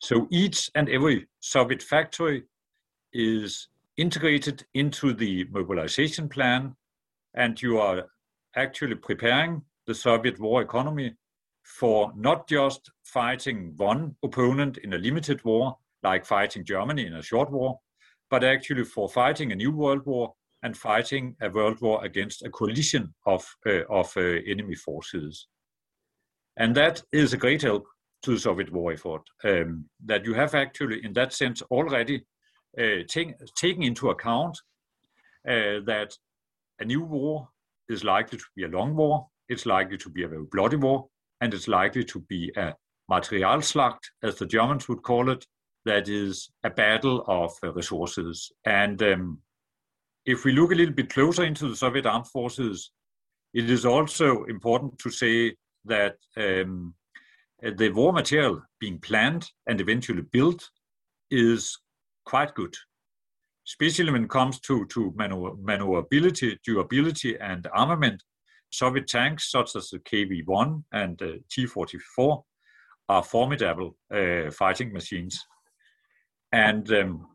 So 0.00 0.26
each 0.30 0.70
and 0.74 0.88
every 0.88 1.26
Soviet 1.40 1.82
factory 1.82 2.44
is 3.12 3.68
integrated 3.96 4.64
into 4.74 5.12
the 5.12 5.44
mobilization 5.50 6.28
plan 6.28 6.74
and 7.34 7.60
you 7.60 7.78
are 7.78 8.04
actually 8.56 8.96
preparing 8.96 9.62
the 9.86 9.94
Soviet 9.94 10.38
war 10.38 10.62
economy 10.62 11.14
for 11.64 12.12
not 12.16 12.48
just 12.48 12.90
fighting 13.04 13.74
one 13.76 14.16
opponent 14.24 14.78
in 14.78 14.94
a 14.94 14.98
limited 14.98 15.44
war, 15.44 15.76
like 16.02 16.26
fighting 16.26 16.64
Germany 16.64 17.06
in 17.06 17.14
a 17.14 17.22
short 17.22 17.50
war, 17.50 17.78
but 18.30 18.44
actually 18.44 18.84
for 18.84 19.08
fighting 19.08 19.52
a 19.52 19.56
new 19.56 19.70
world 19.70 20.04
war 20.06 20.34
and 20.62 20.76
fighting 20.76 21.36
a 21.40 21.50
world 21.50 21.80
war 21.80 22.04
against 22.04 22.44
a 22.44 22.50
coalition 22.50 23.14
of, 23.26 23.44
uh, 23.66 23.84
of 23.90 24.12
uh, 24.16 24.20
enemy 24.20 24.74
forces. 24.74 25.48
And 26.56 26.74
that 26.76 27.02
is 27.12 27.32
a 27.32 27.36
great 27.36 27.62
help 27.62 27.86
to 28.22 28.32
the 28.32 28.40
Soviet 28.40 28.72
war 28.72 28.92
effort, 28.92 29.22
um, 29.44 29.86
that 30.04 30.24
you 30.24 30.34
have 30.34 30.54
actually, 30.54 31.04
in 31.04 31.12
that 31.14 31.32
sense, 31.32 31.62
already 31.62 32.24
uh, 32.78 33.02
take, 33.08 33.34
taken 33.56 33.82
into 33.82 34.10
account 34.10 34.58
uh, 35.48 35.82
that 35.86 36.16
a 36.78 36.84
new 36.84 37.02
war 37.02 37.48
is 37.88 38.04
likely 38.04 38.38
to 38.38 38.44
be 38.56 38.64
a 38.64 38.68
long 38.68 38.94
war, 38.94 39.26
it's 39.52 39.66
likely 39.66 39.98
to 39.98 40.08
be 40.08 40.22
a 40.24 40.28
very 40.28 40.44
bloody 40.50 40.76
war, 40.76 41.06
and 41.40 41.52
it's 41.54 41.68
likely 41.68 42.04
to 42.04 42.20
be 42.20 42.52
a 42.56 42.74
Materialschlacht, 43.10 44.00
as 44.22 44.36
the 44.36 44.46
Germans 44.46 44.88
would 44.88 45.02
call 45.02 45.30
it, 45.30 45.46
that 45.84 46.08
is 46.08 46.50
a 46.64 46.70
battle 46.70 47.24
of 47.26 47.52
uh, 47.62 47.72
resources. 47.72 48.50
And 48.64 49.02
um, 49.02 49.38
if 50.24 50.44
we 50.44 50.52
look 50.52 50.72
a 50.72 50.74
little 50.74 50.94
bit 50.94 51.10
closer 51.10 51.44
into 51.44 51.68
the 51.68 51.76
Soviet 51.76 52.06
armed 52.06 52.28
forces, 52.28 52.92
it 53.52 53.68
is 53.68 53.84
also 53.84 54.44
important 54.44 54.98
to 55.00 55.10
say 55.10 55.56
that 55.84 56.16
um, 56.36 56.94
the 57.60 57.90
war 57.90 58.12
material 58.12 58.62
being 58.80 58.98
planned 58.98 59.50
and 59.66 59.80
eventually 59.80 60.22
built 60.22 60.70
is 61.30 61.78
quite 62.24 62.54
good, 62.54 62.74
especially 63.66 64.12
when 64.12 64.24
it 64.24 64.30
comes 64.30 64.60
to, 64.60 64.86
to 64.86 65.12
maneuverability, 65.16 66.58
durability, 66.64 67.38
and 67.38 67.66
armament. 67.74 68.22
Soviet 68.72 69.06
tanks 69.06 69.50
such 69.50 69.76
as 69.76 69.90
the 69.90 69.98
KV-1 69.98 70.82
and 70.92 71.18
the 71.18 71.40
T-44 71.50 72.42
are 73.08 73.22
formidable 73.22 73.96
uh, 74.12 74.50
fighting 74.50 74.92
machines. 74.92 75.44
And 76.52 76.90
um, 76.92 77.26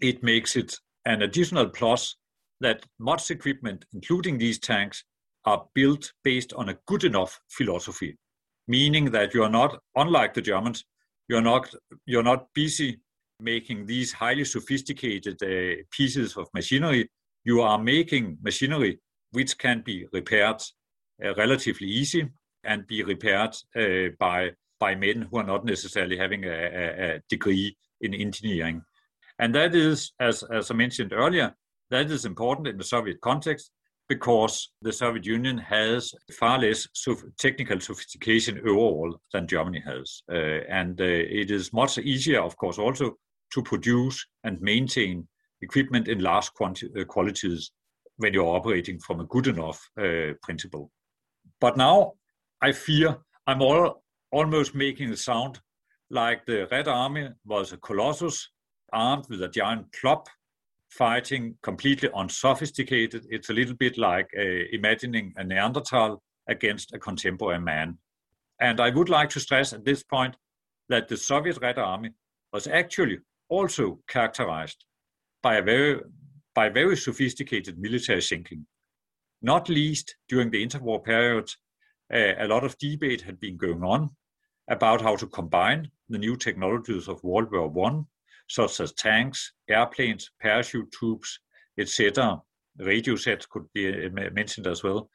it 0.00 0.22
makes 0.22 0.56
it 0.56 0.76
an 1.04 1.22
additional 1.22 1.68
plus 1.68 2.16
that 2.60 2.84
much 2.98 3.30
equipment, 3.30 3.84
including 3.92 4.38
these 4.38 4.58
tanks, 4.58 5.04
are 5.44 5.64
built 5.74 6.12
based 6.24 6.52
on 6.54 6.68
a 6.68 6.78
good 6.86 7.04
enough 7.04 7.40
philosophy, 7.48 8.18
meaning 8.68 9.10
that 9.12 9.32
you 9.32 9.42
are 9.42 9.50
not, 9.50 9.78
unlike 9.96 10.34
the 10.34 10.42
Germans, 10.42 10.84
you're 11.28 11.40
not, 11.40 11.72
you're 12.06 12.22
not 12.22 12.46
busy 12.54 13.00
making 13.40 13.86
these 13.86 14.12
highly 14.12 14.44
sophisticated 14.44 15.40
uh, 15.42 15.82
pieces 15.90 16.36
of 16.36 16.48
machinery. 16.52 17.08
You 17.44 17.62
are 17.62 17.78
making 17.78 18.36
machinery 18.42 18.98
which 19.32 19.58
can 19.58 19.82
be 19.82 20.06
repaired 20.12 20.62
uh, 21.24 21.34
relatively 21.34 21.88
easy 21.88 22.28
and 22.64 22.86
be 22.86 23.02
repaired 23.02 23.54
uh, 23.76 24.14
by 24.18 24.50
by 24.78 24.94
men 24.94 25.28
who 25.30 25.38
are 25.38 25.44
not 25.44 25.64
necessarily 25.64 26.16
having 26.16 26.44
a, 26.44 27.16
a, 27.16 27.20
degree 27.28 27.76
in 28.00 28.14
engineering. 28.14 28.82
And 29.38 29.54
that 29.54 29.74
is, 29.74 30.12
as, 30.18 30.42
as 30.44 30.70
I 30.70 30.74
mentioned 30.74 31.12
earlier, 31.12 31.54
that 31.90 32.10
is 32.10 32.24
important 32.24 32.66
in 32.66 32.78
the 32.78 32.84
Soviet 32.84 33.20
context 33.20 33.70
because 34.08 34.72
the 34.82 34.92
Soviet 34.92 35.24
Union 35.24 35.58
has 35.58 36.12
far 36.32 36.58
less 36.58 36.88
technical 37.38 37.78
sophistication 37.78 38.58
overall 38.60 39.16
than 39.32 39.46
Germany 39.46 39.82
has. 39.86 40.22
Uh, 40.32 40.64
and 40.68 41.00
uh, 41.00 41.04
it 41.04 41.50
is 41.50 41.72
much 41.72 41.98
easier, 41.98 42.40
of 42.40 42.56
course, 42.56 42.78
also 42.78 43.16
to 43.52 43.62
produce 43.62 44.26
and 44.44 44.60
maintain 44.60 45.28
equipment 45.62 46.08
in 46.08 46.20
large 46.20 46.52
quanti- 46.54 46.90
uh, 46.98 47.04
qualities 47.04 47.70
when 48.20 48.34
you're 48.34 48.56
operating 48.56 48.98
from 48.98 49.20
a 49.20 49.24
good 49.24 49.46
enough 49.46 49.80
uh, 49.98 50.34
principle. 50.42 50.90
But 51.60 51.76
now 51.76 52.12
I 52.62 52.72
fear 52.72 53.16
I'm 53.46 53.62
all, 53.62 54.02
almost 54.30 54.74
making 54.74 55.10
it 55.10 55.18
sound 55.18 55.60
like 56.10 56.44
the 56.44 56.68
Red 56.70 56.86
Army 56.86 57.30
was 57.44 57.72
a 57.72 57.78
colossus 57.78 58.50
armed 58.92 59.24
with 59.30 59.42
a 59.42 59.48
giant 59.48 59.86
club 59.92 60.26
fighting 60.90 61.56
completely 61.62 62.10
unsophisticated. 62.14 63.24
It's 63.30 63.48
a 63.48 63.54
little 63.54 63.76
bit 63.76 63.96
like 63.96 64.28
uh, 64.36 64.42
imagining 64.72 65.32
a 65.36 65.44
Neanderthal 65.44 66.22
against 66.48 66.92
a 66.92 66.98
contemporary 66.98 67.60
man. 67.60 67.98
And 68.60 68.80
I 68.80 68.90
would 68.90 69.08
like 69.08 69.30
to 69.30 69.40
stress 69.40 69.72
at 69.72 69.84
this 69.84 70.02
point 70.02 70.36
that 70.88 71.08
the 71.08 71.16
Soviet 71.16 71.58
Red 71.62 71.78
Army 71.78 72.10
was 72.52 72.66
actually 72.66 73.18
also 73.48 74.00
characterized 74.08 74.84
by 75.42 75.56
a 75.56 75.62
very 75.62 76.00
by 76.60 76.68
very 76.68 76.94
sophisticated 76.94 77.78
military 77.78 78.20
thinking. 78.20 78.66
Not 79.40 79.70
least 79.70 80.16
during 80.28 80.50
the 80.50 80.62
interwar 80.66 81.02
period, 81.02 81.48
uh, 82.12 82.34
a 82.44 82.46
lot 82.48 82.64
of 82.64 82.76
debate 82.76 83.22
had 83.22 83.40
been 83.40 83.56
going 83.56 83.82
on 83.82 84.10
about 84.68 85.00
how 85.00 85.16
to 85.16 85.26
combine 85.38 85.90
the 86.10 86.18
new 86.18 86.36
technologies 86.36 87.08
of 87.08 87.24
World 87.24 87.50
War 87.50 87.66
I, 87.86 88.02
such 88.46 88.78
as 88.80 88.92
tanks, 88.92 89.54
airplanes, 89.70 90.30
parachute 90.42 90.92
troops, 90.92 91.38
etc. 91.78 92.42
Radio 92.76 93.16
sets 93.16 93.46
could 93.46 93.66
be 93.72 93.84
uh, 94.06 94.10
mentioned 94.40 94.66
as 94.66 94.82
well. 94.82 95.08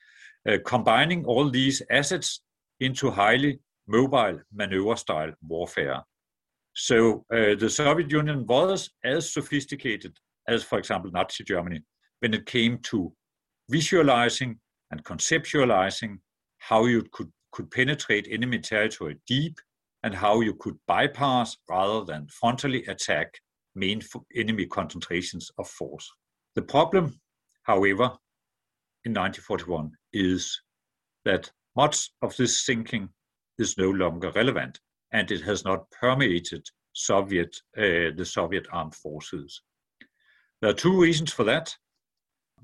Uh, 0.49 0.57
combining 0.65 1.25
all 1.25 1.47
these 1.51 1.79
assets 1.91 2.41
into 2.79 3.11
highly 3.11 3.59
mobile 3.85 4.39
maneuver 4.51 4.95
style 4.95 5.33
warfare. 5.47 6.01
So 6.73 7.23
uh, 7.31 7.53
the 7.61 7.69
Soviet 7.69 8.09
Union 8.09 8.47
was 8.47 8.89
as 9.03 9.31
sophisticated 9.31 10.17
as, 10.47 10.63
for 10.63 10.77
example, 10.77 11.11
Nazi 11.11 11.43
Germany, 11.43 11.81
when 12.19 12.33
it 12.33 12.45
came 12.45 12.79
to 12.83 13.13
visualizing 13.69 14.59
and 14.91 15.03
conceptualizing 15.03 16.17
how 16.59 16.85
you 16.85 17.03
could, 17.11 17.31
could 17.51 17.69
penetrate 17.71 18.27
enemy 18.29 18.59
territory 18.59 19.17
deep 19.27 19.57
and 20.03 20.13
how 20.13 20.41
you 20.41 20.53
could 20.55 20.77
bypass 20.87 21.57
rather 21.69 22.05
than 22.05 22.27
frontally 22.27 22.87
attack 22.87 23.33
main 23.75 24.01
enemy 24.35 24.65
concentrations 24.65 25.51
of 25.57 25.67
force. 25.67 26.09
The 26.55 26.61
problem, 26.61 27.19
however, 27.63 28.11
in 29.03 29.13
1941 29.13 29.91
is 30.13 30.61
that 31.25 31.51
much 31.75 32.09
of 32.21 32.35
this 32.37 32.65
thinking 32.65 33.09
is 33.57 33.77
no 33.77 33.89
longer 33.89 34.31
relevant 34.31 34.79
and 35.11 35.29
it 35.31 35.41
has 35.41 35.65
not 35.65 35.89
permeated 35.91 36.65
Soviet, 36.93 37.55
uh, 37.77 38.15
the 38.15 38.25
Soviet 38.25 38.67
armed 38.71 38.95
forces. 38.95 39.61
There 40.66 40.72
are 40.72 40.78
two 40.78 40.99
reasons 40.99 41.32
for 41.32 41.43
that. 41.43 41.78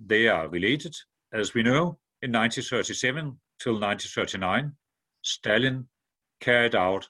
They 0.03 0.27
are 0.27 0.47
related. 0.47 0.95
As 1.31 1.53
we 1.53 1.61
know, 1.61 1.99
in 2.23 2.31
1937 2.31 3.39
till 3.59 3.73
1939, 3.73 4.75
Stalin 5.21 5.87
carried 6.39 6.73
out 6.73 7.07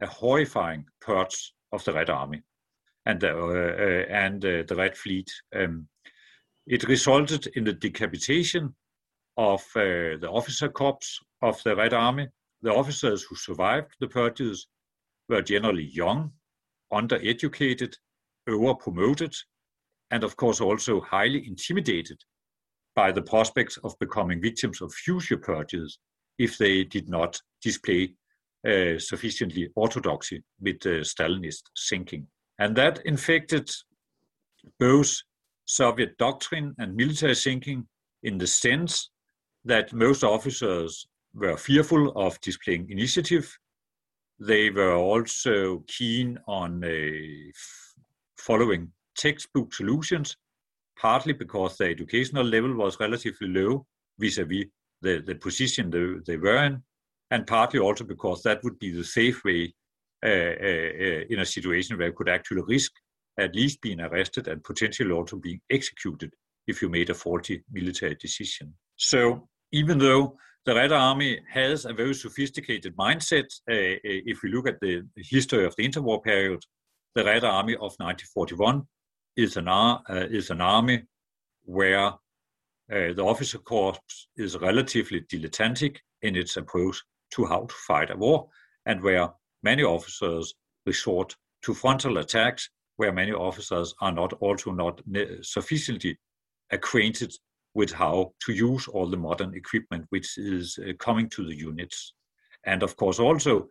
a 0.00 0.06
horrifying 0.06 0.86
purge 1.02 1.52
of 1.72 1.84
the 1.84 1.92
Red 1.92 2.08
Army 2.08 2.42
and 3.04 3.20
the, 3.20 3.36
uh, 3.36 3.42
uh, 3.42 4.06
and 4.08 4.42
uh, 4.42 4.62
the 4.66 4.76
Red 4.76 4.96
Fleet. 4.96 5.30
Um, 5.54 5.88
it 6.66 6.84
resulted 6.84 7.48
in 7.48 7.64
the 7.64 7.74
decapitation 7.74 8.74
of 9.36 9.60
uh, 9.76 10.16
the 10.22 10.30
officer 10.30 10.70
corps 10.70 11.20
of 11.42 11.62
the 11.64 11.76
Red 11.76 11.92
Army. 11.92 12.28
The 12.62 12.72
officers 12.72 13.24
who 13.24 13.36
survived 13.36 13.94
the 14.00 14.08
purges 14.08 14.68
were 15.28 15.42
generally 15.42 15.84
young, 15.84 16.32
undereducated, 16.90 17.94
over-promoted, 18.48 19.34
and 20.10 20.24
of 20.24 20.36
course 20.36 20.60
also 20.60 21.00
highly 21.00 21.46
intimidated 21.46 22.18
by 22.94 23.12
the 23.12 23.22
prospects 23.22 23.78
of 23.84 23.98
becoming 23.98 24.40
victims 24.40 24.80
of 24.80 24.92
future 24.92 25.36
purges 25.36 25.98
if 26.38 26.58
they 26.58 26.84
did 26.84 27.08
not 27.08 27.40
display 27.62 28.12
uh, 28.66 28.98
sufficiently 28.98 29.70
orthodoxy 29.74 30.42
with 30.60 30.76
uh, 30.84 31.02
Stalinist 31.02 31.62
thinking. 31.88 32.26
And 32.58 32.76
that 32.76 33.00
infected 33.04 33.70
both 34.78 35.14
Soviet 35.64 36.18
doctrine 36.18 36.74
and 36.78 36.94
military 36.94 37.34
thinking 37.34 37.86
in 38.22 38.38
the 38.38 38.46
sense 38.46 39.10
that 39.64 39.92
most 39.92 40.24
officers 40.24 41.06
were 41.34 41.56
fearful 41.56 42.12
of 42.16 42.40
displaying 42.40 42.90
initiative. 42.90 43.56
They 44.38 44.70
were 44.70 44.94
also 44.94 45.84
keen 45.86 46.38
on 46.46 46.84
uh, 46.84 47.52
following 48.36 48.92
textbook 49.16 49.72
solutions, 49.74 50.36
partly 51.00 51.32
because 51.32 51.76
the 51.76 51.84
educational 51.84 52.44
level 52.44 52.74
was 52.74 53.00
relatively 53.00 53.48
low 53.48 53.86
vis-a-vis 54.18 54.66
the, 55.02 55.22
the 55.26 55.34
position 55.34 55.90
they, 55.90 56.14
they 56.26 56.36
were 56.36 56.64
in, 56.64 56.82
and 57.30 57.46
partly 57.46 57.80
also 57.80 58.04
because 58.04 58.42
that 58.42 58.62
would 58.62 58.78
be 58.78 58.90
the 58.90 59.04
safe 59.04 59.42
way 59.44 59.72
uh, 60.24 60.28
uh, 60.28 60.90
uh, 61.00 61.22
in 61.30 61.38
a 61.40 61.46
situation 61.46 61.96
where 61.96 62.08
you 62.08 62.12
could 62.12 62.28
actually 62.28 62.62
risk 62.68 62.92
at 63.38 63.54
least 63.54 63.80
being 63.80 64.00
arrested 64.00 64.48
and 64.48 64.62
potentially 64.62 65.12
also 65.12 65.36
being 65.36 65.60
executed 65.70 66.30
if 66.66 66.82
you 66.82 66.90
made 66.90 67.08
a 67.08 67.14
faulty 67.14 67.62
military 67.72 68.14
decision. 68.16 68.74
So 68.96 69.48
even 69.72 69.98
though 69.98 70.36
the 70.66 70.74
Red 70.74 70.92
Army 70.92 71.40
has 71.50 71.86
a 71.86 71.94
very 71.94 72.12
sophisticated 72.12 72.94
mindset, 72.96 73.46
uh, 73.70 73.74
uh 73.74 74.20
if 74.32 74.42
we 74.42 74.52
look 74.52 74.68
at 74.68 74.80
the 74.80 75.02
history 75.16 75.64
of 75.64 75.74
the 75.76 75.88
interwar 75.88 76.22
period, 76.22 76.62
the 77.14 77.24
Red 77.24 77.44
Army 77.44 77.74
of 77.74 77.94
1941 77.98 78.86
is 79.42 79.56
an, 79.56 79.68
uh, 79.68 79.98
is 80.08 80.50
an 80.50 80.60
army 80.60 81.02
where 81.64 82.06
uh, 82.06 83.12
the 83.14 83.24
officer 83.24 83.58
corps 83.58 83.98
is 84.36 84.58
relatively 84.58 85.20
dilettantic 85.22 85.98
in 86.22 86.36
its 86.36 86.56
approach 86.56 87.02
to 87.34 87.46
how 87.46 87.60
to 87.64 87.74
fight 87.86 88.10
a 88.10 88.16
war, 88.16 88.48
and 88.86 89.02
where 89.02 89.28
many 89.62 89.82
officers 89.82 90.54
resort 90.86 91.36
to 91.62 91.74
frontal 91.74 92.18
attacks, 92.18 92.68
where 92.96 93.12
many 93.12 93.32
officers 93.32 93.94
are 94.00 94.12
not 94.12 94.32
also 94.40 94.72
not 94.72 95.00
sufficiently 95.42 96.18
acquainted 96.70 97.32
with 97.74 97.92
how 97.92 98.32
to 98.44 98.52
use 98.52 98.88
all 98.88 99.06
the 99.08 99.16
modern 99.16 99.54
equipment 99.54 100.04
which 100.10 100.36
is 100.36 100.78
uh, 100.78 100.92
coming 100.98 101.28
to 101.28 101.44
the 101.46 101.54
units. 101.54 102.14
And 102.64 102.82
of 102.82 102.96
course, 102.96 103.18
also 103.20 103.68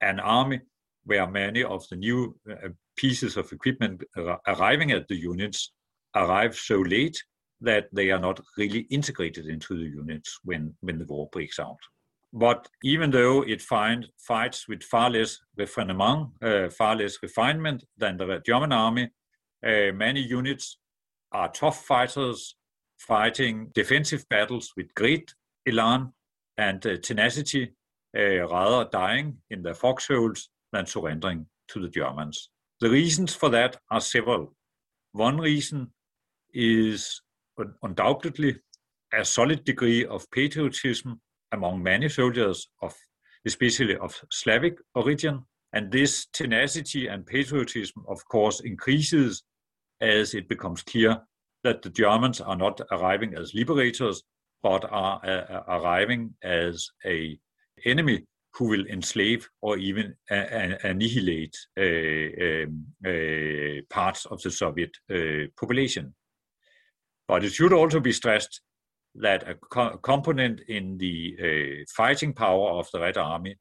an 0.00 0.20
army 0.20 0.60
where 1.04 1.26
many 1.26 1.62
of 1.62 1.86
the 1.90 1.96
new 1.96 2.34
uh, 2.50 2.68
pieces 2.96 3.36
of 3.36 3.50
equipment 3.52 4.02
arriving 4.46 4.92
at 4.92 5.06
the 5.08 5.16
units 5.16 5.72
arrive 6.14 6.56
so 6.56 6.80
late 6.80 7.22
that 7.60 7.86
they 7.92 8.10
are 8.10 8.18
not 8.18 8.40
really 8.56 8.80
integrated 8.90 9.46
into 9.46 9.76
the 9.76 9.88
units 9.88 10.38
when, 10.44 10.74
when 10.80 10.98
the 10.98 11.04
war 11.06 11.28
breaks 11.32 11.58
out. 11.58 11.78
But 12.32 12.68
even 12.82 13.10
though 13.10 13.42
it 13.42 13.62
find, 13.62 14.06
fights 14.18 14.68
with 14.68 14.82
far 14.82 15.10
less 15.10 15.38
refinement, 15.56 16.30
uh, 16.42 16.68
far 16.68 16.96
less 16.96 17.16
refinement 17.22 17.84
than 17.96 18.18
the 18.18 18.42
German 18.44 18.72
army, 18.72 19.10
uh, 19.66 19.92
many 19.94 20.20
units 20.20 20.78
are 21.32 21.50
tough 21.50 21.84
fighters 21.84 22.56
fighting 22.98 23.70
defensive 23.74 24.28
battles 24.28 24.72
with 24.76 24.94
great 24.94 25.34
elan 25.66 26.12
and 26.58 26.84
uh, 26.86 26.96
tenacity, 27.02 27.72
uh, 28.16 28.46
rather 28.48 28.88
dying 28.90 29.38
in 29.50 29.62
their 29.62 29.74
foxholes 29.74 30.48
than 30.72 30.86
surrendering 30.86 31.46
to 31.68 31.80
the 31.80 31.88
Germans. 31.88 32.50
The 32.80 32.90
reasons 32.90 33.34
for 33.34 33.48
that 33.50 33.78
are 33.90 34.00
several. 34.00 34.54
One 35.12 35.38
reason 35.38 35.92
is 36.52 37.22
undoubtedly 37.82 38.56
a 39.14 39.24
solid 39.24 39.64
degree 39.64 40.04
of 40.04 40.30
patriotism 40.30 41.20
among 41.52 41.82
many 41.82 42.08
soldiers 42.08 42.68
of 42.82 42.94
especially 43.46 43.96
of 43.96 44.20
Slavic 44.30 44.76
origin. 44.94 45.44
And 45.72 45.90
this 45.90 46.26
tenacity 46.32 47.06
and 47.06 47.24
patriotism, 47.24 48.04
of 48.08 48.26
course, 48.28 48.60
increases 48.60 49.42
as 50.00 50.34
it 50.34 50.48
becomes 50.48 50.82
clear 50.82 51.22
that 51.64 51.82
the 51.82 51.90
Germans 51.90 52.40
are 52.40 52.56
not 52.56 52.80
arriving 52.90 53.34
as 53.34 53.54
liberators, 53.54 54.22
but 54.62 54.84
are 54.90 55.20
uh, 55.24 55.62
arriving 55.68 56.34
as 56.42 56.88
a 57.04 57.38
enemy 57.84 58.24
who 58.56 58.68
will 58.68 58.86
enslave 58.86 59.48
or 59.60 59.76
even 59.76 60.14
annihilate 60.30 61.56
uh, 61.78 62.64
um, 62.64 62.86
parts 63.90 64.24
of 64.26 64.40
the 64.42 64.50
Soviet 64.50 64.96
population. 65.58 66.14
But 67.28 67.44
it 67.44 67.52
should 67.52 67.72
also 67.72 68.00
be 68.00 68.12
stressed 68.12 68.62
that 69.16 69.48
a 69.48 69.54
co 69.54 69.98
component 69.98 70.60
in 70.68 70.96
the 70.96 71.84
fighting 71.94 72.32
power 72.32 72.70
of 72.70 72.88
the 72.92 73.00
Red 73.00 73.18
Army 73.18 73.56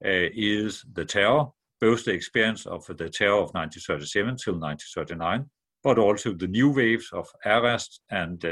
is 0.00 0.84
the 0.94 1.04
terror, 1.04 1.46
both 1.80 2.04
the 2.04 2.12
experience 2.12 2.66
of 2.66 2.84
the 2.86 3.08
terror 3.08 3.34
of 3.34 3.54
1937 3.54 4.36
till 4.36 4.58
1939, 4.58 5.48
but 5.84 5.98
also 5.98 6.32
the 6.32 6.48
new 6.48 6.70
waves 6.70 7.08
of 7.12 7.28
arrests 7.44 8.00
and 8.10 8.44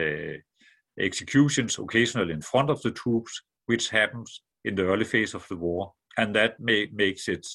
executions 1.01 1.79
occasionally 1.79 2.33
in 2.33 2.43
front 2.43 2.71
of 2.71 2.83
the 2.83 2.91
troops, 2.91 3.43
which 3.67 3.89
happens 3.89 4.43
in 4.65 4.75
the 4.75 4.85
early 4.85 5.05
phase 5.05 5.35
of 5.35 5.47
the 5.49 5.57
war. 5.57 5.93
And 6.17 6.35
that 6.35 6.59
may, 6.61 6.89
makes 6.93 7.29
it, 7.29 7.47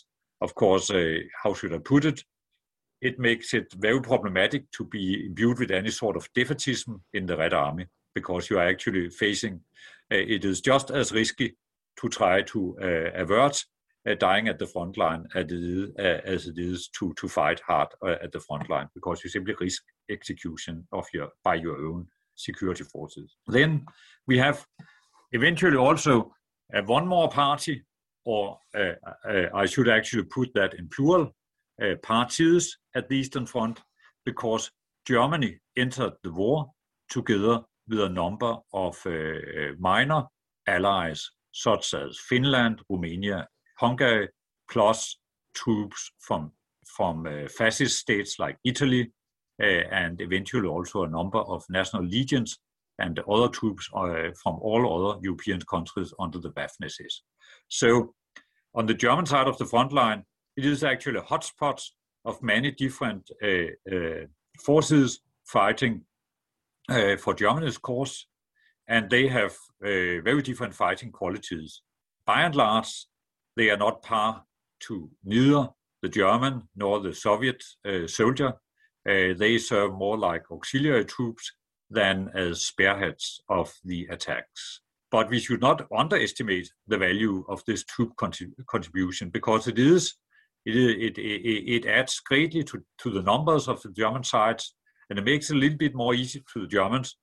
of 0.42 0.56
course, 0.56 0.90
uh, 0.90 1.20
how 1.44 1.54
should 1.54 1.74
I 1.74 1.80
put 1.80 2.06
it? 2.06 2.24
It 3.02 3.20
makes 3.20 3.54
it 3.54 3.74
very 3.74 4.02
problematic 4.02 4.72
to 4.72 4.86
be 4.86 5.26
imbued 5.26 5.60
with 5.60 5.72
any 5.72 5.92
sort 5.92 6.16
of 6.16 6.32
defeatism 6.34 7.02
in 7.14 7.26
the 7.26 7.38
Red 7.38 7.54
Army 7.54 7.88
because 8.16 8.50
you 8.50 8.60
are 8.60 8.68
actually 8.68 9.10
facing, 9.10 9.60
uh, 10.12 10.16
it 10.16 10.46
is 10.46 10.62
just 10.62 10.92
as 10.92 11.12
risky 11.12 11.56
to 12.00 12.10
try 12.10 12.42
to 12.44 12.78
uh, 12.82 13.20
avert 13.22 13.64
uh, 14.08 14.16
dying 14.16 14.48
at 14.48 14.60
the 14.60 14.66
front 14.66 14.98
line 14.98 15.26
as 15.36 15.46
it 15.46 15.52
is, 15.52 15.90
as 15.98 16.48
it 16.48 16.58
is 16.58 16.90
to, 16.90 17.14
to 17.16 17.28
fight 17.28 17.62
hard 17.66 17.88
at 18.22 18.32
the 18.32 18.40
front 18.40 18.70
line 18.70 18.88
because 18.94 19.24
you 19.24 19.30
simply 19.30 19.56
risk 19.60 19.84
execution 20.10 20.86
of 20.92 21.06
your 21.14 21.30
by 21.44 21.56
your 21.56 21.78
own 21.78 22.06
security 22.36 22.84
forces. 22.84 23.36
Then 23.48 23.86
we 24.28 24.38
have 24.38 24.66
eventually 25.32 25.78
also 25.78 26.22
uh, 26.22 26.26
one 26.86 27.08
more 27.08 27.30
party, 27.30 27.84
or 28.26 28.58
uh, 28.76 28.94
uh, 29.28 29.50
I 29.54 29.66
should 29.66 29.90
actually 29.90 30.24
put 30.24 30.54
that 30.54 30.74
in 30.76 30.90
plural, 30.90 31.32
parties 32.02 32.78
at 32.96 33.10
the 33.10 33.18
Eastern 33.18 33.46
Front, 33.46 33.82
because 34.26 34.72
Germany 35.06 35.60
entered 35.76 36.14
the 36.24 36.32
war 36.32 36.72
together 37.10 37.62
with 37.88 38.00
a 38.00 38.10
number 38.10 38.56
of 38.74 38.96
minor 39.80 40.24
allies, 40.68 41.30
such 41.52 41.94
as 41.94 42.20
Finland, 42.30 42.82
Romania, 42.90 43.48
Hungary, 43.80 44.30
plus 44.70 45.18
troops 45.54 46.12
from 46.20 46.52
from 46.86 47.26
uh, 47.26 47.48
fascist 47.48 47.98
states 48.00 48.40
like 48.40 48.58
Italy, 48.64 49.12
uh, 49.62 49.66
and 49.92 50.22
eventually 50.22 50.68
also 50.68 51.04
a 51.04 51.10
number 51.10 51.40
of 51.40 51.64
national 51.70 52.04
legions 52.04 52.60
and 53.00 53.20
other 53.30 53.48
troops 53.48 53.90
uh, 53.96 54.30
from 54.42 54.60
all 54.62 55.10
other 55.10 55.20
European 55.22 55.62
countries 55.62 56.14
under 56.20 56.40
the 56.40 56.52
Waffen-SS. 56.52 57.22
So 57.70 58.14
on 58.76 58.86
the 58.86 58.94
German 58.94 59.26
side 59.26 59.48
of 59.48 59.58
the 59.58 59.66
front 59.66 59.92
line, 59.92 60.24
it 60.56 60.66
is 60.66 60.84
actually 60.84 61.20
a 61.20 61.24
hotspot 61.24 61.82
of 62.26 62.42
many 62.42 62.72
different 62.72 63.30
uh, 63.44 63.94
uh, 63.94 64.26
forces 64.60 65.20
fighting 65.46 66.02
uh, 66.90 67.18
for 67.18 67.34
Germany's 67.34 67.78
cause, 67.78 68.28
and 68.88 69.10
they 69.10 69.28
have 69.28 69.56
very 69.82 70.42
different 70.42 70.74
fighting 70.74 71.12
qualities. 71.12 71.82
By 72.26 72.42
and 72.42 72.56
large, 72.56 73.06
they 73.56 73.70
are 73.70 73.78
not 73.78 74.02
par 74.02 74.44
to 74.82 75.10
neither 75.24 75.70
the 76.02 76.10
German 76.10 76.64
nor 76.76 77.00
the 77.00 77.14
Soviet 77.14 77.64
soldier. 78.08 78.54
they 79.06 79.58
serve 79.58 79.94
more 79.94 80.18
like 80.18 80.52
auxiliary 80.52 81.06
troops 81.06 81.52
than 81.90 82.30
as 82.34 82.66
spearheads 82.66 83.42
of 83.50 83.74
the 83.84 84.08
attacks. 84.10 84.82
But 85.12 85.30
we 85.30 85.40
should 85.40 85.62
not 85.62 85.86
underestimate 85.96 86.72
the 86.88 86.98
value 86.98 87.46
of 87.48 87.64
this 87.66 87.84
troop 87.84 88.14
contribution 88.16 89.30
because 89.30 89.68
it 89.68 89.78
is 89.78 90.16
it, 90.66 90.76
it, 90.76 91.18
it, 91.18 91.86
it 91.86 91.86
adds 91.86 92.20
greatly 92.22 92.64
to, 92.64 92.82
to 93.00 93.10
the 93.10 93.22
numbers 93.22 93.68
of 93.68 93.82
the 93.82 93.92
German 93.92 94.24
sides 94.24 94.76
and 95.10 95.20
it 95.20 95.26
makes 95.26 95.50
it 95.50 95.56
a 95.56 95.60
little 95.60 95.78
bit 95.78 95.94
more 95.94 96.16
easy 96.16 96.44
to 96.54 96.62
the 96.62 96.68
Germans 96.68 97.18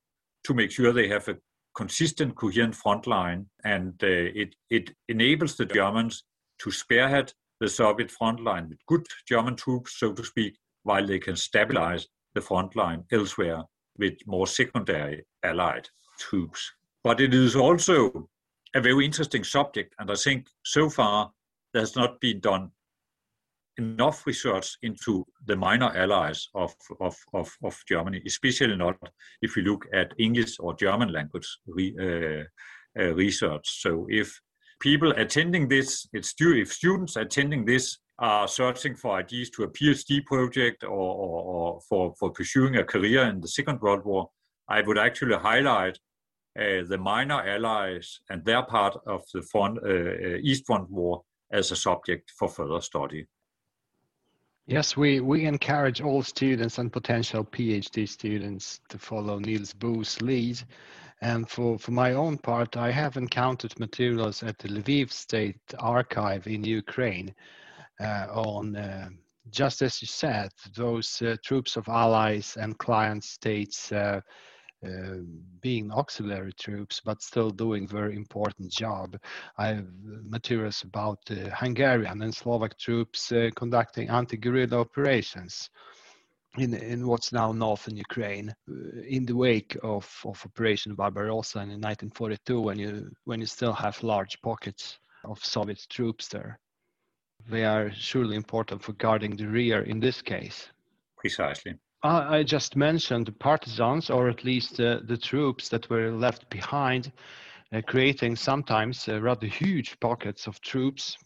to 0.44 0.54
make 0.54 0.70
sure 0.70 0.92
they 0.92 1.08
have 1.08 1.26
a 1.28 1.36
consistent, 1.74 2.34
coherent 2.34 2.74
front 2.74 3.06
line. 3.06 3.46
And 3.64 3.94
uh, 4.02 4.06
it, 4.06 4.54
it 4.68 4.90
enables 5.08 5.56
the 5.56 5.66
Germans 5.66 6.24
to 6.60 6.70
spearhead 6.70 7.32
the 7.60 7.68
Soviet 7.68 8.10
front 8.10 8.40
line 8.40 8.68
with 8.68 8.78
good 8.86 9.06
German 9.28 9.56
troops, 9.56 9.98
so 9.98 10.12
to 10.12 10.24
speak, 10.24 10.56
while 10.82 11.06
they 11.06 11.18
can 11.18 11.36
stabilize 11.36 12.06
the 12.34 12.40
front 12.40 12.76
line 12.76 13.04
elsewhere 13.12 13.62
with 14.00 14.14
more 14.26 14.46
secondary 14.46 15.24
allied 15.44 15.88
troops. 16.18 16.72
But 17.04 17.20
it 17.20 17.32
is 17.34 17.54
also 17.54 18.28
a 18.74 18.80
very 18.80 19.04
interesting 19.04 19.44
subject, 19.44 19.94
and 19.98 20.10
I 20.10 20.14
think 20.14 20.48
so 20.64 20.90
far 20.90 21.30
there 21.72 21.82
has 21.82 21.94
not 21.96 22.20
been 22.20 22.40
done 22.40 22.70
enough 23.78 24.26
research 24.26 24.76
into 24.82 25.24
the 25.46 25.56
minor 25.56 25.90
allies 25.96 26.48
of, 26.54 26.74
of, 27.00 27.16
of, 27.32 27.48
of 27.64 27.78
Germany, 27.88 28.20
especially 28.26 28.76
not 28.76 28.96
if 29.42 29.56
we 29.56 29.62
look 29.62 29.86
at 29.92 30.12
English 30.18 30.56
or 30.58 30.74
German 30.74 31.12
language 31.12 31.48
re, 31.66 31.94
uh, 31.98 33.00
uh, 33.00 33.14
research. 33.14 33.66
So 33.82 34.06
if 34.10 34.38
people 34.80 35.12
attending 35.12 35.68
this, 35.68 36.06
it's 36.12 36.34
if 36.38 36.72
students 36.72 37.16
attending 37.16 37.64
this 37.64 37.98
are 38.20 38.46
searching 38.46 38.94
for 38.94 39.16
ideas 39.16 39.48
to 39.50 39.62
a 39.62 39.68
PhD 39.68 40.24
project 40.26 40.84
or, 40.84 40.90
or, 40.90 41.42
or, 41.42 41.80
for, 41.88 42.14
for 42.18 42.30
pursuing 42.30 42.76
a 42.76 42.84
career 42.84 43.24
in 43.24 43.40
the 43.40 43.48
Second 43.48 43.80
World 43.80 44.04
War, 44.04 44.28
I 44.68 44.82
would 44.82 44.98
actually 44.98 45.36
highlight 45.36 45.98
uh, 46.58 46.84
the 46.86 46.98
minor 46.98 47.40
allies 47.40 48.20
and 48.28 48.44
their 48.44 48.62
part 48.62 48.96
of 49.06 49.24
the 49.32 49.40
front, 49.42 49.78
uh, 49.78 49.88
uh 49.88 50.38
East 50.42 50.66
Front 50.66 50.90
War 50.90 51.22
as 51.50 51.72
a 51.72 51.76
subject 51.76 52.30
for 52.38 52.48
further 52.48 52.80
study. 52.82 53.26
Yes, 54.66 54.96
we, 54.96 55.20
we 55.20 55.46
encourage 55.46 56.00
all 56.00 56.22
students 56.22 56.78
and 56.78 56.92
potential 56.92 57.44
PhD 57.44 58.06
students 58.06 58.80
to 58.90 58.98
follow 58.98 59.38
Niels 59.38 59.72
Bo's 59.72 60.20
lead. 60.20 60.60
And 61.22 61.48
for, 61.48 61.78
for 61.78 61.90
my 61.90 62.12
own 62.12 62.38
part, 62.38 62.76
I 62.76 62.90
have 62.90 63.16
encountered 63.16 63.78
materials 63.80 64.42
at 64.42 64.58
the 64.58 64.68
Lviv 64.68 65.10
State 65.10 65.60
Archive 65.78 66.46
in 66.46 66.64
Ukraine 66.64 67.30
uh, 67.30 67.59
on, 68.00 68.76
uh, 68.76 69.08
just 69.50 69.82
as 69.82 70.00
you 70.00 70.06
said, 70.06 70.50
those 70.76 71.20
uh, 71.22 71.36
troops 71.44 71.76
of 71.76 71.88
allies 71.88 72.56
and 72.60 72.78
client 72.78 73.24
states 73.24 73.92
being 75.60 75.92
auxiliary 75.92 76.54
troops, 76.54 77.02
but 77.04 77.22
still 77.22 77.50
doing 77.50 77.86
very 77.86 78.16
important 78.16 78.72
job. 78.72 79.14
I 79.58 79.66
have 79.68 79.86
materials 80.22 80.82
about 80.82 81.18
Hungarian 81.28 82.22
and 82.22 82.34
Slovak 82.34 82.78
troops 82.78 83.30
conducting 83.56 84.08
anti-guerrilla 84.08 84.80
operations. 84.80 85.68
in, 86.58 86.74
in 86.74 87.06
what's 87.06 87.32
now 87.32 87.52
northern 87.52 87.96
Ukraine 87.96 88.52
uh, 88.68 89.00
in 89.02 89.24
the 89.24 89.36
wake 89.36 89.76
of, 89.82 90.10
of 90.24 90.42
Operation 90.44 90.94
Barbarossa 90.94 91.58
in 91.60 91.80
1942 91.80 92.60
when 92.60 92.78
you 92.78 93.10
when 93.24 93.40
you 93.40 93.46
still 93.46 93.72
have 93.72 94.02
large 94.02 94.40
pockets 94.42 94.98
of 95.24 95.44
Soviet 95.44 95.86
troops 95.88 96.28
there. 96.28 96.58
They 97.48 97.64
are 97.64 97.90
surely 97.92 98.36
important 98.36 98.82
for 98.82 98.92
guarding 98.92 99.36
the 99.36 99.46
rear 99.46 99.82
in 99.82 100.00
this 100.00 100.22
case. 100.22 100.68
Precisely. 101.16 101.74
I, 102.02 102.38
I 102.38 102.42
just 102.42 102.76
mentioned 102.76 103.26
the 103.26 103.32
partisans, 103.32 104.10
or 104.10 104.28
at 104.28 104.44
least 104.44 104.80
uh, 104.80 105.00
the 105.04 105.16
troops 105.16 105.68
that 105.68 105.88
were 105.90 106.12
left 106.12 106.48
behind, 106.50 107.12
uh, 107.72 107.80
creating 107.86 108.36
sometimes 108.36 109.08
uh, 109.08 109.20
rather 109.20 109.46
huge 109.46 109.98
pockets 110.00 110.46
of 110.46 110.60
troops. 110.60 111.16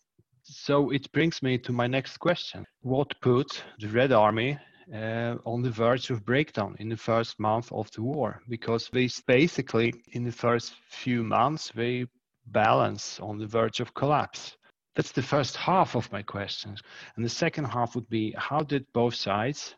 So 0.43 0.91
it 0.91 1.11
brings 1.13 1.43
me 1.43 1.59
to 1.59 1.73
my 1.73 1.87
next 1.87 2.19
question. 2.19 2.65
What 2.83 3.19
put 3.21 3.63
the 3.79 3.89
Red 3.89 4.13
Army 4.13 4.59
uh, 4.93 5.37
on 5.47 5.63
the 5.63 5.71
verge 5.71 6.11
of 6.11 6.25
breakdown 6.25 6.77
in 6.79 6.89
the 6.89 6.97
first 6.97 7.41
month 7.41 7.73
of 7.73 7.91
the 7.93 8.03
war 8.03 8.43
because 8.49 8.91
they 8.93 9.09
basically 9.27 9.95
in 10.13 10.25
the 10.25 10.33
first 10.33 10.75
few 10.89 11.23
months 11.23 11.73
they 11.75 12.07
balance 12.47 13.19
on 13.21 13.39
the 13.39 13.47
verge 13.47 13.81
of 13.81 13.95
collapse 13.95 14.57
that's 14.95 15.13
the 15.13 15.23
first 15.23 15.57
half 15.57 15.97
of 15.97 16.11
my 16.13 16.23
questions 16.23 16.83
and 17.17 17.25
the 17.25 17.29
second 17.29 17.65
half 17.65 17.95
would 17.95 18.09
be 18.09 18.35
how 18.37 18.61
did 18.61 18.87
both 18.93 19.15
sides 19.15 19.75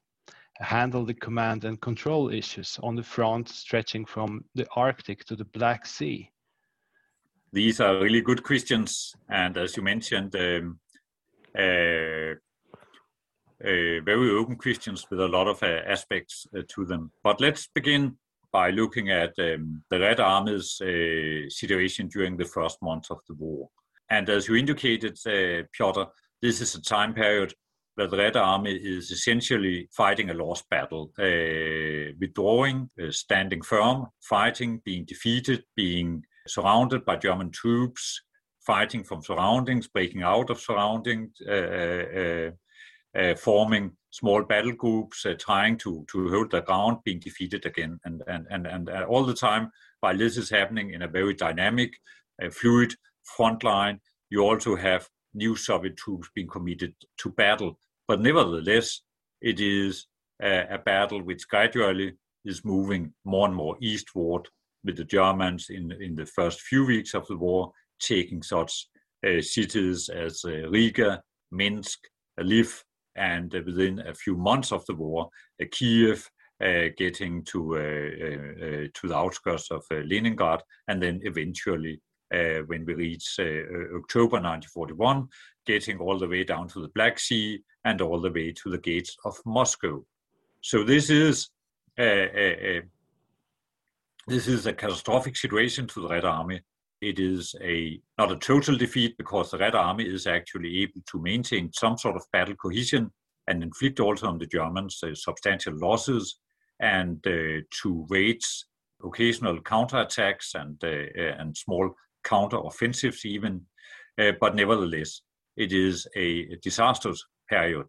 handle 0.58 1.04
the 1.04 1.14
command 1.14 1.64
and 1.64 1.80
control 1.80 2.30
issues 2.30 2.78
on 2.82 2.96
the 2.96 3.02
front 3.02 3.48
stretching 3.48 4.04
from 4.04 4.44
the 4.54 4.66
arctic 4.74 5.24
to 5.24 5.36
the 5.36 5.44
black 5.44 5.86
sea 5.86 6.30
these 7.52 7.80
are 7.80 8.00
really 8.00 8.20
good 8.20 8.42
questions 8.42 9.14
and 9.28 9.56
as 9.56 9.76
you 9.76 9.82
mentioned 9.82 10.34
um, 10.36 10.78
uh, 11.58 12.34
uh, 13.64 14.00
very 14.04 14.30
open 14.30 14.56
questions 14.56 15.06
with 15.10 15.20
a 15.20 15.28
lot 15.28 15.48
of 15.48 15.62
uh, 15.62 15.80
aspects 15.86 16.46
uh, 16.54 16.60
to 16.68 16.84
them. 16.84 17.10
But 17.22 17.40
let's 17.40 17.68
begin 17.74 18.18
by 18.52 18.70
looking 18.70 19.10
at 19.10 19.32
um, 19.38 19.82
the 19.90 19.98
Red 19.98 20.20
Army's 20.20 20.80
uh, 20.80 21.48
situation 21.48 22.08
during 22.08 22.36
the 22.36 22.44
first 22.44 22.82
months 22.82 23.10
of 23.10 23.18
the 23.28 23.34
war. 23.34 23.68
And 24.08 24.28
as 24.28 24.48
you 24.48 24.56
indicated, 24.56 25.18
uh, 25.26 25.66
Piotr, 25.72 26.04
this 26.42 26.60
is 26.60 26.74
a 26.74 26.82
time 26.82 27.14
period 27.14 27.54
where 27.96 28.06
the 28.06 28.16
Red 28.16 28.36
Army 28.36 28.72
is 28.72 29.10
essentially 29.10 29.88
fighting 29.90 30.30
a 30.30 30.34
lost 30.34 30.68
battle, 30.68 31.12
uh, 31.18 32.12
withdrawing, 32.20 32.90
standing 33.10 33.62
firm, 33.62 34.06
fighting, 34.20 34.82
being 34.84 35.04
defeated, 35.06 35.64
being 35.74 36.22
surrounded 36.46 37.04
by 37.04 37.16
German 37.16 37.50
troops, 37.50 38.20
fighting 38.60 39.02
from 39.02 39.22
surroundings, 39.22 39.88
breaking 39.88 40.22
out 40.22 40.50
of 40.50 40.60
surroundings, 40.60 41.40
uh, 43.16 43.34
forming 43.36 43.92
small 44.10 44.42
battle 44.42 44.72
groups, 44.72 45.24
uh, 45.24 45.34
trying 45.38 45.78
to 45.78 46.04
to 46.10 46.28
hold 46.28 46.50
the 46.50 46.60
ground, 46.60 46.98
being 47.04 47.18
defeated 47.18 47.64
again, 47.64 47.98
and 48.04 48.22
and 48.26 48.46
and 48.50 48.66
and 48.66 48.90
uh, 48.90 49.06
all 49.08 49.24
the 49.24 49.34
time 49.34 49.70
while 50.00 50.16
this 50.16 50.36
is 50.36 50.50
happening 50.50 50.90
in 50.90 51.02
a 51.02 51.08
very 51.08 51.34
dynamic, 51.34 51.94
fluid 52.50 52.94
front 53.36 53.64
line, 53.64 54.00
you 54.30 54.40
also 54.40 54.76
have 54.76 55.08
new 55.34 55.56
Soviet 55.56 55.96
troops 55.96 56.28
being 56.34 56.48
committed 56.48 56.94
to 57.18 57.30
battle. 57.30 57.78
But 58.08 58.20
nevertheless, 58.20 59.02
it 59.40 59.60
is 59.60 60.06
a, 60.42 60.66
a 60.70 60.78
battle 60.78 61.22
which 61.22 61.48
gradually 61.48 62.14
is 62.44 62.64
moving 62.64 63.12
more 63.24 63.46
and 63.46 63.56
more 63.56 63.76
eastward, 63.80 64.48
with 64.86 64.96
the 64.96 65.04
Germans 65.04 65.66
in 65.68 65.92
in 66.00 66.14
the 66.14 66.26
first 66.26 66.60
few 66.60 66.86
weeks 66.86 67.12
of 67.14 67.26
the 67.26 67.36
war 67.36 67.72
taking 68.00 68.42
such 68.42 68.88
uh, 69.26 69.40
cities 69.40 70.08
as 70.08 70.44
uh, 70.44 70.68
Riga, 70.70 71.22
Minsk, 71.50 71.98
Lviv, 72.40 72.82
and 73.16 73.54
uh, 73.54 73.60
within 73.66 73.98
a 74.00 74.14
few 74.14 74.36
months 74.36 74.72
of 74.72 74.84
the 74.86 74.94
war, 74.94 75.28
uh, 75.60 75.64
Kiev 75.72 76.30
uh, 76.62 76.88
getting 76.96 77.44
to 77.44 77.60
to 78.94 79.08
the 79.08 79.16
outskirts 79.16 79.70
of 79.70 79.84
Leningrad, 79.90 80.62
and 80.88 81.02
then 81.02 81.20
eventually, 81.24 82.00
when 82.30 82.84
we 82.84 82.94
reach 82.94 83.36
October 83.38 84.40
1941, 84.40 85.28
getting 85.66 85.98
all 85.98 86.18
the 86.18 86.28
way 86.28 86.44
down 86.44 86.68
to 86.68 86.80
the 86.80 86.88
Black 86.88 87.18
Sea 87.18 87.62
and 87.84 88.00
all 88.00 88.20
the 88.20 88.30
way 88.30 88.52
to 88.52 88.70
the 88.70 88.78
gates 88.78 89.16
of 89.24 89.36
Moscow. 89.44 90.04
So 90.60 90.84
this 90.84 91.10
is 91.10 91.50
a, 91.98 92.82
this 94.26 94.48
is 94.48 94.66
a 94.66 94.72
catastrophic 94.72 95.36
situation 95.36 95.86
to 95.88 96.00
the 96.02 96.08
Red 96.08 96.24
Army. 96.24 96.60
It 97.00 97.18
is 97.18 97.54
a 97.62 98.00
not 98.18 98.32
a 98.32 98.36
total 98.36 98.76
defeat 98.76 99.16
because 99.18 99.50
the 99.50 99.58
Red 99.58 99.74
Army 99.74 100.04
is 100.04 100.26
actually 100.26 100.82
able 100.82 101.02
to 101.10 101.22
maintain 101.22 101.70
some 101.72 101.98
sort 101.98 102.16
of 102.16 102.24
battle 102.32 102.56
cohesion 102.56 103.10
and 103.46 103.62
inflict 103.62 104.00
also 104.00 104.26
on 104.26 104.38
the 104.38 104.46
Germans 104.46 104.98
uh, 105.02 105.14
substantial 105.14 105.78
losses 105.78 106.38
and 106.80 107.24
uh, 107.26 107.60
to 107.82 108.06
wage 108.08 108.64
occasional 109.04 109.60
counterattacks 109.60 110.54
and 110.54 110.82
uh, 110.82 110.88
uh 110.88 111.36
and 111.38 111.56
small 111.56 111.94
counter-offensives 112.26 113.24
even. 113.24 113.62
Uh, 114.18 114.32
but 114.40 114.54
nevertheless, 114.54 115.22
it 115.56 115.72
is 115.72 116.06
a 116.16 116.56
disastrous 116.62 117.24
period 117.48 117.86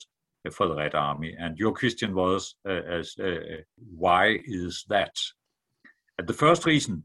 for 0.51 0.67
the 0.67 0.75
Red 0.75 0.95
Army. 0.95 1.35
And 1.38 1.57
your 1.57 1.73
question 1.73 2.15
was, 2.15 2.55
uh, 2.67 2.71
as, 2.71 3.15
why 3.95 4.39
is 4.45 4.85
that? 4.88 5.15
And 6.17 6.27
the 6.27 6.33
first 6.33 6.65
reason 6.65 7.03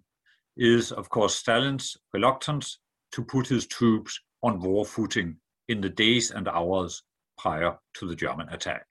is, 0.57 0.93
of 0.93 1.09
course, 1.09 1.35
Stalin's 1.35 1.97
reluctance 2.13 2.79
to 3.13 3.25
put 3.25 3.47
his 3.49 3.67
troops 3.67 4.19
on 4.43 4.61
war 4.61 4.85
footing 4.85 5.37
in 5.69 5.81
the 5.81 5.89
days 5.89 6.31
and 6.31 6.49
hours 6.49 7.03
prior 7.39 7.77
to 7.95 8.09
the 8.09 8.17
German 8.17 8.49
attack. 8.51 8.87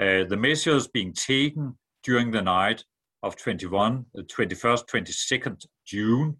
Uh, 0.00 0.24
the 0.24 0.36
measures 0.36 0.86
being 0.88 1.12
taken 1.12 1.76
during 2.04 2.30
the 2.30 2.42
night 2.42 2.84
of 3.22 3.36
21, 3.36 4.04
21st, 4.16 4.86
22nd 4.86 5.66
June 5.84 6.36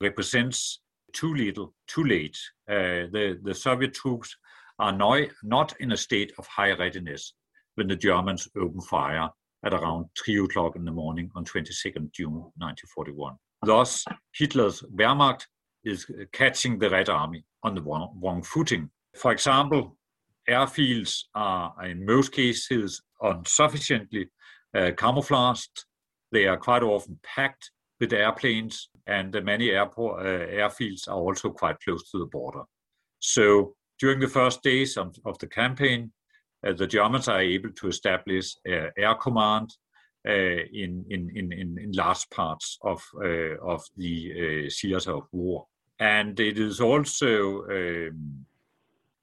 represents 0.00 0.80
too 1.12 1.34
little, 1.34 1.74
too 1.86 2.04
late. 2.04 2.38
Uh, 2.68 3.06
the, 3.12 3.38
the 3.42 3.54
Soviet 3.54 3.94
troops 3.94 4.36
are 4.78 4.92
now 4.92 5.20
not 5.42 5.74
in 5.80 5.92
a 5.92 5.96
state 5.96 6.32
of 6.38 6.46
high 6.46 6.72
readiness 6.72 7.34
when 7.76 7.88
the 7.88 7.96
Germans 7.96 8.48
open 8.56 8.80
fire 8.80 9.30
at 9.64 9.74
around 9.74 10.06
3 10.22 10.44
o'clock 10.44 10.76
in 10.76 10.84
the 10.84 10.90
morning 10.90 11.30
on 11.34 11.44
22nd 11.44 12.12
June 12.12 12.34
1941. 12.58 13.34
Thus, 13.64 14.04
Hitler's 14.34 14.82
Wehrmacht 14.94 15.46
is 15.84 16.06
catching 16.32 16.78
the 16.78 16.90
Red 16.90 17.08
Army 17.08 17.44
on 17.62 17.74
the 17.74 17.82
wrong, 17.82 18.18
wrong 18.22 18.42
footing. 18.42 18.90
For 19.16 19.32
example, 19.32 19.96
airfields 20.48 21.22
are 21.34 21.72
in 21.84 22.04
most 22.04 22.32
cases 22.32 23.00
insufficiently 23.22 24.28
uh, 24.76 24.90
camouflaged. 24.96 25.84
They 26.32 26.46
are 26.46 26.56
quite 26.56 26.82
often 26.82 27.18
packed 27.22 27.70
with 28.00 28.12
airplanes, 28.12 28.90
and 29.06 29.32
many 29.44 29.70
airport, 29.70 30.20
uh, 30.20 30.46
airfields 30.46 31.08
are 31.08 31.16
also 31.16 31.50
quite 31.50 31.80
close 31.80 32.10
to 32.10 32.18
the 32.18 32.26
border. 32.26 32.62
So 33.18 33.74
during 33.98 34.20
the 34.20 34.28
first 34.28 34.62
days 34.62 34.96
of, 34.96 35.14
of 35.24 35.38
the 35.38 35.46
campaign, 35.46 36.12
uh, 36.66 36.72
the 36.72 36.86
Germans 36.86 37.28
are 37.28 37.40
able 37.40 37.70
to 37.70 37.88
establish 37.88 38.56
uh, 38.68 38.88
air 38.96 39.14
command 39.14 39.70
in, 40.26 41.04
in, 41.10 41.30
in, 41.34 41.52
in 41.52 41.92
large 41.92 42.30
parts 42.30 42.78
of, 42.80 43.02
of 43.62 43.82
the 43.98 44.70
theater 44.70 45.12
of 45.16 45.24
war. 45.32 45.66
And 46.00 46.40
it 46.40 46.58
is 46.58 46.80
also 46.80 47.64
um, 47.64 48.46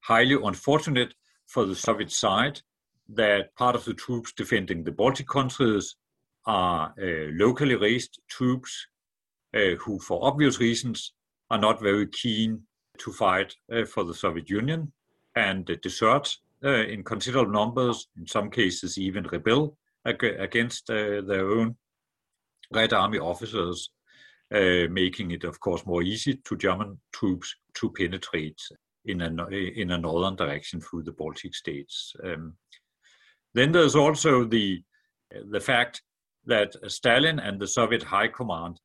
highly 0.01 0.37
unfortunate 0.43 1.15
for 1.47 1.65
the 1.65 1.75
Soviet 1.75 2.11
side 2.11 2.61
that 3.09 3.55
part 3.55 3.75
of 3.75 3.83
the 3.85 3.95
troops 3.95 4.31
defending 4.31 4.83
the 4.83 4.91
Baltic 4.91 5.27
countries 5.27 5.95
are 6.45 6.93
uh, 7.01 7.31
locally 7.31 7.75
raised 7.75 8.19
troops 8.29 8.87
who, 9.53 9.99
for 9.99 10.23
obvious 10.23 10.59
reasons, 10.59 11.13
are 11.49 11.59
not 11.59 11.81
very 11.81 12.07
keen 12.07 12.63
to 12.97 13.11
fight 13.11 13.53
uh, 13.73 13.85
for 13.85 14.03
the 14.03 14.13
Soviet 14.13 14.49
Union 14.49 14.91
and 15.35 15.65
desert 15.81 16.37
uh, 16.63 16.83
in 16.85 17.03
considerable 17.03 17.51
numbers, 17.51 18.07
in 18.17 18.27
some 18.27 18.49
cases 18.49 18.97
even 18.97 19.23
rebel 19.25 19.77
ag- 20.05 20.23
against 20.39 20.89
uh, 20.89 21.21
their 21.21 21.49
own 21.49 21.75
Red 22.71 22.93
Army 22.93 23.19
officers, 23.19 23.89
uh, 24.53 24.87
making 24.89 25.31
it, 25.31 25.43
of 25.43 25.59
course, 25.59 25.85
more 25.85 26.03
easy 26.03 26.35
to 26.45 26.57
German 26.57 26.99
troops 27.11 27.53
to 27.75 27.89
penetrate 27.91 28.61
in 29.05 29.21
a, 29.21 29.47
in 29.49 29.91
a 29.91 29.97
northern 29.97 30.35
direction 30.35 30.79
through 30.79 31.03
the 31.03 31.11
Baltic 31.11 31.55
states. 31.55 32.13
Um, 32.23 32.53
then 33.53 33.71
there's 33.71 33.95
also 33.95 34.45
the, 34.45 34.83
the 35.49 35.59
fact 35.59 36.03
that 36.45 36.75
Stalin 36.89 37.39
and 37.39 37.59
the 37.59 37.67
Soviet 37.67 38.03
High 38.03 38.27
Command 38.27 38.79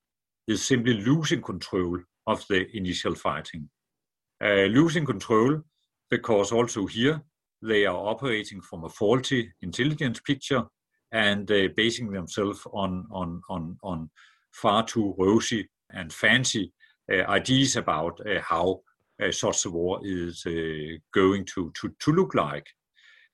is 0.47 0.66
simply 0.66 0.94
losing 0.94 1.42
control 1.42 1.99
of 2.26 2.44
the 2.49 2.66
initial 2.76 3.14
fighting. 3.14 3.68
Uh, 4.42 4.66
losing 4.66 5.05
control 5.05 5.62
because 6.11 6.53
also 6.53 6.86
here 6.86 7.22
they 7.62 7.86
are 7.86 8.09
operating 8.09 8.61
from 8.61 8.84
a 8.84 8.88
faulty 8.88 9.53
intelligence 9.62 10.20
picture 10.20 10.64
and 11.12 11.51
uh, 11.51 11.68
basing 11.74 12.12
themselves 12.12 12.66
on, 12.72 13.07
on, 13.11 13.40
on, 13.49 13.76
on 13.82 14.11
far 14.53 14.84
too 14.84 15.14
rosy 15.18 15.68
and 15.90 16.12
fancy 16.12 16.72
uh, 17.11 17.22
ideas 17.28 17.76
about 17.76 18.20
uh, 18.26 18.40
how 18.40 18.80
uh, 19.22 19.32
such 19.32 19.64
a 19.64 19.70
war 19.70 20.01
is 20.03 20.44
uh, 20.47 20.97
going 21.14 21.44
to, 21.44 21.72
to, 21.80 21.94
to 21.99 22.12
look 22.12 22.34
like. 22.34 22.66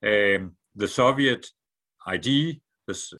Um, 0.03 0.53
the 0.75 0.87
Soviet 0.87 1.45
idea 2.07 2.53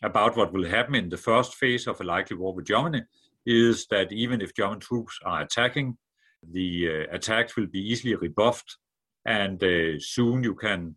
about 0.01 0.35
what 0.35 0.51
will 0.53 0.67
happen 0.67 0.95
in 0.95 1.09
the 1.09 1.17
first 1.17 1.55
phase 1.55 1.87
of 1.87 1.99
a 2.01 2.03
likely 2.03 2.37
war 2.37 2.53
with 2.53 2.65
Germany 2.65 3.01
is 3.45 3.87
that 3.87 4.11
even 4.11 4.41
if 4.41 4.55
German 4.55 4.79
troops 4.79 5.19
are 5.25 5.41
attacking, 5.41 5.97
the 6.51 6.89
uh, 6.89 7.15
attacks 7.15 7.55
will 7.55 7.67
be 7.67 7.79
easily 7.79 8.15
rebuffed, 8.15 8.77
and 9.25 9.63
uh, 9.63 9.99
soon 9.99 10.43
you 10.43 10.55
can, 10.55 10.95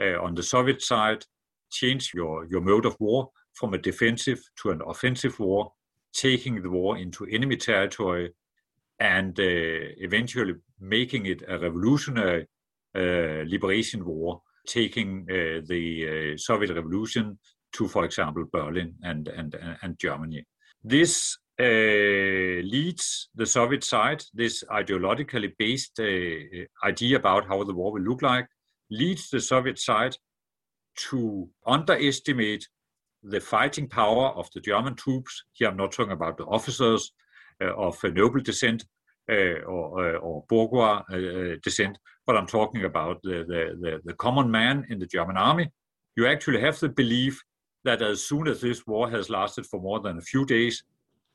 uh, 0.00 0.20
on 0.22 0.34
the 0.34 0.42
Soviet 0.42 0.82
side, 0.82 1.24
change 1.70 2.12
your, 2.14 2.46
your 2.46 2.60
mode 2.60 2.86
of 2.86 2.96
war 2.98 3.30
from 3.54 3.74
a 3.74 3.78
defensive 3.78 4.40
to 4.60 4.70
an 4.70 4.80
offensive 4.86 5.38
war, 5.38 5.72
taking 6.12 6.62
the 6.62 6.70
war 6.70 6.96
into 6.96 7.26
enemy 7.26 7.56
territory 7.56 8.32
and 8.98 9.38
uh, 9.38 9.42
eventually 9.98 10.54
making 10.80 11.26
it 11.26 11.42
a 11.48 11.58
revolutionary 11.58 12.46
uh, 12.94 13.44
liberation 13.46 14.04
war, 14.04 14.42
taking 14.66 15.26
uh, 15.30 15.60
the 15.66 16.36
Soviet 16.36 16.74
Revolution 16.74 17.38
to, 17.72 17.88
for 17.88 18.04
example, 18.04 18.44
Berlin 18.52 18.94
and, 19.02 19.28
and, 19.28 19.56
and 19.82 19.98
Germany. 19.98 20.44
This 20.82 21.38
uh, 21.60 22.62
leads 22.62 23.28
the 23.34 23.44
Soviet 23.44 23.84
side, 23.84 24.24
this 24.32 24.64
ideologically 24.70 25.52
based 25.58 26.00
uh, 26.00 26.86
idea 26.86 27.16
about 27.18 27.46
how 27.46 27.62
the 27.64 27.74
war 27.74 27.92
will 27.92 28.02
look 28.02 28.22
like, 28.22 28.46
leads 28.90 29.28
the 29.28 29.40
Soviet 29.40 29.78
side 29.78 30.16
to 30.96 31.48
underestimate 31.66 32.66
the 33.22 33.40
fighting 33.40 33.88
power 33.88 34.28
of 34.30 34.48
the 34.54 34.60
German 34.60 34.94
troops. 34.94 35.44
Here 35.52 35.68
I'm 35.68 35.76
not 35.76 35.92
talking 35.92 36.12
about 36.12 36.38
the 36.38 36.46
officers 36.46 37.12
uh, 37.60 37.74
of 37.74 38.02
noble 38.04 38.40
descent 38.40 38.84
uh, 39.30 39.60
or, 39.66 40.16
uh, 40.16 40.18
or 40.18 40.44
bourgeois 40.48 41.02
uh, 41.12 41.56
descent, 41.62 41.98
but 42.26 42.36
I'm 42.36 42.46
talking 42.46 42.84
about 42.84 43.20
the, 43.22 43.44
the, 43.46 43.76
the, 43.80 44.00
the 44.04 44.14
common 44.14 44.50
man 44.50 44.86
in 44.88 44.98
the 44.98 45.06
German 45.06 45.36
army. 45.36 45.70
You 46.16 46.26
actually 46.26 46.62
have 46.62 46.80
the 46.80 46.88
belief 46.88 47.42
that 47.84 48.00
as 48.00 48.26
soon 48.26 48.48
as 48.48 48.62
this 48.62 48.86
war 48.86 49.10
has 49.10 49.28
lasted 49.28 49.66
for 49.66 49.80
more 49.80 50.00
than 50.00 50.18
a 50.18 50.22
few 50.22 50.46
days, 50.46 50.82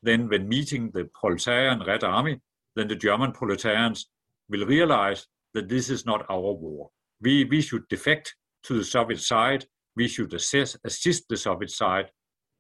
then 0.06 0.30
when 0.30 0.48
meeting 0.48 0.92
the 0.94 1.10
proletarian 1.20 1.84
Red 1.86 2.04
Army, 2.04 2.40
then 2.76 2.88
the 2.88 2.96
German 2.96 3.32
proletarians 3.32 4.10
will 4.50 4.66
realize 4.66 5.28
that 5.54 5.70
this 5.70 5.90
is 5.90 6.06
not 6.06 6.26
our 6.30 6.54
war. 6.54 6.90
We, 7.22 7.46
we 7.46 7.62
should 7.62 7.88
defect 7.88 8.36
to 8.64 8.78
the 8.78 8.84
Soviet 8.84 9.20
side. 9.20 9.66
We 9.96 10.08
should 10.08 10.34
assess, 10.34 10.78
assist 10.84 11.30
the 11.30 11.38
Soviet 11.38 11.72
side 11.72 12.12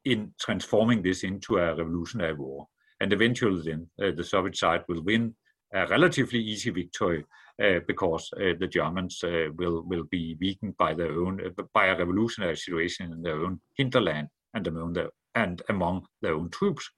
in 0.06 0.34
transforming 0.40 1.02
this 1.02 1.24
into 1.24 1.58
a 1.58 1.76
revolutionary 1.76 2.34
war. 2.34 2.68
And 3.02 3.12
eventually, 3.12 3.62
then 3.64 3.90
uh, 4.02 4.16
the 4.16 4.24
Soviet 4.24 4.56
side 4.56 4.84
will 4.88 5.04
win 5.04 5.36
a 5.74 5.88
relatively 5.88 6.40
easy 6.40 6.70
victory 6.70 7.26
uh, 7.62 7.80
because 7.88 8.30
uh, 8.38 8.54
the 8.60 8.68
Germans 8.68 9.24
uh, 9.24 9.48
will 9.58 9.84
will 9.84 10.04
be 10.06 10.38
weakened 10.40 10.78
by 10.78 10.94
their 10.94 11.12
own 11.12 11.42
uh, 11.46 11.64
by 11.74 11.88
a 11.88 11.98
revolutionary 11.98 12.56
situation 12.56 13.12
in 13.12 13.22
their 13.22 13.40
own 13.44 13.60
hinterland 13.76 14.28
and 14.54 14.68
among 14.68 14.94
their 14.94 15.10
and 15.36 15.62
among 15.70 16.06
their 16.22 16.34
own 16.34 16.50
troops. 16.50 16.90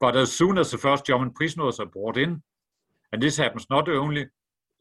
But 0.00 0.16
as 0.16 0.32
soon 0.32 0.58
as 0.58 0.70
the 0.70 0.78
first 0.78 1.06
German 1.06 1.30
prisoners 1.30 1.80
are 1.80 1.86
brought 1.86 2.18
in, 2.18 2.42
and 3.12 3.22
this 3.22 3.36
happens 3.36 3.66
not 3.70 3.88
only 3.88 4.22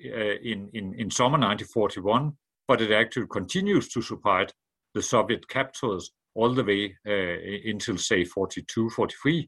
uh, 0.03 0.36
in, 0.43 0.70
in, 0.74 0.93
in 0.95 1.09
summer 1.09 1.38
1941, 1.38 2.34
but 2.68 2.82
it 2.82 2.91
actually 2.91 3.28
continues 3.28 3.88
to 3.89 4.01
support 4.01 4.53
the 4.93 5.01
Soviet 5.01 5.47
captors 5.47 6.11
all 6.34 6.53
the 6.53 6.63
way 6.63 6.95
uh, 7.07 7.70
until, 7.70 7.97
say, 7.97 8.26
42, 8.26 8.89
43. 8.89 9.47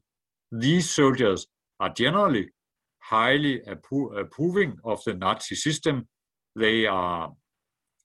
These 0.52 0.90
soldiers 0.90 1.46
are 1.80 1.90
generally 1.90 2.48
highly 3.00 3.60
appro- 3.60 4.18
approving 4.18 4.78
of 4.84 5.02
the 5.04 5.14
Nazi 5.14 5.54
system. 5.54 6.08
They 6.56 6.86
are 6.86 7.32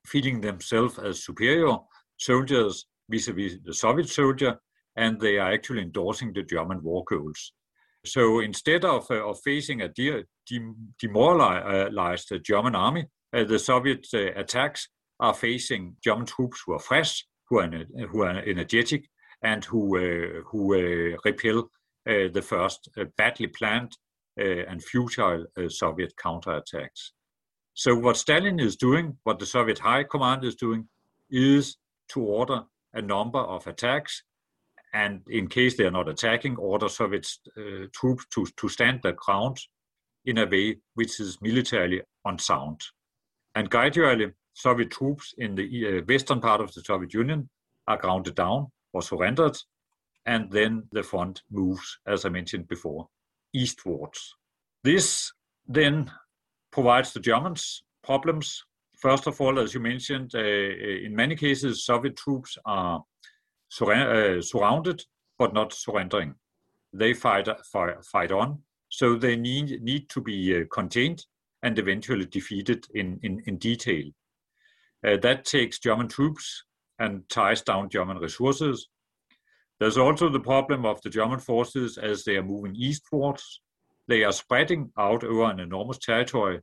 feeling 0.05 0.41
themselves 0.41 0.99
as 0.99 1.23
superior 1.23 1.77
soldiers 2.17 2.85
vis-a-vis 3.09 3.57
the 3.63 3.73
Soviet 3.73 4.09
soldier, 4.09 4.59
and 4.95 5.19
they 5.19 5.37
are 5.37 5.51
actually 5.51 5.81
endorsing 5.81 6.33
the 6.33 6.43
German 6.43 6.81
war 6.83 7.03
goals. 7.05 7.53
So 8.05 8.39
instead 8.39 8.83
of, 8.83 9.09
uh, 9.09 9.27
of 9.29 9.39
facing 9.43 9.81
a 9.81 9.87
de- 9.87 10.25
de- 10.45 10.73
demoralized 10.99 12.33
German 12.43 12.75
army, 12.75 13.05
uh, 13.33 13.45
the 13.45 13.59
Soviet 13.59 14.05
uh, 14.13 14.33
attacks 14.35 14.89
are 15.19 15.33
facing 15.33 15.95
German 16.03 16.25
troops 16.25 16.61
who 16.65 16.73
are 16.73 16.79
fresh, 16.79 17.25
who 17.49 17.59
are, 17.59 17.69
who 18.11 18.23
are 18.23 18.39
energetic, 18.39 19.07
and 19.41 19.63
who, 19.65 19.97
uh, 19.97 20.41
who 20.47 20.73
uh, 20.75 21.17
repel 21.25 21.59
uh, 22.07 22.27
the 22.33 22.41
first 22.41 22.89
badly 23.17 23.47
planned 23.47 23.97
and 24.35 24.83
futile 24.83 25.45
Soviet 25.67 26.11
counterattacks. 26.17 27.11
So 27.75 27.95
what 27.95 28.17
Stalin 28.17 28.59
is 28.59 28.75
doing, 28.75 29.17
what 29.25 29.37
the 29.37 29.45
Soviet 29.45 29.77
High 29.77 30.05
Command 30.05 30.43
is 30.43 30.55
doing, 30.55 30.89
is 31.29 31.77
to 32.09 32.21
order 32.21 32.63
a 32.95 33.01
number 33.01 33.37
of 33.37 33.67
attacks 33.67 34.23
and 34.93 35.21
in 35.27 35.47
case 35.47 35.75
they 35.75 35.85
are 35.85 35.91
not 35.91 36.07
attacking, 36.07 36.55
order 36.57 36.87
Soviet 36.87 37.27
uh, 37.57 37.87
troops 37.91 38.25
to, 38.31 38.45
to 38.57 38.69
stand 38.69 39.01
their 39.01 39.13
ground 39.13 39.57
in 40.25 40.37
a 40.37 40.45
way 40.45 40.77
which 40.93 41.19
is 41.19 41.41
militarily 41.41 42.01
unsound. 42.25 42.81
And 43.55 43.69
gradually, 43.69 44.31
Soviet 44.53 44.91
troops 44.91 45.33
in 45.37 45.55
the 45.55 45.99
uh, 45.99 46.01
western 46.07 46.39
part 46.39 46.61
of 46.61 46.73
the 46.73 46.81
Soviet 46.81 47.13
Union 47.13 47.49
are 47.87 47.97
grounded 47.97 48.35
down 48.35 48.67
or 48.93 49.01
surrendered, 49.01 49.57
and 50.25 50.51
then 50.51 50.83
the 50.91 51.03
front 51.03 51.41
moves, 51.49 51.97
as 52.07 52.25
I 52.25 52.29
mentioned 52.29 52.67
before, 52.67 53.09
eastwards. 53.53 54.35
This 54.83 55.31
then 55.67 56.11
provides 56.71 57.13
the 57.13 57.19
Germans 57.19 57.83
problems. 58.03 58.63
First 59.01 59.27
of 59.27 59.41
all, 59.41 59.59
as 59.59 59.73
you 59.73 59.79
mentioned, 59.79 60.31
uh, 60.35 60.39
in 60.39 61.15
many 61.15 61.35
cases, 61.35 61.85
Soviet 61.85 62.15
troops 62.15 62.57
are 62.65 63.03
uh, 63.81 64.41
surrounded 64.41 65.03
but 65.37 65.53
not 65.53 65.73
surrendering. 65.73 66.35
They 66.93 67.13
fight, 67.13 67.47
fight, 67.65 68.03
fight 68.05 68.31
on, 68.31 68.59
so 68.89 69.15
they 69.15 69.35
need, 69.35 69.81
need 69.81 70.09
to 70.09 70.21
be 70.21 70.55
uh, 70.55 70.65
contained 70.71 71.25
and 71.63 71.79
eventually 71.79 72.25
defeated 72.25 72.85
in, 72.93 73.19
in, 73.23 73.41
in 73.47 73.57
detail. 73.57 74.05
Uh, 75.05 75.17
that 75.17 75.45
takes 75.45 75.79
German 75.79 76.07
troops 76.07 76.63
and 76.99 77.27
ties 77.29 77.61
down 77.61 77.89
German 77.89 78.17
resources. 78.17 78.87
There's 79.79 79.97
also 79.97 80.29
the 80.29 80.39
problem 80.39 80.85
of 80.85 81.01
the 81.01 81.09
German 81.09 81.39
forces 81.39 81.97
as 81.97 82.23
they 82.23 82.37
are 82.37 82.43
moving 82.43 82.75
eastwards. 82.75 83.61
They 84.07 84.23
are 84.23 84.31
spreading 84.31 84.91
out 84.97 85.23
over 85.23 85.45
an 85.45 85.59
enormous 85.59 85.97
territory 85.97 86.61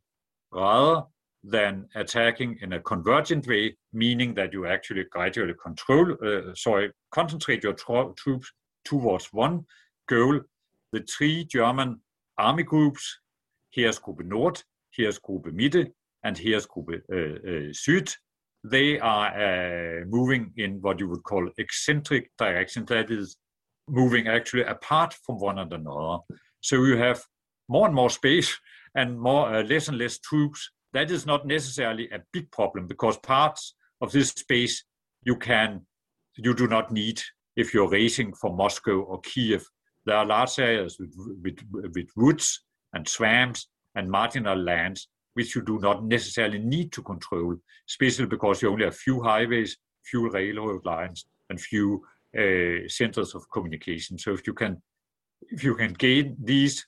rather 0.52 1.04
than 1.42 1.88
attacking 1.94 2.58
in 2.60 2.74
a 2.74 2.80
convergent 2.80 3.46
way, 3.46 3.76
meaning 3.92 4.34
that 4.34 4.52
you 4.52 4.66
actually 4.66 5.04
gradually 5.10 5.54
control, 5.62 6.16
uh, 6.24 6.54
sorry, 6.54 6.92
concentrate 7.10 7.62
your 7.62 7.72
tro- 7.72 8.12
troops 8.16 8.52
towards 8.84 9.26
one 9.32 9.64
goal. 10.08 10.40
The 10.92 11.00
three 11.02 11.44
German 11.44 12.00
army 12.36 12.62
groups, 12.62 13.20
Heeresgruppe 13.76 14.24
Nord, 14.24 14.62
Heeresgruppe 14.98 15.52
Mitte, 15.52 15.92
and 16.24 16.36
Heeresgruppe 16.36 17.00
uh, 17.10 17.16
uh, 17.16 17.72
Süd, 17.72 18.14
they 18.62 18.98
are 18.98 19.28
uh, 19.28 20.04
moving 20.06 20.52
in 20.56 20.82
what 20.82 21.00
you 21.00 21.08
would 21.08 21.22
call 21.22 21.48
eccentric 21.56 22.30
directions, 22.38 22.88
that 22.88 23.10
is, 23.10 23.36
moving 23.88 24.28
actually 24.28 24.62
apart 24.62 25.14
from 25.24 25.38
one 25.38 25.58
another. 25.58 26.18
So 26.60 26.76
you 26.84 26.96
have 26.96 27.22
more 27.68 27.86
and 27.86 27.94
more 27.94 28.10
space 28.10 28.56
and 28.94 29.18
more 29.18 29.52
uh, 29.52 29.62
less 29.64 29.88
and 29.88 29.98
less 29.98 30.18
troops 30.18 30.70
that 30.92 31.10
is 31.10 31.26
not 31.26 31.46
necessarily 31.46 32.08
a 32.10 32.20
big 32.32 32.50
problem 32.50 32.86
because 32.86 33.16
parts 33.18 33.74
of 34.00 34.12
this 34.12 34.30
space 34.30 34.84
you 35.22 35.36
can 35.36 35.86
you 36.36 36.54
do 36.54 36.66
not 36.66 36.90
need 36.90 37.20
if 37.56 37.74
you're 37.74 37.88
racing 37.88 38.32
from 38.34 38.56
Moscow 38.56 39.00
or 39.00 39.20
Kiev. 39.20 39.64
There 40.06 40.16
are 40.16 40.24
large 40.24 40.58
areas 40.58 40.96
with, 40.98 41.14
with, 41.42 41.58
with 41.94 42.08
woods 42.16 42.64
and 42.94 43.06
swamps 43.06 43.68
and 43.94 44.10
marginal 44.10 44.56
lands 44.56 45.08
which 45.34 45.54
you 45.54 45.62
do 45.62 45.78
not 45.78 46.04
necessarily 46.04 46.58
need 46.58 46.92
to 46.92 47.02
control, 47.02 47.56
especially 47.88 48.26
because 48.26 48.62
you 48.62 48.70
only 48.70 48.84
have 48.84 48.96
few 48.96 49.22
highways, 49.22 49.76
few 50.04 50.30
railroad 50.30 50.84
lines, 50.84 51.26
and 51.50 51.60
few 51.60 52.02
uh, 52.38 52.88
centers 52.88 53.34
of 53.34 53.48
communication. 53.52 54.18
So 54.18 54.32
if 54.32 54.46
you 54.46 54.54
can 54.54 54.82
if 55.42 55.64
you 55.64 55.74
can 55.74 55.94
gain 55.94 56.36
these 56.42 56.86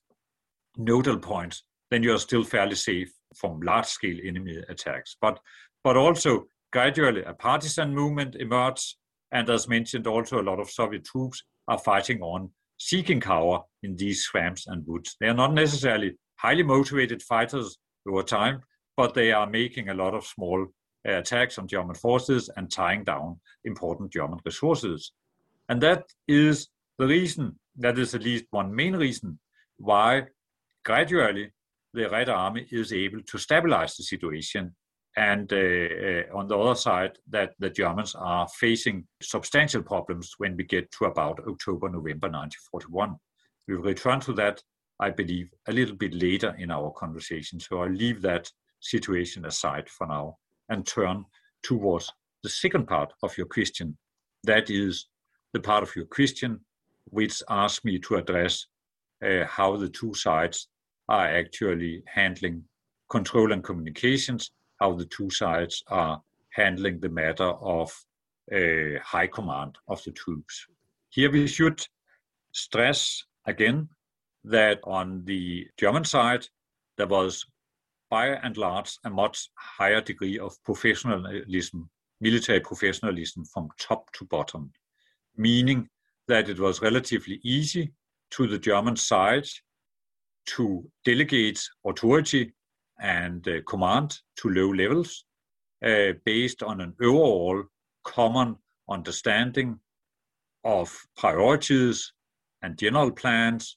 nodal 0.77 1.19
points, 1.19 1.65
then 1.91 2.03
you 2.03 2.13
are 2.15 2.19
still 2.19 2.45
fairly 2.45 2.75
safe 2.75 3.13
from 3.37 3.61
large-scale 3.61 4.19
enemy 4.25 4.63
attacks. 4.69 5.17
But, 5.21 5.41
but 5.85 5.97
also 5.97 6.45
gradually 6.73 7.23
a 7.25 7.35
partisan 7.35 7.95
movement 7.95 8.37
emerged, 8.37 8.97
and 9.31 9.49
as 9.51 9.69
mentioned, 9.69 10.07
also 10.07 10.41
a 10.41 10.49
lot 10.51 10.61
of 10.61 10.71
Soviet 10.71 11.05
troops 11.05 11.43
are 11.69 11.79
fighting 11.79 12.21
on, 12.23 12.51
seeking 12.79 13.21
cover 13.21 13.61
in 13.83 13.97
these 13.97 14.25
swamps 14.25 14.67
and 14.67 14.87
woods. 14.87 15.17
They 15.21 15.29
are 15.29 15.35
not 15.35 15.55
necessarily 15.55 16.17
highly 16.37 16.63
motivated 16.63 17.23
fighters 17.23 17.79
over 18.09 18.23
time, 18.23 18.61
but 18.97 19.15
they 19.15 19.33
are 19.33 19.47
making 19.47 19.89
a 19.89 19.95
lot 19.95 20.15
of 20.15 20.27
small 20.27 20.67
uh, 21.09 21.13
attacks 21.13 21.59
on 21.59 21.69
German 21.69 21.95
forces 21.95 22.51
and 22.57 22.71
tying 22.71 23.05
down 23.05 23.41
important 23.65 24.13
German 24.13 24.39
resources. 24.45 25.13
And 25.69 25.81
that 25.83 26.05
is 26.29 26.69
the 26.99 27.07
reason, 27.07 27.59
that 27.79 27.99
is 27.99 28.15
at 28.15 28.23
least 28.23 28.45
one 28.51 28.75
main 28.75 28.97
reason, 28.97 29.39
why 29.79 30.27
gradually 30.85 31.53
the 31.95 32.09
Red 32.09 32.29
Army 32.29 32.67
is 32.71 32.93
able 32.93 33.21
to 33.23 33.39
stabilize 33.39 33.97
the 33.97 34.03
situation 34.03 34.75
and 35.17 35.53
uh, 35.53 35.57
uh, 35.57 36.39
on 36.39 36.49
the 36.49 36.59
other 36.59 36.75
side, 36.75 37.19
that 37.29 37.53
the 37.59 37.69
Germans 37.69 38.15
are 38.15 38.49
facing 38.49 39.07
substantial 39.23 39.83
problems 39.83 40.35
when 40.39 40.57
we 40.57 40.65
get 40.65 40.91
to 40.93 41.05
about 41.05 41.41
October, 41.47 41.89
November 41.89 42.29
1941. 42.29 43.17
We 43.69 43.77
will 43.77 43.83
return 43.83 44.21
to 44.21 44.33
that, 44.35 44.63
I 45.01 45.11
believe, 45.11 45.53
a 45.69 45.73
little 45.73 45.97
bit 45.97 46.15
later 46.15 46.57
in 46.59 46.71
our 46.71 46.91
conversation. 46.93 47.61
So 47.61 47.83
I'll 47.83 47.91
leave 47.91 48.23
that 48.23 48.51
situation 48.81 49.45
aside 49.45 49.89
for 49.89 50.07
now 50.07 50.39
and 50.71 50.87
turn 50.87 51.27
towards 51.63 52.11
the 52.43 52.49
second 52.49 52.87
part 52.87 53.13
of 53.23 53.37
your 53.37 53.47
question. 53.47 53.97
That 54.45 54.71
is 54.71 55.09
the 55.53 55.61
part 55.61 55.83
of 55.83 55.95
your 55.95 56.07
question 56.07 56.61
which 57.11 57.43
asks 57.51 57.85
me 57.85 57.99
to 57.99 58.17
address 58.17 58.67
uh, 59.25 59.45
how 59.45 59.77
the 59.77 59.89
two 59.89 60.15
sides 60.15 60.69
are 61.13 61.29
actually 61.29 62.03
handling 62.07 62.65
control 63.11 63.53
and 63.53 63.63
communications, 63.63 64.51
how 64.81 64.95
the 64.95 65.05
two 65.05 65.29
sides 65.31 65.85
are 65.89 66.21
handling 66.51 66.99
the 67.01 67.09
matter 67.11 67.51
of 67.75 67.93
uh, 68.51 68.99
high 69.05 69.27
command 69.27 69.77
of 69.89 70.03
the 70.05 70.11
troops. 70.13 70.67
Here 71.11 71.31
we 71.31 71.47
should 71.47 71.87
stress 72.53 73.25
again 73.47 73.91
that 74.45 74.81
on 74.85 75.23
the 75.27 75.67
German 75.77 76.05
side, 76.05 76.47
there 76.97 77.07
was 77.07 77.45
by 78.11 78.29
and 78.29 78.57
large 78.57 78.99
a 79.05 79.11
much 79.11 79.51
higher 79.57 80.01
degree 80.01 80.39
of 80.39 80.57
professionalism, 80.65 81.91
military 82.21 82.61
professionalism 82.61 83.45
from 83.45 83.69
top 83.79 84.11
to 84.15 84.25
bottom, 84.25 84.73
meaning 85.37 85.89
that 86.27 86.49
it 86.49 86.59
was 86.59 86.81
relatively 86.81 87.39
easy 87.45 87.93
to 88.31 88.47
the 88.47 88.59
German 88.59 88.97
side 88.97 89.47
to 90.47 90.85
delegate 91.05 91.63
authority 91.87 92.53
and 93.01 93.47
uh, 93.49 93.61
command 93.67 94.19
to 94.37 94.49
low 94.49 94.73
levels 94.73 95.25
uh, 95.85 96.13
based 96.25 96.63
on 96.63 96.81
an 96.81 96.95
overall 97.01 97.65
common 98.05 98.57
understanding 98.89 99.79
of 100.65 100.97
priorities 101.17 102.13
and 102.63 102.79
general 102.79 103.11
plans 103.11 103.77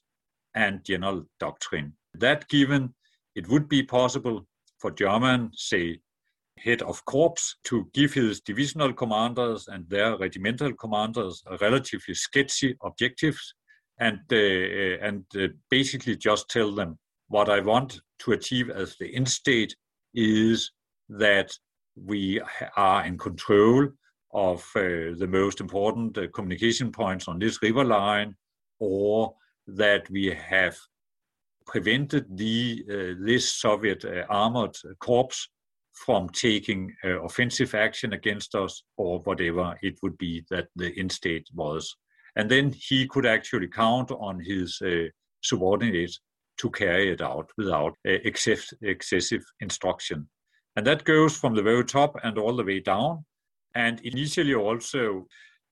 and 0.54 0.84
general 0.84 1.24
doctrine. 1.40 1.92
That 2.14 2.48
given, 2.48 2.94
it 3.34 3.48
would 3.48 3.68
be 3.68 3.82
possible 3.82 4.46
for 4.78 4.90
German, 4.90 5.50
say, 5.54 6.00
head 6.58 6.82
of 6.82 7.04
corps 7.04 7.56
to 7.64 7.88
give 7.92 8.14
his 8.14 8.40
divisional 8.40 8.92
commanders 8.92 9.68
and 9.68 9.88
their 9.90 10.16
regimental 10.16 10.72
commanders 10.74 11.42
relatively 11.60 12.14
sketchy 12.14 12.76
objectives 12.82 13.54
and 13.98 14.20
uh, 14.30 15.06
and 15.06 15.24
uh, 15.36 15.48
basically 15.70 16.16
just 16.16 16.48
tell 16.50 16.72
them 16.72 16.98
what 17.28 17.48
I 17.48 17.60
want 17.60 18.00
to 18.20 18.32
achieve 18.32 18.70
as 18.70 18.96
the 18.96 19.14
end 19.14 19.28
state 19.28 19.74
is 20.14 20.70
that 21.08 21.50
we 21.96 22.40
are 22.76 23.04
in 23.04 23.18
control 23.18 23.88
of 24.32 24.60
uh, 24.76 25.16
the 25.16 25.28
most 25.28 25.60
important 25.60 26.16
uh, 26.18 26.28
communication 26.34 26.92
points 26.92 27.26
on 27.26 27.38
this 27.38 27.62
river 27.62 27.84
line, 27.84 28.34
or 28.78 29.34
that 29.66 30.08
we 30.10 30.26
have 30.26 30.76
prevented 31.66 32.24
the 32.36 32.84
uh, 32.90 33.24
this 33.24 33.54
Soviet 33.54 34.04
uh, 34.04 34.24
armored 34.28 34.76
corps 35.00 35.48
from 35.92 36.28
taking 36.28 36.94
uh, 37.04 37.22
offensive 37.22 37.74
action 37.74 38.12
against 38.12 38.54
us, 38.54 38.82
or 38.98 39.20
whatever 39.20 39.74
it 39.82 39.98
would 40.02 40.18
be 40.18 40.44
that 40.50 40.68
the 40.76 40.92
end 40.98 41.10
state 41.10 41.48
was. 41.54 41.96
And 42.36 42.50
then 42.50 42.74
he 42.88 43.06
could 43.06 43.26
actually 43.26 43.68
count 43.68 44.10
on 44.10 44.40
his 44.40 44.80
uh, 44.82 45.08
subordinates 45.42 46.20
to 46.58 46.70
carry 46.70 47.10
it 47.10 47.20
out 47.20 47.50
without 47.56 47.92
uh, 48.06 48.18
excess, 48.24 48.72
excessive 48.82 49.42
instruction. 49.60 50.28
And 50.76 50.86
that 50.86 51.04
goes 51.04 51.36
from 51.36 51.54
the 51.54 51.62
very 51.62 51.84
top 51.84 52.16
and 52.22 52.38
all 52.38 52.56
the 52.56 52.64
way 52.64 52.80
down. 52.80 53.24
And 53.74 54.00
initially 54.00 54.54
also 54.54 55.26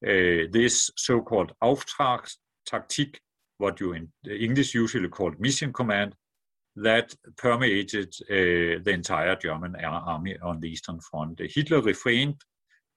uh, 0.07 0.49
this 0.51 0.91
so-called 0.97 1.53
Auftragstaktik, 1.63 3.17
what 3.59 3.81
you 3.81 3.93
in 3.93 4.09
English 4.29 4.75
usually 4.75 5.09
call 5.09 5.33
mission 5.39 5.73
command, 5.73 6.15
that 6.77 7.15
permeated 7.37 8.13
uh, 8.31 8.83
the 8.83 8.91
entire 8.93 9.37
German 9.37 9.77
army 9.77 10.37
on 10.43 10.61
the 10.61 10.69
Eastern 10.69 11.01
Front. 11.01 11.41
Hitler 11.41 11.81
refrained 11.81 12.41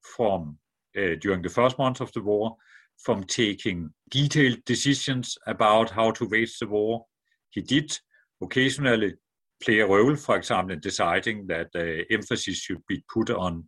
from, 0.01 0.57
uh, 0.97 1.15
during 1.22 1.41
the 1.41 1.49
first 1.49 1.78
months 1.78 2.01
of 2.01 2.11
the 2.13 2.22
war, 2.22 2.57
from 2.97 3.23
taking 3.23 3.89
detailed 4.09 4.63
decisions 4.65 5.37
about 5.47 5.89
how 5.89 6.11
to 6.11 6.27
wage 6.27 6.57
the 6.59 6.67
war 6.67 7.05
he 7.49 7.61
did 7.61 7.97
occasionally 8.41 9.15
play 9.63 9.79
a 9.79 9.87
role, 9.87 10.15
for 10.15 10.35
example, 10.37 10.73
in 10.73 10.79
deciding 10.79 11.47
that 11.47 11.69
uh, 11.75 12.03
emphasis 12.11 12.57
should 12.57 12.81
be 12.87 13.03
put 13.11 13.29
on, 13.29 13.65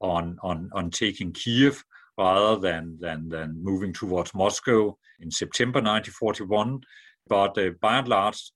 on, 0.00 0.38
on, 0.42 0.70
on 0.72 0.90
taking 0.90 1.32
Kiev 1.32 1.82
rather 2.18 2.60
than, 2.60 2.98
than, 3.00 3.28
than 3.28 3.62
moving 3.62 3.92
towards 3.92 4.34
Moscow 4.34 4.96
in 5.20 5.30
September 5.30 5.78
1941. 5.78 6.80
But 7.26 7.58
uh, 7.58 7.70
by 7.80 7.98
and 7.98 8.08
large, 8.08 8.52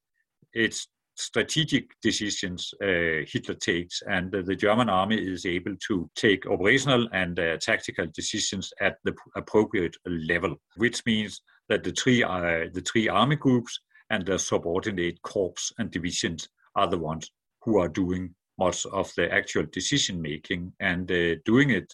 it's 0.53 0.89
strategic 1.17 1.91
decisions 2.03 2.73
uh, 2.83 3.25
Hitler 3.27 3.55
takes, 3.55 4.03
and 4.09 4.35
uh, 4.35 4.43
the 4.45 4.55
German 4.55 4.89
army 4.89 5.17
is 5.17 5.47
able 5.47 5.75
to 5.89 6.09
take 6.15 6.47
operational 6.47 7.09
and 7.13 7.39
uh, 7.39 7.57
tactical 7.59 8.07
decisions 8.15 8.73
at 8.81 8.99
the 9.05 9.15
appropriate 9.35 9.97
level, 10.07 10.57
which 10.77 11.05
means 11.07 11.41
that 11.69 11.83
the 11.83 11.93
three 11.93 12.21
the 12.21 12.85
three 12.87 13.09
army 13.09 13.37
groups 13.37 13.81
and 14.11 14.25
the 14.25 14.39
subordinate 14.39 15.21
corps 15.23 15.73
and 15.79 15.91
divisions 15.91 16.49
are 16.77 16.89
the 16.89 16.99
ones 16.99 17.31
who 17.63 17.79
are 17.79 17.89
doing 17.89 18.35
much 18.59 18.87
of 18.87 19.13
the 19.17 19.33
actual 19.33 19.65
decision 19.73 20.21
making 20.21 20.73
and 20.81 21.11
uh, 21.11 21.35
doing 21.45 21.71
it 21.71 21.93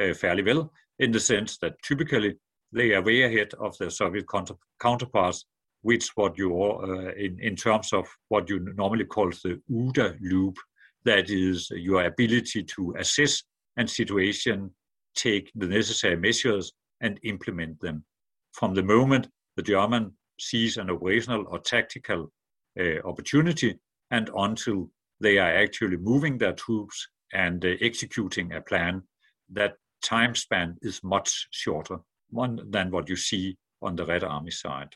uh, 0.00 0.14
fairly 0.14 0.42
well 0.42 0.72
in 0.98 1.12
the 1.12 1.20
sense 1.20 1.58
that 1.58 1.74
typically 1.82 2.36
they 2.72 2.92
are 2.94 3.02
way 3.02 3.22
ahead 3.22 3.52
of 3.60 3.76
their 3.78 3.90
Soviet 3.90 4.28
counter- 4.28 4.54
counterparts, 4.80 5.44
which 5.82 6.08
what 6.14 6.36
you 6.36 6.54
uh, 6.62 7.12
in, 7.16 7.38
in 7.40 7.56
terms 7.56 7.92
of 7.92 8.06
what 8.28 8.48
you 8.48 8.60
normally 8.76 9.04
call 9.04 9.30
the 9.30 9.60
OODA 9.70 10.16
loop, 10.20 10.56
that 11.04 11.30
is 11.30 11.70
your 11.70 12.04
ability 12.04 12.62
to 12.62 12.94
assess 12.98 13.42
and 13.76 13.88
situation, 13.88 14.70
take 15.14 15.50
the 15.54 15.66
necessary 15.66 16.16
measures 16.16 16.72
and 17.00 17.18
implement 17.22 17.80
them. 17.80 18.04
From 18.52 18.74
the 18.74 18.82
moment 18.82 19.28
the 19.56 19.62
German 19.62 20.12
sees 20.38 20.76
an 20.76 20.90
operational 20.90 21.46
or 21.48 21.58
tactical 21.58 22.30
uh, 22.78 23.00
opportunity 23.04 23.78
and 24.10 24.30
until 24.36 24.90
they 25.20 25.38
are 25.38 25.54
actually 25.54 25.96
moving 25.96 26.38
their 26.38 26.52
troops 26.52 27.08
and 27.32 27.64
uh, 27.64 27.68
executing 27.80 28.52
a 28.52 28.60
plan, 28.60 29.02
that 29.50 29.74
time 30.02 30.34
span 30.34 30.76
is 30.82 31.02
much 31.02 31.48
shorter 31.50 31.98
than 32.32 32.90
what 32.90 33.08
you 33.08 33.16
see 33.16 33.56
on 33.82 33.96
the 33.96 34.06
Red 34.06 34.24
Army 34.24 34.50
side. 34.50 34.94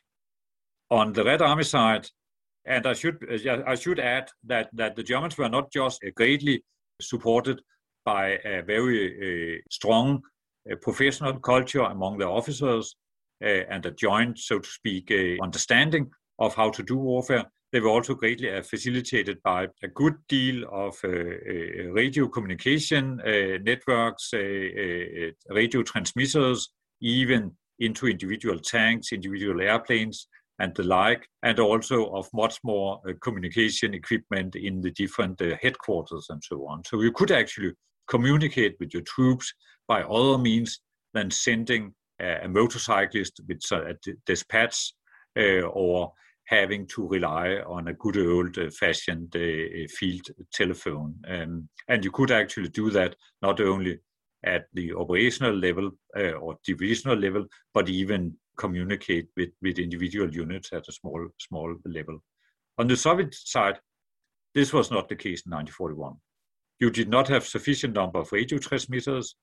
On 0.90 1.12
the 1.12 1.24
Red 1.24 1.42
Army 1.42 1.64
side, 1.64 2.06
and 2.66 2.86
I 2.86 2.92
should 2.92 3.18
uh, 3.30 3.62
I 3.66 3.74
should 3.74 4.00
add 4.00 4.28
that 4.44 4.68
that 4.72 4.96
the 4.96 5.02
Germans 5.02 5.36
were 5.36 5.48
not 5.48 5.72
just 5.72 6.04
greatly 6.14 6.62
supported 7.00 7.60
by 8.04 8.38
a 8.44 8.62
very 8.62 9.56
uh, 9.56 9.60
strong 9.70 10.22
uh, 10.70 10.76
professional 10.82 11.38
culture 11.40 11.82
among 11.82 12.18
the 12.18 12.28
officers, 12.28 12.96
uh, 13.42 13.64
and 13.68 13.84
a 13.84 13.90
joint, 13.90 14.38
so 14.38 14.58
to 14.58 14.68
speak, 14.68 15.10
uh, 15.10 15.42
understanding 15.42 16.10
of 16.38 16.54
how 16.54 16.70
to 16.70 16.82
do 16.82 16.96
warfare. 16.96 17.44
They 17.72 17.80
were 17.80 17.88
also 17.88 18.14
greatly 18.14 18.50
uh, 18.50 18.62
facilitated 18.62 19.42
by 19.42 19.68
a 19.82 19.88
good 19.88 20.14
deal 20.28 20.64
of 20.70 20.96
radio 21.02 22.28
communication 22.28 23.16
networks, 23.64 24.30
radio 24.32 25.82
transmitters, 25.82 26.68
even 27.00 27.52
into 27.80 28.06
individual 28.06 28.60
tanks, 28.60 29.12
individual 29.12 29.60
airplanes, 29.60 30.28
and 30.58 30.74
the 30.74 30.84
like, 30.84 31.26
and 31.42 31.58
also 31.58 32.06
of 32.12 32.28
much 32.32 32.58
more 32.62 33.00
uh, 33.08 33.12
communication 33.20 33.94
equipment 33.94 34.54
in 34.56 34.80
the 34.80 34.90
different 34.92 35.40
uh, 35.42 35.56
headquarters 35.60 36.26
and 36.30 36.42
so 36.42 36.66
on. 36.66 36.82
So 36.84 37.00
you 37.00 37.12
could 37.12 37.30
actually 37.30 37.72
communicate 38.08 38.76
with 38.78 38.92
your 38.94 39.02
troops 39.02 39.52
by 39.88 40.02
other 40.02 40.38
means 40.38 40.80
than 41.12 41.30
sending 41.30 41.94
a 42.20 42.48
motorcyclist 42.48 43.40
with 43.48 43.60
a 43.72 43.96
dispatch 44.24 44.92
uh, 45.36 45.62
or 45.62 46.12
having 46.46 46.86
to 46.86 47.08
rely 47.08 47.56
on 47.66 47.88
a 47.88 47.94
good 47.94 48.16
old 48.16 48.56
fashioned 48.74 49.34
uh, 49.34 49.88
field 49.88 50.26
telephone. 50.52 51.14
Um, 51.26 51.68
and 51.88 52.04
you 52.04 52.10
could 52.10 52.30
actually 52.30 52.68
do 52.68 52.90
that 52.90 53.16
not 53.42 53.60
only 53.60 53.98
at 54.44 54.66
the 54.74 54.92
operational 54.94 55.54
level 55.54 55.90
uh, 56.16 56.32
or 56.32 56.58
divisional 56.64 57.16
level, 57.16 57.46
but 57.72 57.88
even 57.88 58.36
communicate 58.56 59.28
with, 59.36 59.50
with 59.62 59.78
individual 59.78 60.32
units 60.32 60.72
at 60.72 60.88
a 60.88 60.92
small, 60.92 61.28
small 61.38 61.74
level. 61.84 62.22
On 62.78 62.86
the 62.86 62.96
Soviet 62.96 63.34
side, 63.34 63.78
this 64.54 64.72
was 64.72 64.90
not 64.90 65.08
the 65.08 65.16
case 65.16 65.42
in 65.46 65.52
1941. 65.52 66.14
You 66.80 66.90
did 66.90 67.08
not 67.08 67.28
have 67.28 67.46
sufficient 67.46 67.94
number 67.94 68.20
of 68.20 68.32
radio 68.32 68.58
transmitters 68.58 69.36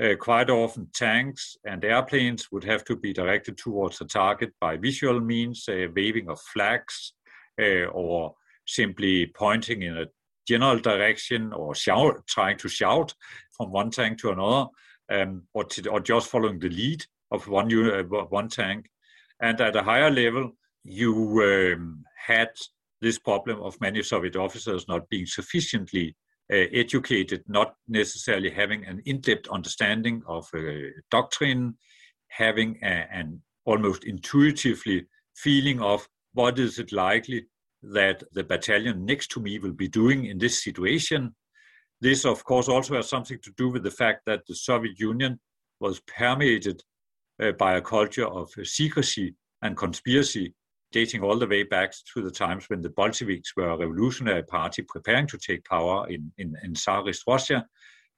uh, 0.00 0.14
quite 0.18 0.48
often, 0.48 0.88
tanks 0.94 1.56
and 1.64 1.84
airplanes 1.84 2.50
would 2.50 2.64
have 2.64 2.82
to 2.84 2.96
be 2.96 3.12
directed 3.12 3.58
towards 3.58 4.00
a 4.00 4.06
target 4.06 4.52
by 4.58 4.76
visual 4.76 5.20
means, 5.20 5.68
uh, 5.68 5.86
waving 5.94 6.30
of 6.30 6.40
flags, 6.40 7.12
uh, 7.60 7.84
or 7.92 8.34
simply 8.66 9.26
pointing 9.26 9.82
in 9.82 9.98
a 9.98 10.06
general 10.48 10.78
direction 10.78 11.52
or 11.52 11.74
shout, 11.74 12.26
trying 12.26 12.56
to 12.56 12.68
shout 12.68 13.14
from 13.56 13.70
one 13.70 13.90
tank 13.90 14.18
to 14.18 14.30
another, 14.30 14.68
um, 15.10 15.42
or, 15.52 15.66
or 15.90 16.00
just 16.00 16.28
following 16.28 16.58
the 16.58 16.70
lead 16.70 17.04
of 17.32 17.48
one, 17.48 17.72
uh, 17.72 18.02
one 18.38 18.48
tank. 18.48 18.88
And 19.40 19.60
at 19.60 19.76
a 19.76 19.82
higher 19.82 20.10
level, 20.10 20.52
you 20.84 21.14
um, 21.42 22.04
had 22.26 22.50
this 23.00 23.18
problem 23.18 23.60
of 23.60 23.80
many 23.80 24.02
Soviet 24.02 24.36
officers 24.36 24.86
not 24.86 25.08
being 25.08 25.26
sufficiently 25.26 26.14
uh, 26.52 26.66
educated, 26.72 27.42
not 27.48 27.74
necessarily 27.88 28.50
having 28.50 28.84
an 28.86 29.02
in-depth 29.06 29.48
understanding 29.50 30.22
of 30.26 30.48
uh, 30.54 30.60
doctrine, 31.10 31.76
having 32.28 32.78
a, 32.82 33.06
an 33.12 33.40
almost 33.64 34.04
intuitively 34.04 35.06
feeling 35.34 35.80
of 35.80 36.06
what 36.34 36.58
is 36.58 36.78
it 36.78 36.92
likely 36.92 37.46
that 37.82 38.22
the 38.32 38.44
battalion 38.44 39.04
next 39.04 39.30
to 39.30 39.40
me 39.40 39.58
will 39.58 39.72
be 39.72 39.88
doing 39.88 40.26
in 40.26 40.38
this 40.38 40.62
situation. 40.62 41.34
This, 42.00 42.24
of 42.24 42.44
course, 42.44 42.68
also 42.68 42.94
has 42.94 43.08
something 43.08 43.38
to 43.42 43.52
do 43.56 43.68
with 43.68 43.82
the 43.82 43.90
fact 43.90 44.22
that 44.26 44.42
the 44.46 44.54
Soviet 44.54 44.98
Union 44.98 45.40
was 45.80 46.00
permeated 46.00 46.82
by 47.58 47.76
a 47.76 47.80
culture 47.80 48.26
of 48.26 48.50
secrecy 48.64 49.34
and 49.62 49.76
conspiracy 49.76 50.54
dating 50.92 51.22
all 51.22 51.38
the 51.38 51.46
way 51.46 51.62
back 51.62 51.92
to 52.14 52.22
the 52.22 52.30
times 52.30 52.68
when 52.68 52.82
the 52.82 52.90
Bolsheviks 52.90 53.56
were 53.56 53.70
a 53.70 53.76
revolutionary 53.76 54.42
party 54.42 54.82
preparing 54.82 55.26
to 55.26 55.38
take 55.38 55.64
power 55.64 56.06
in, 56.08 56.30
in, 56.38 56.54
in 56.62 56.74
Tsarist 56.74 57.24
Russia. 57.26 57.66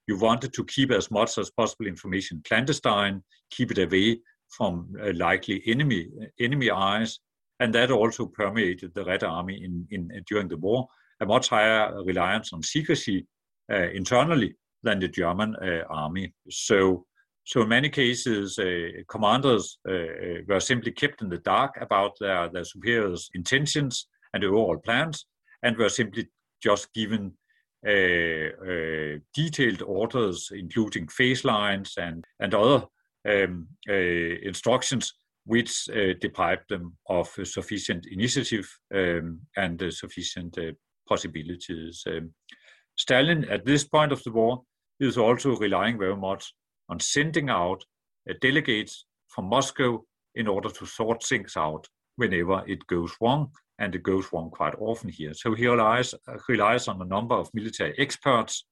You 0.07 0.19
wanted 0.19 0.53
to 0.53 0.65
keep 0.65 0.91
as 0.91 1.09
much 1.09 1.37
as 1.37 1.49
possible 1.49 1.87
information 1.87 2.43
clandestine, 2.45 3.23
keep 3.49 3.71
it 3.71 3.79
away 3.79 4.19
from 4.49 4.93
uh, 5.01 5.11
likely 5.15 5.63
enemy 5.65 6.09
enemy 6.39 6.69
eyes, 6.69 7.19
and 7.59 7.73
that 7.73 7.89
also 7.89 8.27
permeated 8.27 8.93
the 8.93 9.05
Red 9.05 9.23
Army 9.23 9.63
in, 9.63 9.87
in 9.89 10.23
during 10.27 10.47
the 10.47 10.57
war. 10.57 10.87
A 11.21 11.25
much 11.25 11.49
higher 11.49 12.03
reliance 12.03 12.53
on 12.53 12.61
secrecy 12.61 13.25
uh, 13.71 13.89
internally 13.93 14.55
than 14.83 14.99
the 14.99 15.07
German 15.07 15.55
uh, 15.55 15.83
army. 15.89 16.33
So 16.49 17.05
so 17.45 17.61
in 17.61 17.69
many 17.69 17.89
cases, 17.89 18.57
uh, 18.57 19.03
commanders 19.07 19.77
uh, 19.87 19.93
uh, 19.93 20.41
were 20.47 20.59
simply 20.59 20.91
kept 20.91 21.21
in 21.21 21.29
the 21.29 21.37
dark 21.37 21.77
about 21.79 22.13
their, 22.19 22.49
their 22.49 22.63
superiors' 22.63 23.29
intentions 23.35 24.07
and 24.33 24.43
overall 24.43 24.77
plans, 24.77 25.27
and 25.61 25.77
were 25.77 25.89
simply 25.89 26.27
just 26.61 26.91
given 26.93 27.33
uh, 27.85 28.49
uh, 28.67 29.19
detailed 29.35 29.83
orders, 29.83 30.49
including 30.51 31.07
phase 31.07 31.45
lines 31.45 31.93
and, 31.97 32.23
and 32.39 32.55
other 32.55 32.83
um, 33.29 33.67
uh, 33.87 33.93
instructions, 33.93 35.13
which 35.45 35.85
deprived 36.19 36.67
them 36.69 36.97
of 37.07 37.29
sufficient 37.43 38.07
initiative 38.07 38.67
um, 38.95 39.39
and 39.55 39.93
sufficient 39.93 40.57
possibilities. 41.07 42.03
Um, 42.07 42.33
Stalin, 42.97 43.45
at 43.45 43.65
this 43.65 43.83
point 43.83 44.11
of 44.11 44.23
the 44.23 44.31
war, 44.31 44.63
is 44.99 45.19
also 45.19 45.55
relying 45.55 45.99
very 45.99 46.15
much 46.15 46.51
on 46.89 46.99
sending 46.99 47.49
out 47.49 47.83
delegates 48.41 49.05
from 49.27 49.45
Moscow 49.45 50.03
in 50.35 50.47
order 50.47 50.69
to 50.69 50.85
sort 50.85 51.23
things 51.23 51.55
out 51.57 51.87
whenever 52.15 52.63
it 52.67 52.85
goes 52.87 53.13
wrong, 53.21 53.51
and 53.79 53.93
it 53.93 54.03
goes 54.03 54.25
wrong 54.31 54.49
quite 54.49 54.75
often 54.79 55.09
here. 55.09 55.33
So 55.33 55.53
he 55.53 55.67
relies, 55.67 56.15
relies 56.47 56.87
on 56.87 57.01
a 57.01 57.05
number 57.05 57.35
of 57.35 57.49
military 57.53 57.93
experts 57.97 58.65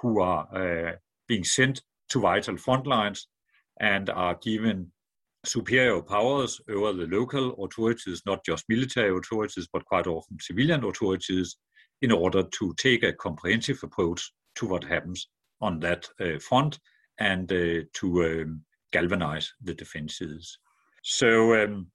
who 0.00 0.20
are 0.20 0.48
uh, 0.52 0.92
being 1.28 1.44
sent 1.44 1.82
to 2.10 2.20
vital 2.20 2.56
front 2.56 2.86
lines 2.86 3.28
and 3.80 4.10
are 4.10 4.34
given 4.42 4.90
superior 5.44 6.02
powers 6.02 6.60
over 6.68 6.92
the 6.92 7.06
local 7.06 7.64
authorities, 7.64 8.22
not 8.26 8.44
just 8.44 8.64
military 8.68 9.16
authorities, 9.16 9.68
but 9.72 9.84
quite 9.84 10.06
often 10.06 10.36
civilian 10.40 10.84
authorities, 10.84 11.56
in 12.02 12.12
order 12.12 12.42
to 12.42 12.74
take 12.76 13.02
a 13.02 13.12
comprehensive 13.12 13.78
approach 13.82 14.32
to 14.56 14.66
what 14.66 14.84
happens 14.84 15.28
on 15.60 15.80
that 15.80 16.08
uh, 16.20 16.38
front 16.40 16.78
and 17.18 17.50
uh, 17.52 17.82
to 17.94 18.24
um, 18.24 18.62
galvanize 18.92 19.52
the 19.62 19.74
defenses. 19.74 20.58
So 21.02 21.62
um, 21.62 21.88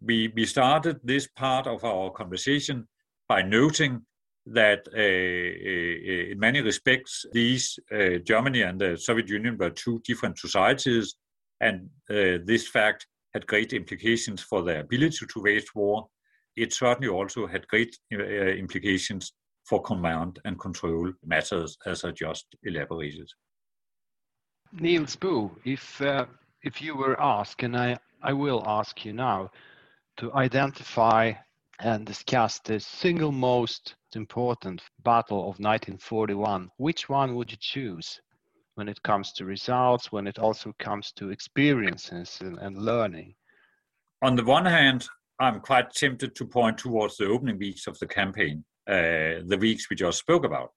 we, 0.00 0.32
we 0.34 0.44
started 0.46 1.00
this 1.04 1.26
part 1.36 1.66
of 1.66 1.84
our 1.84 2.10
conversation 2.10 2.88
by 3.28 3.42
noting 3.42 4.02
that 4.46 4.86
uh, 4.94 4.98
uh, 4.98 6.32
in 6.32 6.38
many 6.38 6.60
respects, 6.60 7.24
these 7.32 7.78
uh, 7.92 8.18
Germany 8.24 8.62
and 8.62 8.80
the 8.80 8.96
Soviet 8.96 9.28
Union 9.28 9.56
were 9.56 9.70
two 9.70 10.00
different 10.04 10.38
societies, 10.38 11.14
and 11.60 11.88
uh, 12.10 12.38
this 12.44 12.68
fact 12.68 13.06
had 13.34 13.46
great 13.46 13.72
implications 13.72 14.42
for 14.42 14.62
their 14.62 14.80
ability 14.80 15.26
to 15.26 15.42
wage 15.42 15.74
war. 15.74 16.08
It 16.56 16.72
certainly 16.72 17.08
also 17.08 17.46
had 17.46 17.68
great 17.68 17.96
uh, 18.12 18.18
implications 18.18 19.32
for 19.64 19.80
command 19.80 20.40
and 20.44 20.58
control 20.58 21.12
matters, 21.24 21.78
as 21.86 22.04
I 22.04 22.10
just 22.10 22.46
elaborated. 22.64 23.28
Niels 24.72 25.16
Bo, 25.16 25.54
if 25.64 26.00
uh, 26.00 26.24
if 26.62 26.80
you 26.80 26.96
were 26.96 27.20
asked, 27.20 27.62
and 27.62 27.76
I, 27.76 27.98
I 28.22 28.32
will 28.32 28.62
ask 28.66 29.04
you 29.04 29.12
now, 29.12 29.50
to 30.16 30.32
identify 30.32 31.32
and 31.80 32.06
discuss 32.06 32.58
the 32.60 32.80
single 32.80 33.32
most 33.32 33.96
important 34.14 34.80
battle 35.02 35.40
of 35.40 35.58
1941, 35.58 36.70
which 36.78 37.08
one 37.08 37.34
would 37.34 37.50
you 37.50 37.58
choose 37.60 38.20
when 38.76 38.88
it 38.88 39.02
comes 39.02 39.32
to 39.32 39.44
results, 39.44 40.10
when 40.10 40.26
it 40.26 40.38
also 40.38 40.72
comes 40.78 41.12
to 41.12 41.30
experiences 41.30 42.38
and, 42.40 42.58
and 42.58 42.78
learning? 42.78 43.34
On 44.22 44.36
the 44.36 44.44
one 44.44 44.64
hand, 44.64 45.06
I'm 45.38 45.60
quite 45.60 45.92
tempted 45.92 46.34
to 46.36 46.46
point 46.46 46.78
towards 46.78 47.16
the 47.16 47.26
opening 47.26 47.58
weeks 47.58 47.86
of 47.86 47.98
the 47.98 48.06
campaign, 48.06 48.64
uh, 48.88 49.42
the 49.44 49.58
weeks 49.60 49.90
we 49.90 49.96
just 49.96 50.18
spoke 50.18 50.44
about. 50.44 50.70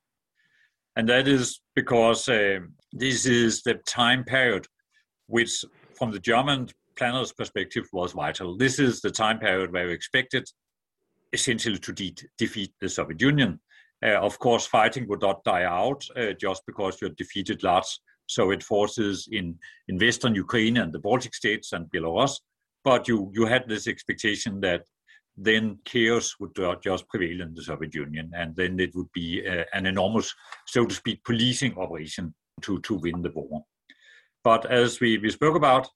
And 0.95 1.07
that 1.09 1.27
is 1.27 1.61
because 1.75 2.27
uh, 2.29 2.59
this 2.95 3.25
is 3.25 3.61
the 3.61 3.75
time 3.85 4.23
period 4.23 4.65
which, 5.27 5.65
from 5.97 6.11
the 6.11 6.19
German 6.19 6.69
planners' 6.95 7.33
perspective, 7.33 7.87
was 7.91 8.13
vital. 8.13 8.55
This 8.55 8.79
is 8.79 9.01
the 9.01 9.11
time 9.11 9.37
period 9.39 9.73
where 9.73 9.87
we 9.87 9.93
expected 9.93 10.47
essentially 11.33 11.77
to 11.77 11.91
de- 11.91 12.15
defeat 12.37 12.71
the 12.79 12.87
Soviet 12.87 13.21
Union. 13.21 13.59
Uh, 14.03 14.19
of 14.19 14.39
course, 14.39 14.65
fighting 14.65 15.07
would 15.09 15.21
not 15.21 15.43
die 15.43 15.63
out 15.63 16.05
uh, 16.15 16.31
just 16.39 16.63
because 16.65 17.01
you 17.01 17.09
defeated 17.09 17.63
large 17.63 17.99
Soviet 18.27 18.63
forces 18.63 19.27
in, 19.29 19.57
in 19.89 19.97
Western 19.97 20.33
Ukraine 20.33 20.77
and 20.77 20.93
the 20.93 20.99
Baltic 20.99 21.35
states 21.35 21.73
and 21.73 21.91
Belarus. 21.91 22.39
But 22.83 23.07
you, 23.09 23.29
you 23.33 23.45
had 23.45 23.67
this 23.67 23.87
expectation 23.87 24.61
that 24.61 24.83
then 25.35 25.79
chaos 25.83 26.35
would 26.39 26.55
just 26.81 27.09
prevail 27.09 27.41
in 27.41 27.53
the 27.53 27.63
Soviet 27.63 27.93
Union, 27.93 28.31
and 28.33 28.55
then 28.55 28.79
it 28.79 28.95
would 28.95 29.11
be 29.13 29.45
uh, 29.45 29.65
an 29.73 29.85
enormous, 29.85 30.33
so 30.65 30.85
to 30.85 30.95
speak, 30.95 31.25
policing 31.25 31.77
operation 31.77 32.33
to, 32.61 32.79
to 32.81 32.95
win 32.95 33.21
the 33.21 33.31
war. 33.31 33.63
But 34.43 34.69
as 34.71 34.99
we, 34.99 35.17
we 35.17 35.31
spoke 35.31 35.55
about, 35.55 35.89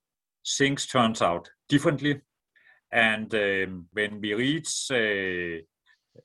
things 0.57 0.87
turns 0.87 1.21
out 1.21 1.49
differently. 1.67 2.21
And 2.91 3.33
um, 3.35 3.85
when 3.93 4.19
we 4.19 4.33
reach 4.33 4.87
uh, 4.91 5.61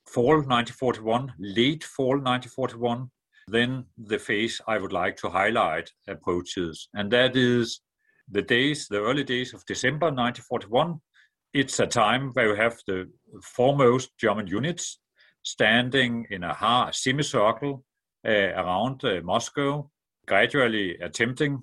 fall 0.06 0.36
1941, 0.36 1.34
late 1.38 1.84
fall 1.84 2.18
1941, 2.18 3.10
then 3.48 3.84
the 3.98 4.18
phase 4.18 4.60
I 4.66 4.78
would 4.78 4.92
like 4.92 5.16
to 5.18 5.28
highlight 5.28 5.90
approaches. 6.08 6.88
And 6.94 7.10
that 7.10 7.36
is 7.36 7.80
the 8.30 8.42
days, 8.42 8.88
the 8.88 9.02
early 9.02 9.24
days 9.24 9.52
of 9.52 9.66
December 9.66 10.06
1941. 10.06 10.98
It's 11.52 11.78
a 11.78 11.86
time 11.86 12.30
where 12.32 12.48
you 12.48 12.54
have 12.54 12.78
the 12.86 13.10
foremost 13.42 14.10
German 14.18 14.46
units 14.46 14.98
standing 15.42 16.26
in 16.30 16.42
a 16.42 16.88
semicircle 16.90 17.84
uh, 18.26 18.30
around 18.30 19.04
uh, 19.04 19.20
Moscow 19.22 19.90
gradually 20.26 20.96
attempting, 20.98 21.62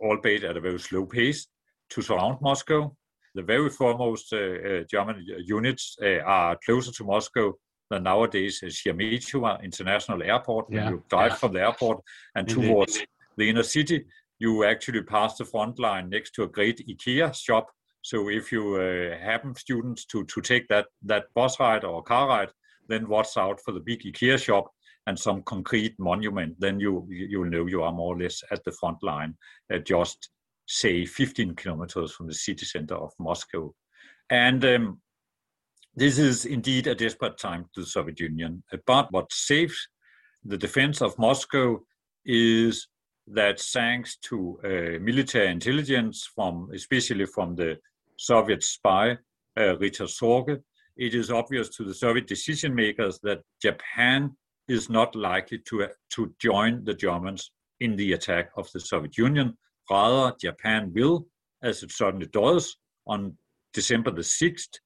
albeit 0.00 0.44
at 0.44 0.56
a 0.56 0.60
very 0.60 0.78
slow 0.78 1.06
pace, 1.06 1.46
to 1.90 2.02
surround 2.02 2.38
Moscow. 2.40 2.94
The 3.34 3.42
very 3.42 3.70
foremost 3.70 4.32
uh, 4.32 4.36
uh 4.36 4.84
German 4.90 5.24
units 5.44 5.96
uh, 6.02 6.20
are 6.24 6.58
closer 6.64 6.92
to 6.92 7.04
Moscow 7.04 7.54
than 7.90 8.02
nowadays 8.02 8.60
Sheremetyevo 8.62 9.62
International 9.62 10.22
Airport. 10.22 10.66
Yeah. 10.70 10.84
When 10.84 10.94
you 10.94 11.04
drive 11.08 11.32
yeah. 11.32 11.36
from 11.36 11.52
the 11.52 11.60
airport 11.60 11.98
and 12.34 12.48
Indeed. 12.48 12.68
towards 12.68 13.04
the 13.36 13.48
inner 13.48 13.62
city, 13.62 14.04
you 14.38 14.64
actually 14.64 15.02
pass 15.02 15.36
the 15.36 15.44
front 15.44 15.78
line 15.78 16.08
next 16.10 16.32
to 16.32 16.42
a 16.44 16.48
great 16.48 16.86
IKEA 16.86 17.34
shop. 17.34 17.70
So 18.02 18.28
if 18.28 18.52
you 18.52 18.76
uh, 18.76 19.18
happen 19.18 19.54
students 19.54 20.04
to 20.06 20.24
to 20.24 20.40
take 20.40 20.68
that 20.68 20.86
that 21.02 21.24
bus 21.34 21.58
ride 21.60 21.84
or 21.84 22.02
car 22.02 22.28
ride, 22.28 22.52
then 22.88 23.08
watch 23.08 23.36
out 23.36 23.60
for 23.64 23.72
the 23.72 23.80
big 23.80 24.00
IKEA 24.02 24.38
shop 24.38 24.70
and 25.08 25.18
some 25.18 25.42
concrete 25.42 25.94
monument, 25.98 26.54
then 26.60 26.78
you 26.78 27.06
you 27.08 27.44
know 27.46 27.66
you 27.66 27.82
are 27.82 27.92
more 27.92 28.14
or 28.14 28.20
less 28.20 28.42
at 28.50 28.62
the 28.64 28.72
front 28.72 29.02
line, 29.02 29.34
uh, 29.72 29.78
just 29.78 30.30
say 30.66 31.06
15 31.06 31.54
kilometers 31.54 32.12
from 32.12 32.26
the 32.26 32.34
city 32.34 32.66
center 32.66 32.94
of 32.94 33.12
Moscow, 33.18 33.74
and 34.28 34.62
um, 34.66 35.00
this 35.94 36.18
is 36.18 36.44
indeed 36.44 36.86
a 36.86 36.94
desperate 36.94 37.38
time 37.38 37.64
to 37.74 37.80
the 37.80 37.86
Soviet 37.86 38.20
Union. 38.20 38.62
But 38.86 39.10
what 39.10 39.32
saves 39.32 39.88
the 40.44 40.58
defense 40.58 41.00
of 41.00 41.18
Moscow 41.18 41.80
is 42.26 42.86
that 43.26 43.58
thanks 43.60 44.18
to 44.28 44.58
uh, 44.62 44.98
military 45.02 45.50
intelligence 45.50 46.28
from 46.34 46.68
especially 46.74 47.26
from 47.26 47.56
the 47.56 47.78
Soviet 48.18 48.62
spy 48.62 49.16
uh, 49.58 49.76
Richard 49.78 50.08
Sorge, 50.08 50.60
it 50.96 51.14
is 51.14 51.30
obvious 51.30 51.68
to 51.70 51.84
the 51.84 51.94
Soviet 51.94 52.26
decision 52.26 52.74
makers 52.74 53.18
that 53.22 53.40
Japan 53.62 54.36
is 54.68 54.90
not 54.90 55.14
likely 55.14 55.58
to, 55.58 55.88
to 56.10 56.34
join 56.38 56.84
the 56.84 56.94
Germans 56.94 57.50
in 57.80 57.96
the 57.96 58.12
attack 58.12 58.50
of 58.56 58.70
the 58.72 58.80
Soviet 58.80 59.16
Union. 59.16 59.56
Rather, 59.90 60.36
Japan 60.40 60.92
will, 60.94 61.26
as 61.62 61.82
it 61.82 61.90
certainly 61.90 62.26
does, 62.26 62.76
on 63.06 63.36
December 63.72 64.10
the 64.10 64.22
6th, 64.22 64.78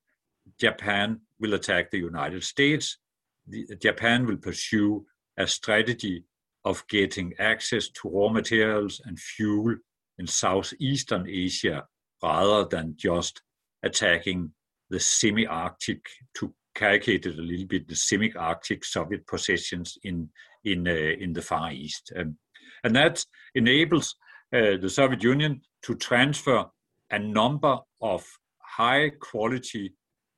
Japan 0.61 1.21
will 1.41 1.55
attack 1.55 1.91
the 1.91 1.99
United 1.99 2.45
States. 2.45 2.99
The, 3.47 3.67
Japan 3.81 4.27
will 4.27 4.37
pursue 4.37 5.05
a 5.37 5.47
strategy 5.47 6.25
of 6.65 6.87
getting 6.89 7.35
access 7.39 7.89
to 7.89 8.09
raw 8.09 8.29
materials 8.29 9.01
and 9.05 9.19
fuel 9.19 9.77
in 10.19 10.27
southeastern 10.27 11.27
Asia 11.29 11.85
rather 12.23 12.65
than 12.69 12.95
just 12.97 13.43
attacking 13.83 14.53
the 14.91 15.01
semi-Arctic, 15.01 16.05
to 16.35 16.55
it 16.81 17.27
a 17.27 17.31
little 17.31 17.67
bit, 17.67 17.89
the 17.89 17.97
semi-Arctic 17.97 18.85
Soviet 18.85 19.27
possessions 19.27 19.99
in 20.03 20.31
in 20.65 20.87
uh, 20.87 20.91
in 20.91 21.33
the 21.33 21.43
Far 21.43 21.73
East, 21.73 22.13
um, 22.17 22.37
and 22.85 22.95
that 22.97 23.25
enables 23.55 24.17
uh, 24.55 24.77
the 24.81 24.91
Soviet 24.91 25.23
Union 25.23 25.61
to 25.83 25.95
transfer 25.97 26.65
a 27.11 27.19
number 27.19 27.79
of 28.01 28.25
high-quality 28.59 29.93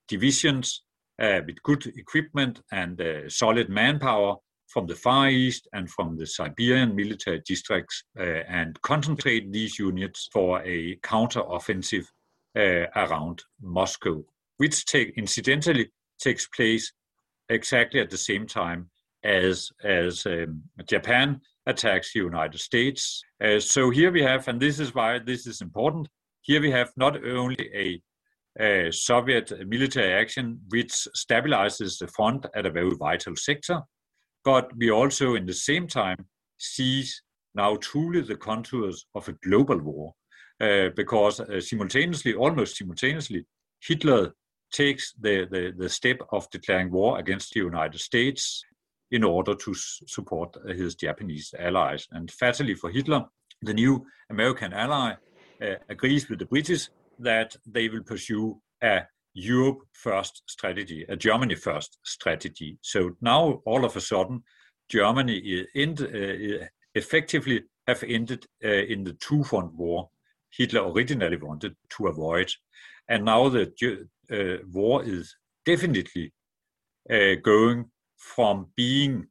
divisions 0.08 0.82
uh, 1.20 1.40
with 1.46 1.62
good 1.62 1.86
equipment 1.96 2.60
and 2.72 3.00
uh, 3.00 3.28
solid 3.28 3.68
manpower 3.68 4.36
from 4.66 4.86
the 4.86 4.94
Far 4.94 5.28
East 5.28 5.68
and 5.72 5.88
from 5.90 6.16
the 6.16 6.26
Siberian 6.26 6.96
military 6.96 7.40
districts 7.46 8.02
uh, 8.18 8.22
and 8.48 8.80
concentrate 8.82 9.52
these 9.52 9.78
units 9.78 10.28
for 10.32 10.60
a 10.64 10.96
counter-offensive 11.02 12.10
uh, 12.56 12.86
around 12.96 13.42
Moscow, 13.60 14.24
which 14.56 14.84
take, 14.86 15.12
incidentally 15.16 15.90
takes 16.20 16.46
place 16.48 16.92
exactly 17.48 18.00
at 18.00 18.10
the 18.10 18.16
same 18.16 18.46
time 18.46 18.90
as, 19.24 19.70
as 19.82 20.26
um, 20.26 20.62
Japan 20.88 21.40
attacks 21.66 22.12
the 22.12 22.20
United 22.20 22.60
States. 22.60 23.22
Uh, 23.42 23.58
so 23.58 23.90
here 23.90 24.12
we 24.12 24.22
have, 24.22 24.46
and 24.48 24.60
this 24.60 24.78
is 24.78 24.94
why 24.94 25.18
this 25.18 25.46
is 25.46 25.60
important, 25.60 26.08
here 26.42 26.60
we 26.60 26.70
have 26.70 26.92
not 26.96 27.24
only 27.24 27.70
a 27.74 28.02
uh, 28.60 28.90
Soviet 28.90 29.52
military 29.66 30.12
action 30.12 30.60
which 30.68 30.92
stabilizes 31.16 31.98
the 31.98 32.06
front 32.06 32.46
at 32.54 32.66
a 32.66 32.70
very 32.70 32.94
vital 32.94 33.34
sector, 33.34 33.80
but 34.44 34.70
we 34.76 34.90
also, 34.90 35.34
in 35.34 35.46
the 35.46 35.54
same 35.54 35.86
time, 35.88 36.26
see 36.58 37.04
now 37.54 37.76
truly 37.76 38.20
the 38.20 38.36
contours 38.36 39.06
of 39.14 39.26
a 39.28 39.32
global 39.42 39.78
war, 39.78 40.12
uh, 40.60 40.90
because 40.94 41.40
uh, 41.40 41.60
simultaneously, 41.60 42.34
almost 42.34 42.76
simultaneously, 42.76 43.44
Hitler 43.80 44.32
takes 44.74 45.14
the, 45.20 45.46
the, 45.50 45.72
the 45.76 45.88
step 45.88 46.18
of 46.32 46.50
declaring 46.50 46.90
war 46.90 47.18
against 47.18 47.54
the 47.54 47.60
United 47.60 48.00
States 48.00 48.62
in 49.10 49.24
order 49.24 49.54
to 49.54 49.74
support 49.74 50.54
his 50.66 50.94
Japanese 50.94 51.54
allies. 51.58 52.06
And 52.10 52.30
fatally 52.30 52.74
for 52.74 52.90
Hitler, 52.90 53.24
the 53.62 53.72
new 53.72 54.04
American 54.28 54.72
ally 54.72 55.14
uh, 55.62 55.74
agrees 55.88 56.28
with 56.28 56.40
the 56.40 56.46
British 56.46 56.88
that 57.18 57.56
they 57.66 57.88
will 57.88 58.02
pursue 58.02 58.60
a 58.82 59.02
Europe 59.34 59.78
first 59.92 60.42
strategy, 60.46 61.06
a 61.08 61.16
Germany 61.16 61.54
first 61.54 61.98
strategy. 62.04 62.78
So 62.82 63.16
now 63.20 63.62
all 63.64 63.84
of 63.84 63.96
a 63.96 64.00
sudden, 64.00 64.42
Germany 64.88 65.66
end, 65.74 66.02
uh, 66.02 66.66
effectively 66.94 67.62
have 67.86 68.02
ended 68.02 68.46
uh, 68.64 68.68
in 68.68 69.04
the 69.04 69.14
two 69.14 69.44
front 69.44 69.72
war 69.74 70.10
Hitler 70.56 70.90
originally 70.90 71.36
wanted 71.36 71.74
to 71.90 72.06
avoid. 72.06 72.52
And 73.08 73.24
now 73.24 73.48
the 73.48 73.72
uh, 73.82 74.04
war 74.72 75.04
is 75.04 75.34
definitely 75.64 76.32
uh, 77.10 77.34
going 77.42 77.86
from 78.16 78.68
being 78.76 79.26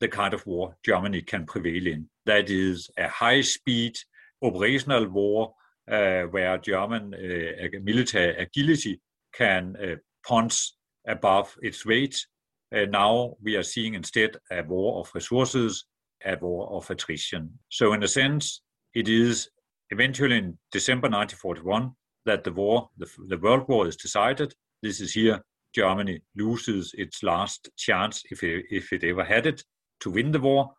the 0.00 0.08
kind 0.08 0.34
of 0.34 0.46
war 0.46 0.76
Germany 0.84 1.22
can 1.22 1.46
prevail 1.46 1.86
in. 1.86 2.08
That 2.26 2.50
is 2.50 2.90
a 2.98 3.08
high 3.08 3.40
speed 3.40 3.96
operational 4.42 5.08
war 5.08 5.54
uh, 5.90 6.22
where 6.24 6.58
German 6.58 7.14
uh, 7.14 7.78
military 7.82 8.36
agility 8.36 9.00
can 9.32 9.76
uh, 9.76 9.96
punch 10.26 10.72
above 11.06 11.56
its 11.62 11.86
weight. 11.86 12.26
now 12.72 13.36
we 13.42 13.56
are 13.56 13.62
seeing 13.62 13.94
instead 13.94 14.36
a 14.50 14.62
war 14.62 15.00
of 15.00 15.10
resources, 15.14 15.86
a 16.24 16.36
war 16.36 16.68
of 16.72 16.90
attrition. 16.90 17.58
So, 17.68 17.92
in 17.92 18.02
a 18.02 18.08
sense, 18.08 18.62
it 18.94 19.08
is 19.08 19.48
eventually 19.90 20.36
in 20.36 20.58
December 20.72 21.08
1941 21.08 21.92
that 22.26 22.44
the 22.44 22.52
war, 22.52 22.90
the, 22.98 23.08
the 23.28 23.38
World 23.38 23.66
War, 23.68 23.88
is 23.88 23.96
decided. 23.96 24.54
This 24.82 25.00
is 25.00 25.14
here 25.14 25.42
Germany 25.74 26.20
loses 26.36 26.92
its 26.96 27.22
last 27.22 27.68
chance, 27.76 28.22
if 28.30 28.42
it, 28.42 28.66
if 28.70 28.92
it 28.92 29.04
ever 29.04 29.24
had 29.24 29.46
it, 29.46 29.62
to 30.00 30.10
win 30.10 30.32
the 30.32 30.40
war. 30.40 30.72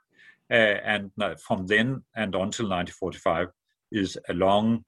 Uh, 0.50 0.80
and 0.94 1.12
from 1.46 1.68
then 1.68 2.04
and 2.16 2.34
until 2.34 2.70
1945 2.70 3.50
is 3.92 4.18
a 4.30 4.34
long 4.34 4.86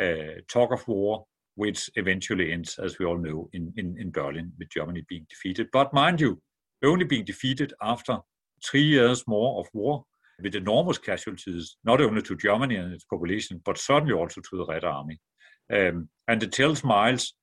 uh, 0.00 0.40
talk 0.48 0.72
of 0.72 0.86
war 0.86 1.24
which 1.56 1.90
eventually 1.96 2.52
ends, 2.52 2.78
as 2.78 2.98
we 2.98 3.04
all 3.04 3.18
know, 3.18 3.50
in, 3.52 3.72
in, 3.76 3.98
in 3.98 4.10
Berlin 4.10 4.50
with 4.58 4.70
Germany 4.70 5.04
being 5.08 5.26
defeated. 5.28 5.68
But 5.72 5.92
mind 5.92 6.20
you, 6.20 6.40
only 6.82 7.04
being 7.04 7.24
defeated 7.24 7.74
after 7.82 8.18
three 8.64 8.84
years 8.84 9.24
more 9.26 9.60
of 9.60 9.68
war 9.74 10.04
with 10.42 10.54
enormous 10.54 10.96
casualties, 10.96 11.76
not 11.84 12.00
only 12.00 12.22
to 12.22 12.36
Germany 12.36 12.76
and 12.76 12.94
its 12.94 13.04
population, 13.04 13.60
but 13.64 13.76
certainly 13.76 14.14
also 14.14 14.40
to 14.40 14.56
the 14.56 14.64
Red 14.64 14.84
Army. 14.84 15.20
Um, 15.72 16.08
and 16.28 16.42
it 16.42 16.52
tells 16.52 16.84
Miles 16.84 17.34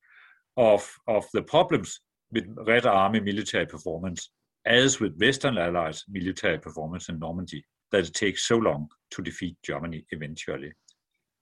of, 0.57 0.89
of 1.07 1.25
the 1.33 1.41
problems 1.41 1.99
with 2.31 2.45
Red 2.65 2.85
Army 2.85 3.19
military 3.19 3.65
performance, 3.65 4.29
as 4.65 4.99
with 4.99 5.19
Western 5.19 5.57
Allies 5.57 6.03
military 6.09 6.57
performance 6.59 7.09
in 7.09 7.19
Normandy, 7.19 7.63
that 7.91 8.07
it 8.07 8.13
takes 8.13 8.47
so 8.47 8.57
long 8.57 8.87
to 9.11 9.21
defeat 9.21 9.55
Germany 9.63 10.05
eventually. 10.11 10.73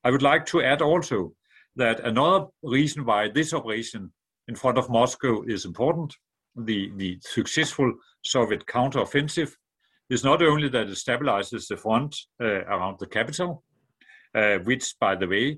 I 0.03 0.11
would 0.11 0.21
like 0.21 0.45
to 0.47 0.61
add 0.61 0.81
also 0.81 1.33
that 1.75 2.01
another 2.01 2.45
reason 2.61 3.05
why 3.05 3.29
this 3.29 3.53
operation 3.53 4.11
in 4.47 4.55
front 4.55 4.77
of 4.77 4.89
Moscow 4.89 5.43
is 5.47 5.65
important, 5.65 6.13
the, 6.55 6.91
the 6.97 7.17
successful 7.21 7.91
Soviet 8.23 8.65
counteroffensive, 8.67 9.51
is 10.09 10.23
not 10.23 10.43
only 10.43 10.69
that 10.69 10.87
it 10.87 10.97
stabilizes 10.97 11.67
the 11.67 11.77
front 11.77 12.15
uh, 12.39 12.63
around 12.65 12.97
the 12.99 13.07
capital, 13.07 13.63
uh, 14.35 14.57
which, 14.59 14.93
by 14.99 15.15
the 15.15 15.27
way, 15.27 15.57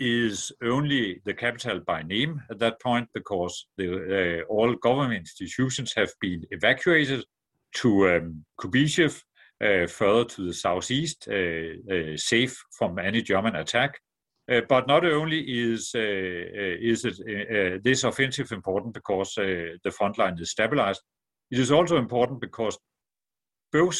is 0.00 0.52
only 0.62 1.20
the 1.24 1.34
capital 1.34 1.80
by 1.86 2.02
name 2.02 2.42
at 2.50 2.58
that 2.58 2.80
point 2.80 3.08
because 3.14 3.66
the, 3.76 4.42
uh, 4.42 4.52
all 4.52 4.74
government 4.74 5.20
institutions 5.20 5.92
have 5.96 6.12
been 6.20 6.42
evacuated 6.50 7.24
to 7.74 8.08
um, 8.08 8.44
uh, 9.60 9.86
further 9.86 10.24
to 10.24 10.46
the 10.46 10.52
southeast, 10.52 11.28
uh, 11.28 11.94
uh, 11.94 12.16
safe 12.16 12.60
from 12.76 12.98
any 12.98 13.22
German 13.22 13.56
attack. 13.56 13.98
Uh, 14.50 14.60
but 14.68 14.86
not 14.86 15.06
only 15.06 15.40
is 15.40 15.92
uh, 15.94 16.00
is 16.00 17.06
it 17.06 17.82
this 17.82 18.04
offensive 18.04 18.52
important 18.52 18.92
because 18.92 19.34
the 19.36 19.94
front 19.96 20.18
line 20.18 20.36
is 20.38 20.50
stabilized, 20.50 21.00
it 21.50 21.58
is 21.58 21.72
also 21.72 21.96
important 21.96 22.40
because 22.40 22.76
both 23.72 23.98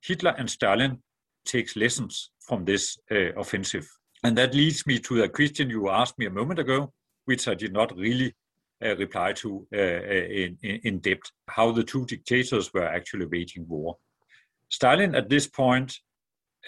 Hitler 0.00 0.34
and 0.38 0.48
Stalin 0.48 1.02
takes 1.44 1.74
lessons 1.74 2.30
from 2.38 2.64
this 2.64 2.98
offensive, 3.36 3.88
and 4.24 4.36
that 4.36 4.54
leads 4.54 4.86
me 4.86 4.98
to 4.98 5.20
the 5.20 5.28
question 5.28 5.70
you 5.70 5.88
asked 5.88 6.18
me 6.18 6.26
a 6.26 6.30
moment 6.30 6.58
ago, 6.58 6.92
which 7.24 7.48
I 7.48 7.54
did 7.54 7.72
not 7.72 7.96
really 7.96 8.34
uh, 8.82 8.96
reply 8.96 9.32
to 9.34 9.66
uh, 9.74 9.76
in, 9.76 10.56
in, 10.62 10.98
depth, 11.00 11.30
how 11.48 11.70
the 11.70 11.84
two 11.84 12.06
dictators 12.06 12.72
were 12.72 12.86
actually 12.86 13.26
waging 13.26 13.66
war. 13.68 13.98
Stalin, 14.70 15.14
at 15.14 15.28
this 15.28 15.46
point, 15.46 15.98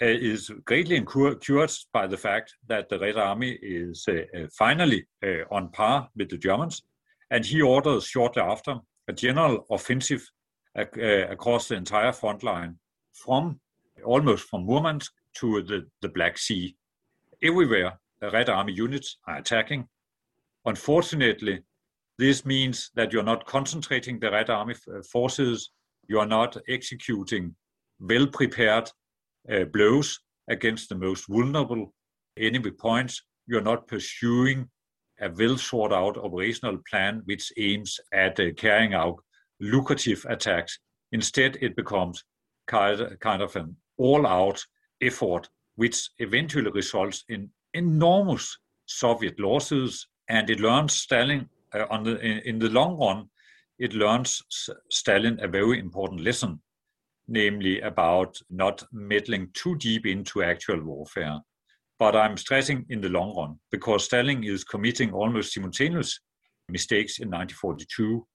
uh, 0.01 0.05
is 0.05 0.51
greatly 0.65 0.95
encouraged 0.95 1.87
by 1.93 2.07
the 2.07 2.17
fact 2.17 2.55
that 2.67 2.89
the 2.89 2.99
Red 2.99 3.17
Army 3.17 3.57
is 3.61 4.05
uh, 4.07 4.13
uh, 4.37 4.47
finally 4.51 5.07
on 5.51 5.69
par 5.69 6.09
with 6.15 6.29
the 6.29 6.37
Germans, 6.37 6.81
and 7.29 7.45
he 7.45 7.61
orders 7.61 8.05
shortly 8.05 8.41
after 8.41 8.79
a 9.07 9.13
general 9.13 9.65
offensive 9.69 10.27
across 10.75 11.67
the 11.67 11.75
entire 11.75 12.11
front 12.11 12.41
line 12.41 12.77
from 13.13 13.59
almost 14.03 14.49
from 14.49 14.65
Murmansk 14.65 15.11
to 15.35 15.61
the, 15.61 15.85
the 16.01 16.09
Black 16.09 16.37
Sea. 16.37 16.75
Everywhere, 17.43 17.99
the 18.21 18.31
Red 18.31 18.47
Army 18.47 18.71
units 18.71 19.17
are 19.27 19.35
attacking. 19.35 19.85
Unfortunately, 20.63 21.61
this 22.17 22.45
means 22.45 22.89
that 22.95 23.11
you're 23.11 23.21
not 23.21 23.45
concentrating 23.45 24.17
the 24.17 24.31
Red 24.31 24.49
Army 24.49 24.75
forces, 25.11 25.71
you 26.07 26.19
are 26.19 26.25
not 26.25 26.55
executing 26.69 27.53
well 27.99 28.27
prepared 28.27 28.89
uh, 29.51 29.65
blows 29.65 30.21
against 30.47 30.87
the 30.87 30.95
most 30.95 31.27
vulnerable 31.27 31.93
enemy 32.37 32.71
points. 32.71 33.21
You're 33.45 33.61
not 33.61 33.89
pursuing 33.89 34.69
a 35.19 35.29
well 35.29 35.57
thought 35.57 35.91
out 35.91 36.17
operational 36.17 36.77
plan 36.89 37.23
which 37.25 37.51
aims 37.57 37.99
at 38.13 38.39
uh, 38.39 38.53
carrying 38.55 38.93
out 38.93 39.17
lucrative 39.59 40.25
attacks. 40.29 40.79
Instead, 41.11 41.57
it 41.61 41.75
becomes 41.75 42.23
kind 42.67 43.01
of 43.41 43.55
an 43.57 43.75
all 43.97 44.25
out 44.25 44.63
effort, 45.01 45.49
which 45.75 46.09
eventually 46.19 46.71
results 46.71 47.23
in 47.29 47.49
enormous 47.73 48.57
Soviet 48.85 49.39
losses. 49.39 50.07
And 50.29 50.49
it 50.49 50.59
learns 50.59 50.93
Stalin, 50.93 51.49
uh, 51.73 51.85
on 51.89 52.03
the, 52.03 52.19
in, 52.19 52.39
in 52.39 52.59
the 52.59 52.69
long 52.69 52.97
run, 52.97 53.29
it 53.79 53.93
learns 53.93 54.41
Stalin 54.89 55.39
a 55.41 55.47
very 55.47 55.79
important 55.79 56.21
lesson 56.21 56.61
namely 57.27 57.79
about 57.81 58.37
not 58.49 58.83
meddling 58.91 59.49
too 59.53 59.75
deep 59.77 60.05
into 60.05 60.43
actual 60.43 60.81
warfare. 60.83 61.39
But 61.99 62.15
I'm 62.15 62.37
stressing 62.37 62.85
in 62.89 63.01
the 63.01 63.09
long 63.09 63.35
run 63.35 63.59
because 63.71 64.05
Stalin 64.05 64.43
is 64.43 64.63
committing 64.63 65.13
almost 65.13 65.53
simultaneous 65.53 66.19
mistakes 66.69 67.19
in 67.19 67.29
1942. 67.29 68.25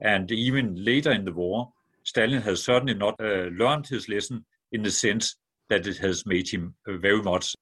And 0.00 0.30
even 0.30 0.82
later 0.82 1.12
in 1.12 1.24
the 1.24 1.32
war, 1.32 1.72
Stalin 2.04 2.42
has 2.42 2.62
certainly 2.62 2.94
not 2.94 3.16
uh, 3.20 3.48
learned 3.52 3.86
his 3.86 4.08
lesson 4.08 4.46
in 4.72 4.82
the 4.82 4.90
sense 4.90 5.36
that 5.68 5.86
it 5.86 5.98
has 5.98 6.26
made 6.26 6.48
him 6.48 6.74
very 6.86 7.22
much 7.22 7.54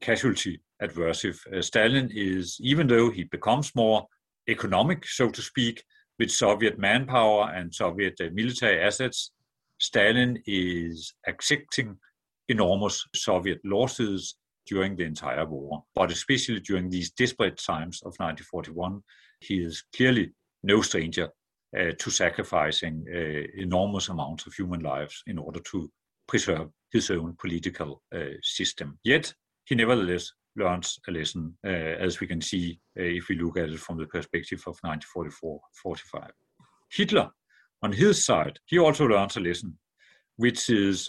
casualty 0.00 0.60
adversive. 0.82 1.38
Uh, 1.52 1.62
Stalin 1.62 2.10
is, 2.12 2.58
even 2.60 2.86
though 2.86 3.10
he 3.10 3.24
becomes 3.24 3.74
more 3.74 4.06
economic, 4.48 5.06
so 5.06 5.30
to 5.30 5.42
speak, 5.42 5.82
with 6.18 6.30
Soviet 6.30 6.78
manpower 6.78 7.50
and 7.54 7.74
Soviet 7.74 8.20
uh, 8.20 8.28
military 8.32 8.80
assets, 8.80 9.32
Stalin 9.78 10.40
is 10.46 11.14
accepting 11.26 11.96
enormous 12.48 13.04
Soviet 13.14 13.60
losses 13.64 14.36
during 14.66 14.96
the 14.96 15.04
entire 15.04 15.46
war. 15.46 15.84
But 15.94 16.10
especially 16.10 16.60
during 16.60 16.88
these 16.88 17.10
desperate 17.10 17.56
times 17.56 18.00
of 18.02 18.14
1941, 18.18 19.02
he 19.40 19.62
is 19.62 19.84
clearly 19.94 20.32
no 20.62 20.80
stranger 20.82 21.28
uh, 21.78 21.92
to 21.98 22.10
sacrificing 22.10 23.04
uh, 23.12 23.60
enormous 23.60 24.08
amounts 24.08 24.46
of 24.46 24.54
human 24.54 24.80
lives 24.80 25.22
in 25.26 25.38
order 25.38 25.60
to 25.72 25.90
preserve 26.26 26.68
his 26.92 27.10
own 27.10 27.36
political 27.38 28.02
uh, 28.14 28.36
system. 28.42 28.98
Yet, 29.04 29.34
he 29.64 29.74
nevertheless 29.74 30.32
learns 30.56 30.98
a 31.08 31.10
lesson, 31.10 31.56
uh, 31.66 31.68
as 31.68 32.20
we 32.20 32.26
can 32.26 32.40
see 32.40 32.78
uh, 32.98 33.02
if 33.02 33.28
we 33.28 33.36
look 33.36 33.58
at 33.58 33.70
it 33.70 33.80
from 33.80 33.98
the 33.98 34.06
perspective 34.06 34.62
of 34.66 34.78
1944-45. 34.82 36.28
Hitler, 36.90 37.30
on 37.82 37.92
his 37.92 38.24
side, 38.24 38.58
he 38.66 38.78
also 38.78 39.06
learns 39.06 39.36
a 39.36 39.40
lesson, 39.40 39.76
which 40.36 40.70
is 40.70 41.06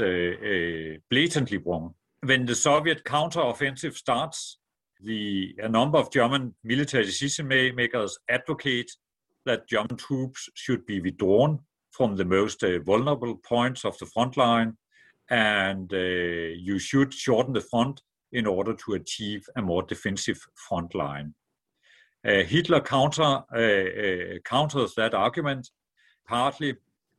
blatantly 1.10 1.58
wrong. 1.58 1.94
When 2.24 2.46
the 2.46 2.56
Soviet 2.56 3.04
counteroffensive 3.04 3.96
starts, 3.96 4.58
the, 5.00 5.56
a 5.60 5.70
number 5.70 6.00
of 6.00 6.12
German 6.12 6.56
military 6.64 7.06
decision 7.06 7.48
makers 7.48 8.18
advocate 8.30 8.90
that 9.46 9.68
German 9.68 9.98
troops 9.98 10.50
should 10.56 10.86
be 10.86 11.00
withdrawn 11.02 11.60
from 11.92 12.16
the 12.16 12.26
most 12.26 12.64
uh, 12.64 12.80
vulnerable 12.80 13.36
points 13.36 13.86
of 13.86 13.98
the 14.00 14.06
front 14.08 14.36
line, 14.38 14.76
and 15.30 15.92
uh, 15.94 15.98
you 15.98 16.78
should 16.80 17.14
shorten 17.14 17.54
the 17.54 17.62
front 17.62 18.02
in 18.32 18.46
order 18.46 18.74
to 18.74 18.94
achieve 18.94 19.46
a 19.56 19.62
more 19.62 19.84
defensive 19.84 20.40
front 20.68 20.94
line. 20.94 21.34
Uh, 22.28 22.44
Hitler 22.44 22.82
counter, 22.82 23.44
uh, 23.54 23.58
uh, 23.58 24.40
counters 24.44 24.94
that 24.96 25.14
argument 25.14 25.70
partly 26.28 26.76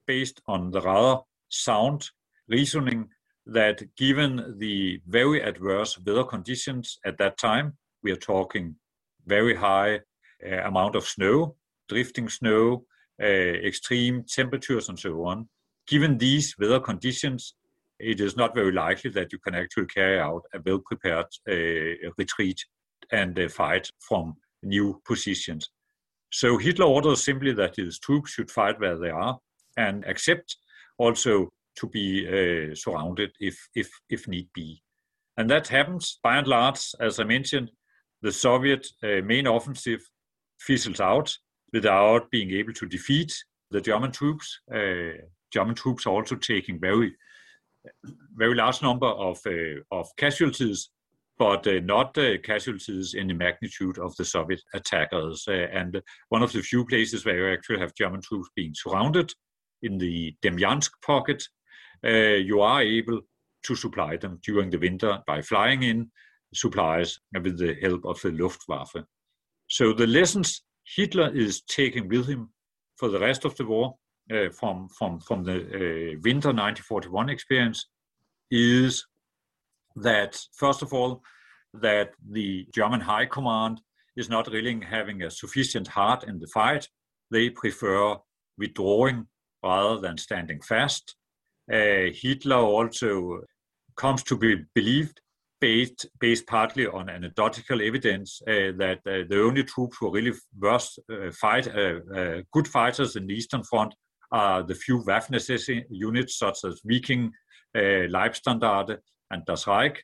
based 0.07 0.41
on 0.47 0.71
the 0.71 0.81
rather 0.81 1.23
sound 1.49 2.11
reasoning 2.49 3.09
that 3.47 3.83
given 3.97 4.57
the 4.59 5.01
very 5.07 5.41
adverse 5.43 5.99
weather 6.05 6.25
conditions 6.25 6.99
at 7.05 7.19
that 7.19 7.39
time, 7.39 7.77
we 8.03 8.11
are 8.11 8.17
talking 8.17 8.75
very 9.27 9.55
high 9.55 10.01
uh, 10.45 10.57
amount 10.65 10.97
of 10.97 11.05
snow, 11.05 11.55
drifting 11.89 12.29
snow, 12.29 12.85
uh, 13.23 13.27
extreme 13.27 14.25
temperatures, 14.25 14.89
and 14.89 14.99
so 14.99 15.25
on. 15.25 15.49
Given 15.87 16.19
these 16.19 16.57
weather 16.59 16.81
conditions, 16.81 17.55
it 17.99 18.21
is 18.21 18.37
not 18.37 18.55
very 18.55 18.73
likely 18.73 19.11
that 19.11 19.33
you 19.33 19.39
can 19.39 19.55
actually 19.55 19.87
carry 19.87 20.19
out 20.19 20.43
a 20.55 20.61
well 20.65 20.81
prepared 20.85 21.27
uh, 21.49 22.11
retreat 22.19 22.65
and 23.13 23.39
uh, 23.39 23.49
fight 23.49 23.91
from 24.01 24.35
new 24.63 25.01
positions. 25.07 25.71
So 26.33 26.59
Hitler 26.59 26.87
orders 26.87 27.25
simply 27.25 27.53
that 27.55 27.77
his 27.77 27.99
troops 27.99 28.33
should 28.33 28.51
fight 28.51 28.81
where 28.81 28.99
they 28.99 29.11
are 29.11 29.39
and 29.77 30.05
accept 30.07 30.57
also 30.99 31.51
to 31.77 31.87
be 31.87 32.27
uh, 32.27 32.75
surrounded 32.75 33.31
if, 33.39 33.57
if, 33.75 33.89
if 34.09 34.27
need 34.27 34.49
be. 34.55 34.83
And 35.37 35.49
that 35.51 35.69
happens 35.69 36.19
by 36.23 36.39
and 36.39 36.47
large, 36.47 36.81
as 37.01 37.21
I 37.21 37.25
mentioned, 37.25 37.71
the 38.23 38.33
Soviet 38.33 38.87
uh, 39.03 39.23
main 39.23 39.47
offensive 39.47 40.01
fizzles 40.59 41.01
out 41.01 41.37
without 41.73 42.31
being 42.31 42.51
able 42.53 42.73
to 42.73 42.87
defeat 42.87 43.33
the 43.71 43.81
German 43.81 44.13
troops. 44.13 44.61
Uh, 44.75 45.19
German 45.53 45.75
troops 45.75 46.07
are 46.07 46.15
also 46.15 46.37
taking 46.37 46.81
very 46.81 47.15
very 48.35 48.55
large 48.55 48.83
number 48.83 49.07
of 49.07 49.39
uh, 49.47 49.81
of 49.91 50.09
casualties, 50.17 50.91
but 51.39 51.67
uh, 51.67 51.81
not 51.81 52.17
uh, 52.19 52.39
casualties 52.43 53.15
in 53.15 53.29
the 53.29 53.35
magnitude 53.35 53.99
of 53.99 54.15
the 54.17 54.25
Soviet 54.25 54.61
attackers. 54.75 55.47
and 55.49 56.01
one 56.29 56.43
of 56.43 56.53
the 56.53 56.63
few 56.63 56.85
places 56.85 57.25
where 57.25 57.49
you 57.49 57.55
actually 57.55 57.81
have 57.81 57.95
German 57.95 58.21
troops 58.21 58.49
being 58.55 58.73
surrounded 58.75 59.33
in 59.83 59.99
the 59.99 60.35
Demyansk 60.43 60.91
pocket, 61.05 61.43
you 62.03 62.61
are 62.61 62.83
able 62.83 63.21
to 63.65 63.75
supply 63.75 64.17
them 64.17 64.39
during 64.43 64.71
the 64.71 64.79
winter 64.79 65.19
by 65.27 65.43
flying 65.43 65.83
in 65.83 66.11
supplies 66.55 67.19
with 67.35 67.59
the 67.59 67.75
help 67.83 68.05
of 68.05 68.21
the 68.23 68.31
Luftwaffe. 68.31 69.05
So 69.69 69.93
the 69.93 70.07
lessons 70.07 70.63
Hitler 70.95 71.35
is 71.35 71.63
taking 71.63 72.09
with 72.09 72.27
him 72.27 72.51
for 72.97 73.09
the 73.09 73.19
rest 73.19 73.45
of 73.45 73.57
the 73.57 73.67
war 73.67 73.97
uh, 74.33 74.51
from 74.51 74.89
from 74.89 75.21
from 75.21 75.45
the 75.45 75.55
uh, 75.55 76.19
winter 76.25 76.49
1941 76.49 77.29
experience 77.29 77.87
is 78.51 79.07
that 79.95 80.41
first 80.53 80.83
of 80.83 80.93
all 80.93 81.23
that 81.73 82.11
the 82.31 82.67
German 82.75 83.01
High 83.01 83.27
Command 83.27 83.81
is 84.17 84.29
not 84.29 84.49
really 84.49 84.81
having 84.81 85.23
a 85.23 85.31
sufficient 85.31 85.89
heart 85.89 86.25
in 86.25 86.39
the 86.39 86.47
fight. 86.49 86.89
They 87.31 87.51
prefer 87.51 88.17
withdrawing 88.59 89.27
rather 89.63 90.01
than 90.01 90.17
standing 90.17 90.61
fast. 90.61 91.17
Uh, 91.71 92.11
Hitler 92.13 92.57
also 92.57 93.43
comes 93.97 94.23
to 94.25 94.37
be 94.37 94.65
believed 94.75 95.21
based, 95.61 96.07
based 96.21 96.47
partly 96.47 96.87
on 96.87 97.09
anecdotal 97.09 97.83
evidence 97.83 98.41
uh, 98.47 98.73
that 98.79 99.01
uh, 99.07 99.25
the 99.29 99.43
only 99.43 99.65
troops 99.65 99.97
who 99.99 100.11
really 100.11 100.33
worst 100.59 100.99
uh, 101.11 101.31
fight, 101.33 101.69
good 102.53 102.69
fighters 102.69 103.17
in 103.17 103.27
the 103.27 103.35
Eastern 103.35 103.63
Front 103.65 103.95
are 104.33 104.63
the 104.63 104.75
few 104.75 105.03
Waffen 105.05 105.85
units 105.91 106.39
such 106.39 106.65
as 106.65 106.81
Viking, 106.85 107.33
uh, 107.75 108.09
Leibstandarte, 108.09 108.99
and 109.31 109.45
Das 109.47 109.67
Reich. 109.67 110.03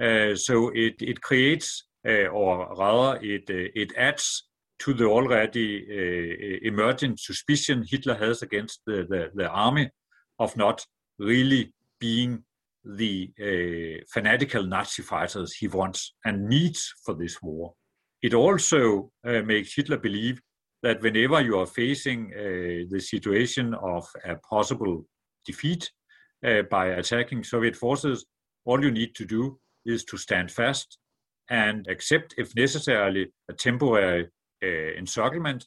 Uh, 0.00 0.34
so 0.34 0.70
it, 0.74 1.00
it 1.00 1.20
creates, 1.20 1.84
uh, 2.06 2.26
or 2.26 2.74
rather, 2.76 3.20
it, 3.22 3.44
uh, 3.50 3.70
it 3.74 3.92
adds 3.96 4.48
to 4.80 4.92
the 4.92 5.04
already 5.04 5.86
uh, 5.88 6.58
emerging 6.66 7.16
suspicion 7.16 7.84
Hitler 7.88 8.16
has 8.16 8.42
against 8.42 8.80
the, 8.86 9.06
the, 9.08 9.30
the 9.34 9.48
army 9.48 9.90
of 10.38 10.56
not 10.56 10.84
really 11.18 11.72
being 12.00 12.42
the 12.84 13.30
uh, 13.40 14.02
fanatical 14.12 14.66
Nazi 14.66 15.02
fighters 15.02 15.54
he 15.54 15.68
wants 15.68 16.14
and 16.24 16.48
needs 16.48 16.92
for 17.04 17.14
this 17.14 17.40
war. 17.40 17.74
It 18.22 18.34
also 18.34 19.10
uh, 19.24 19.42
makes 19.42 19.74
Hitler 19.76 19.98
believe 19.98 20.40
that 20.82 21.00
whenever 21.00 21.40
you 21.40 21.58
are 21.58 21.66
facing 21.66 22.32
uh, 22.34 22.84
the 22.90 23.00
situation 23.00 23.74
of 23.74 24.06
a 24.24 24.36
possible 24.36 25.04
defeat 25.46 25.90
uh, 26.46 26.62
by 26.70 26.86
attacking 26.86 27.44
Soviet 27.44 27.76
forces, 27.76 28.26
all 28.64 28.82
you 28.82 28.90
need 28.90 29.14
to 29.14 29.24
do 29.24 29.58
is 29.84 30.04
to 30.04 30.16
stand 30.16 30.50
fast 30.50 30.98
and 31.50 31.86
accept, 31.88 32.34
if 32.38 32.54
necessarily, 32.56 33.32
a 33.48 33.52
temporary 33.52 34.28
uh, 34.62 34.98
encirclement. 34.98 35.66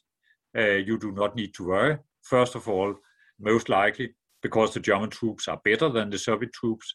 Uh, 0.56 0.78
you 0.88 0.98
do 0.98 1.12
not 1.12 1.36
need 1.36 1.54
to 1.54 1.68
worry. 1.68 1.98
First 2.22 2.54
of 2.54 2.68
all, 2.68 2.94
most 3.38 3.68
likely 3.68 4.14
because 4.42 4.72
the 4.72 4.80
German 4.80 5.10
troops 5.10 5.48
are 5.48 5.60
better 5.64 5.88
than 5.88 6.10
the 6.10 6.18
Soviet 6.18 6.52
troops, 6.52 6.94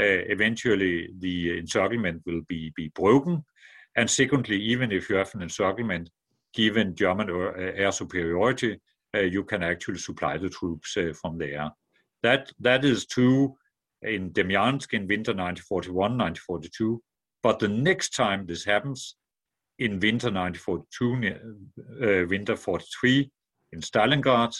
uh, 0.00 0.24
eventually 0.28 1.08
the 1.18 1.58
encirclement 1.58 2.22
will 2.26 2.42
be, 2.48 2.72
be 2.76 2.90
broken. 2.94 3.44
And 3.96 4.08
secondly, 4.08 4.60
even 4.60 4.92
if 4.92 5.08
you 5.08 5.16
have 5.16 5.34
an 5.34 5.42
encirclement, 5.42 6.10
given 6.58 6.92
German 6.92 7.30
air 7.56 7.92
superiority, 7.92 8.80
uh, 9.14 9.20
you 9.20 9.44
can 9.44 9.62
actually 9.62 9.98
supply 9.98 10.36
the 10.36 10.50
troops 10.50 10.96
uh, 10.96 11.12
from 11.20 11.38
there. 11.38 11.70
That 12.24 12.52
that 12.58 12.84
is 12.84 13.06
true 13.06 13.56
in 14.02 14.30
Demyansk 14.32 14.92
in 14.92 15.06
winter 15.06 15.32
1941, 15.32 16.18
1942. 16.18 17.00
But 17.44 17.60
the 17.60 17.68
next 17.68 18.08
time 18.10 18.44
this 18.44 18.64
happens, 18.64 19.14
in 19.78 20.00
winter 20.00 20.32
1942, 20.32 21.04
uh, 22.02 22.26
winter 22.28 22.56
43, 22.56 23.30
in 23.72 23.80
Stalingrad, 23.80 24.56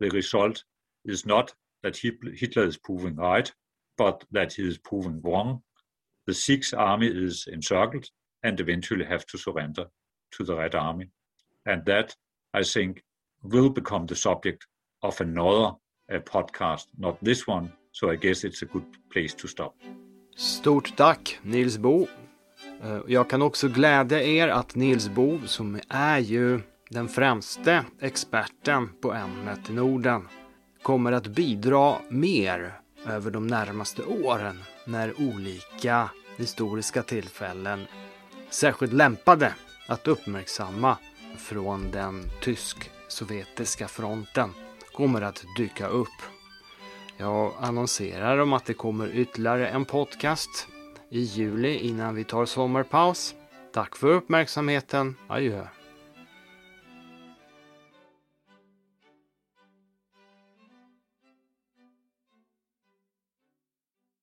the 0.00 0.10
result 0.10 0.62
is 1.06 1.24
not 1.24 1.54
that 1.82 1.96
Hitler 1.96 2.66
is 2.66 2.76
proving 2.76 3.16
right, 3.16 3.50
but 3.96 4.22
that 4.30 4.52
he 4.52 4.68
is 4.68 4.76
proving 4.76 5.22
wrong. 5.22 5.62
The 6.26 6.34
Sixth 6.34 6.74
Army 6.74 7.06
is 7.08 7.46
encircled 7.50 8.10
and 8.42 8.60
eventually 8.60 9.06
have 9.06 9.24
to 9.28 9.38
surrender 9.38 9.86
to 10.36 10.44
the 10.44 10.54
Red 10.54 10.74
Army. 10.74 11.10
And 11.66 11.84
that, 11.84 12.14
I 12.60 12.64
think, 12.64 13.02
will 13.42 13.70
become 13.70 14.06
the 14.06 14.14
subject 14.16 14.58
of 15.02 15.20
another 15.20 15.74
uh, 16.12 16.18
podcast, 16.18 16.86
not 16.98 17.24
this 17.24 17.46
one. 17.46 17.68
So 17.92 18.10
I 18.10 18.16
guess 18.16 18.44
it's 18.44 18.62
a 18.62 18.66
good 18.66 18.84
place 19.12 19.34
to 19.34 19.48
stop. 19.48 19.74
Stort 20.36 20.96
tack 20.96 21.38
Nils 21.42 21.78
Bo. 21.78 22.06
Eh, 22.82 23.00
jag 23.06 23.30
kan 23.30 23.42
också 23.42 23.68
glädja 23.68 24.22
er 24.22 24.48
att 24.48 24.74
Nils 24.74 25.08
Bo, 25.08 25.38
som 25.46 25.80
är 25.88 26.18
ju 26.18 26.60
den 26.90 27.08
främste 27.08 27.84
experten 28.00 28.88
på 29.00 29.12
ämnet 29.12 29.70
i 29.70 29.72
Norden, 29.72 30.28
kommer 30.82 31.12
att 31.12 31.26
bidra 31.26 31.96
mer 32.08 32.80
över 33.06 33.30
de 33.30 33.46
närmaste 33.46 34.02
åren 34.02 34.62
när 34.86 35.20
olika 35.20 36.10
historiska 36.36 37.02
tillfällen 37.02 37.86
särskilt 38.50 38.92
lämpade 38.92 39.54
att 39.86 40.08
uppmärksamma 40.08 40.96
från 41.36 41.90
den 41.90 42.30
tysk-sovjetiska 42.40 43.88
fronten 43.88 44.50
kommer 44.92 45.22
att 45.22 45.44
dyka 45.56 45.86
upp. 45.86 46.22
Jag 47.16 47.52
annonserar 47.60 48.38
om 48.38 48.52
att 48.52 48.64
det 48.64 48.74
kommer 48.74 49.08
ytterligare 49.14 49.68
en 49.68 49.84
podcast 49.84 50.68
i 51.08 51.20
juli 51.20 51.78
innan 51.78 52.14
vi 52.14 52.24
tar 52.24 52.46
sommarpaus. 52.46 53.34
Tack 53.72 53.96
för 53.96 54.08
uppmärksamheten. 54.08 55.16
Adjö. 55.28 55.66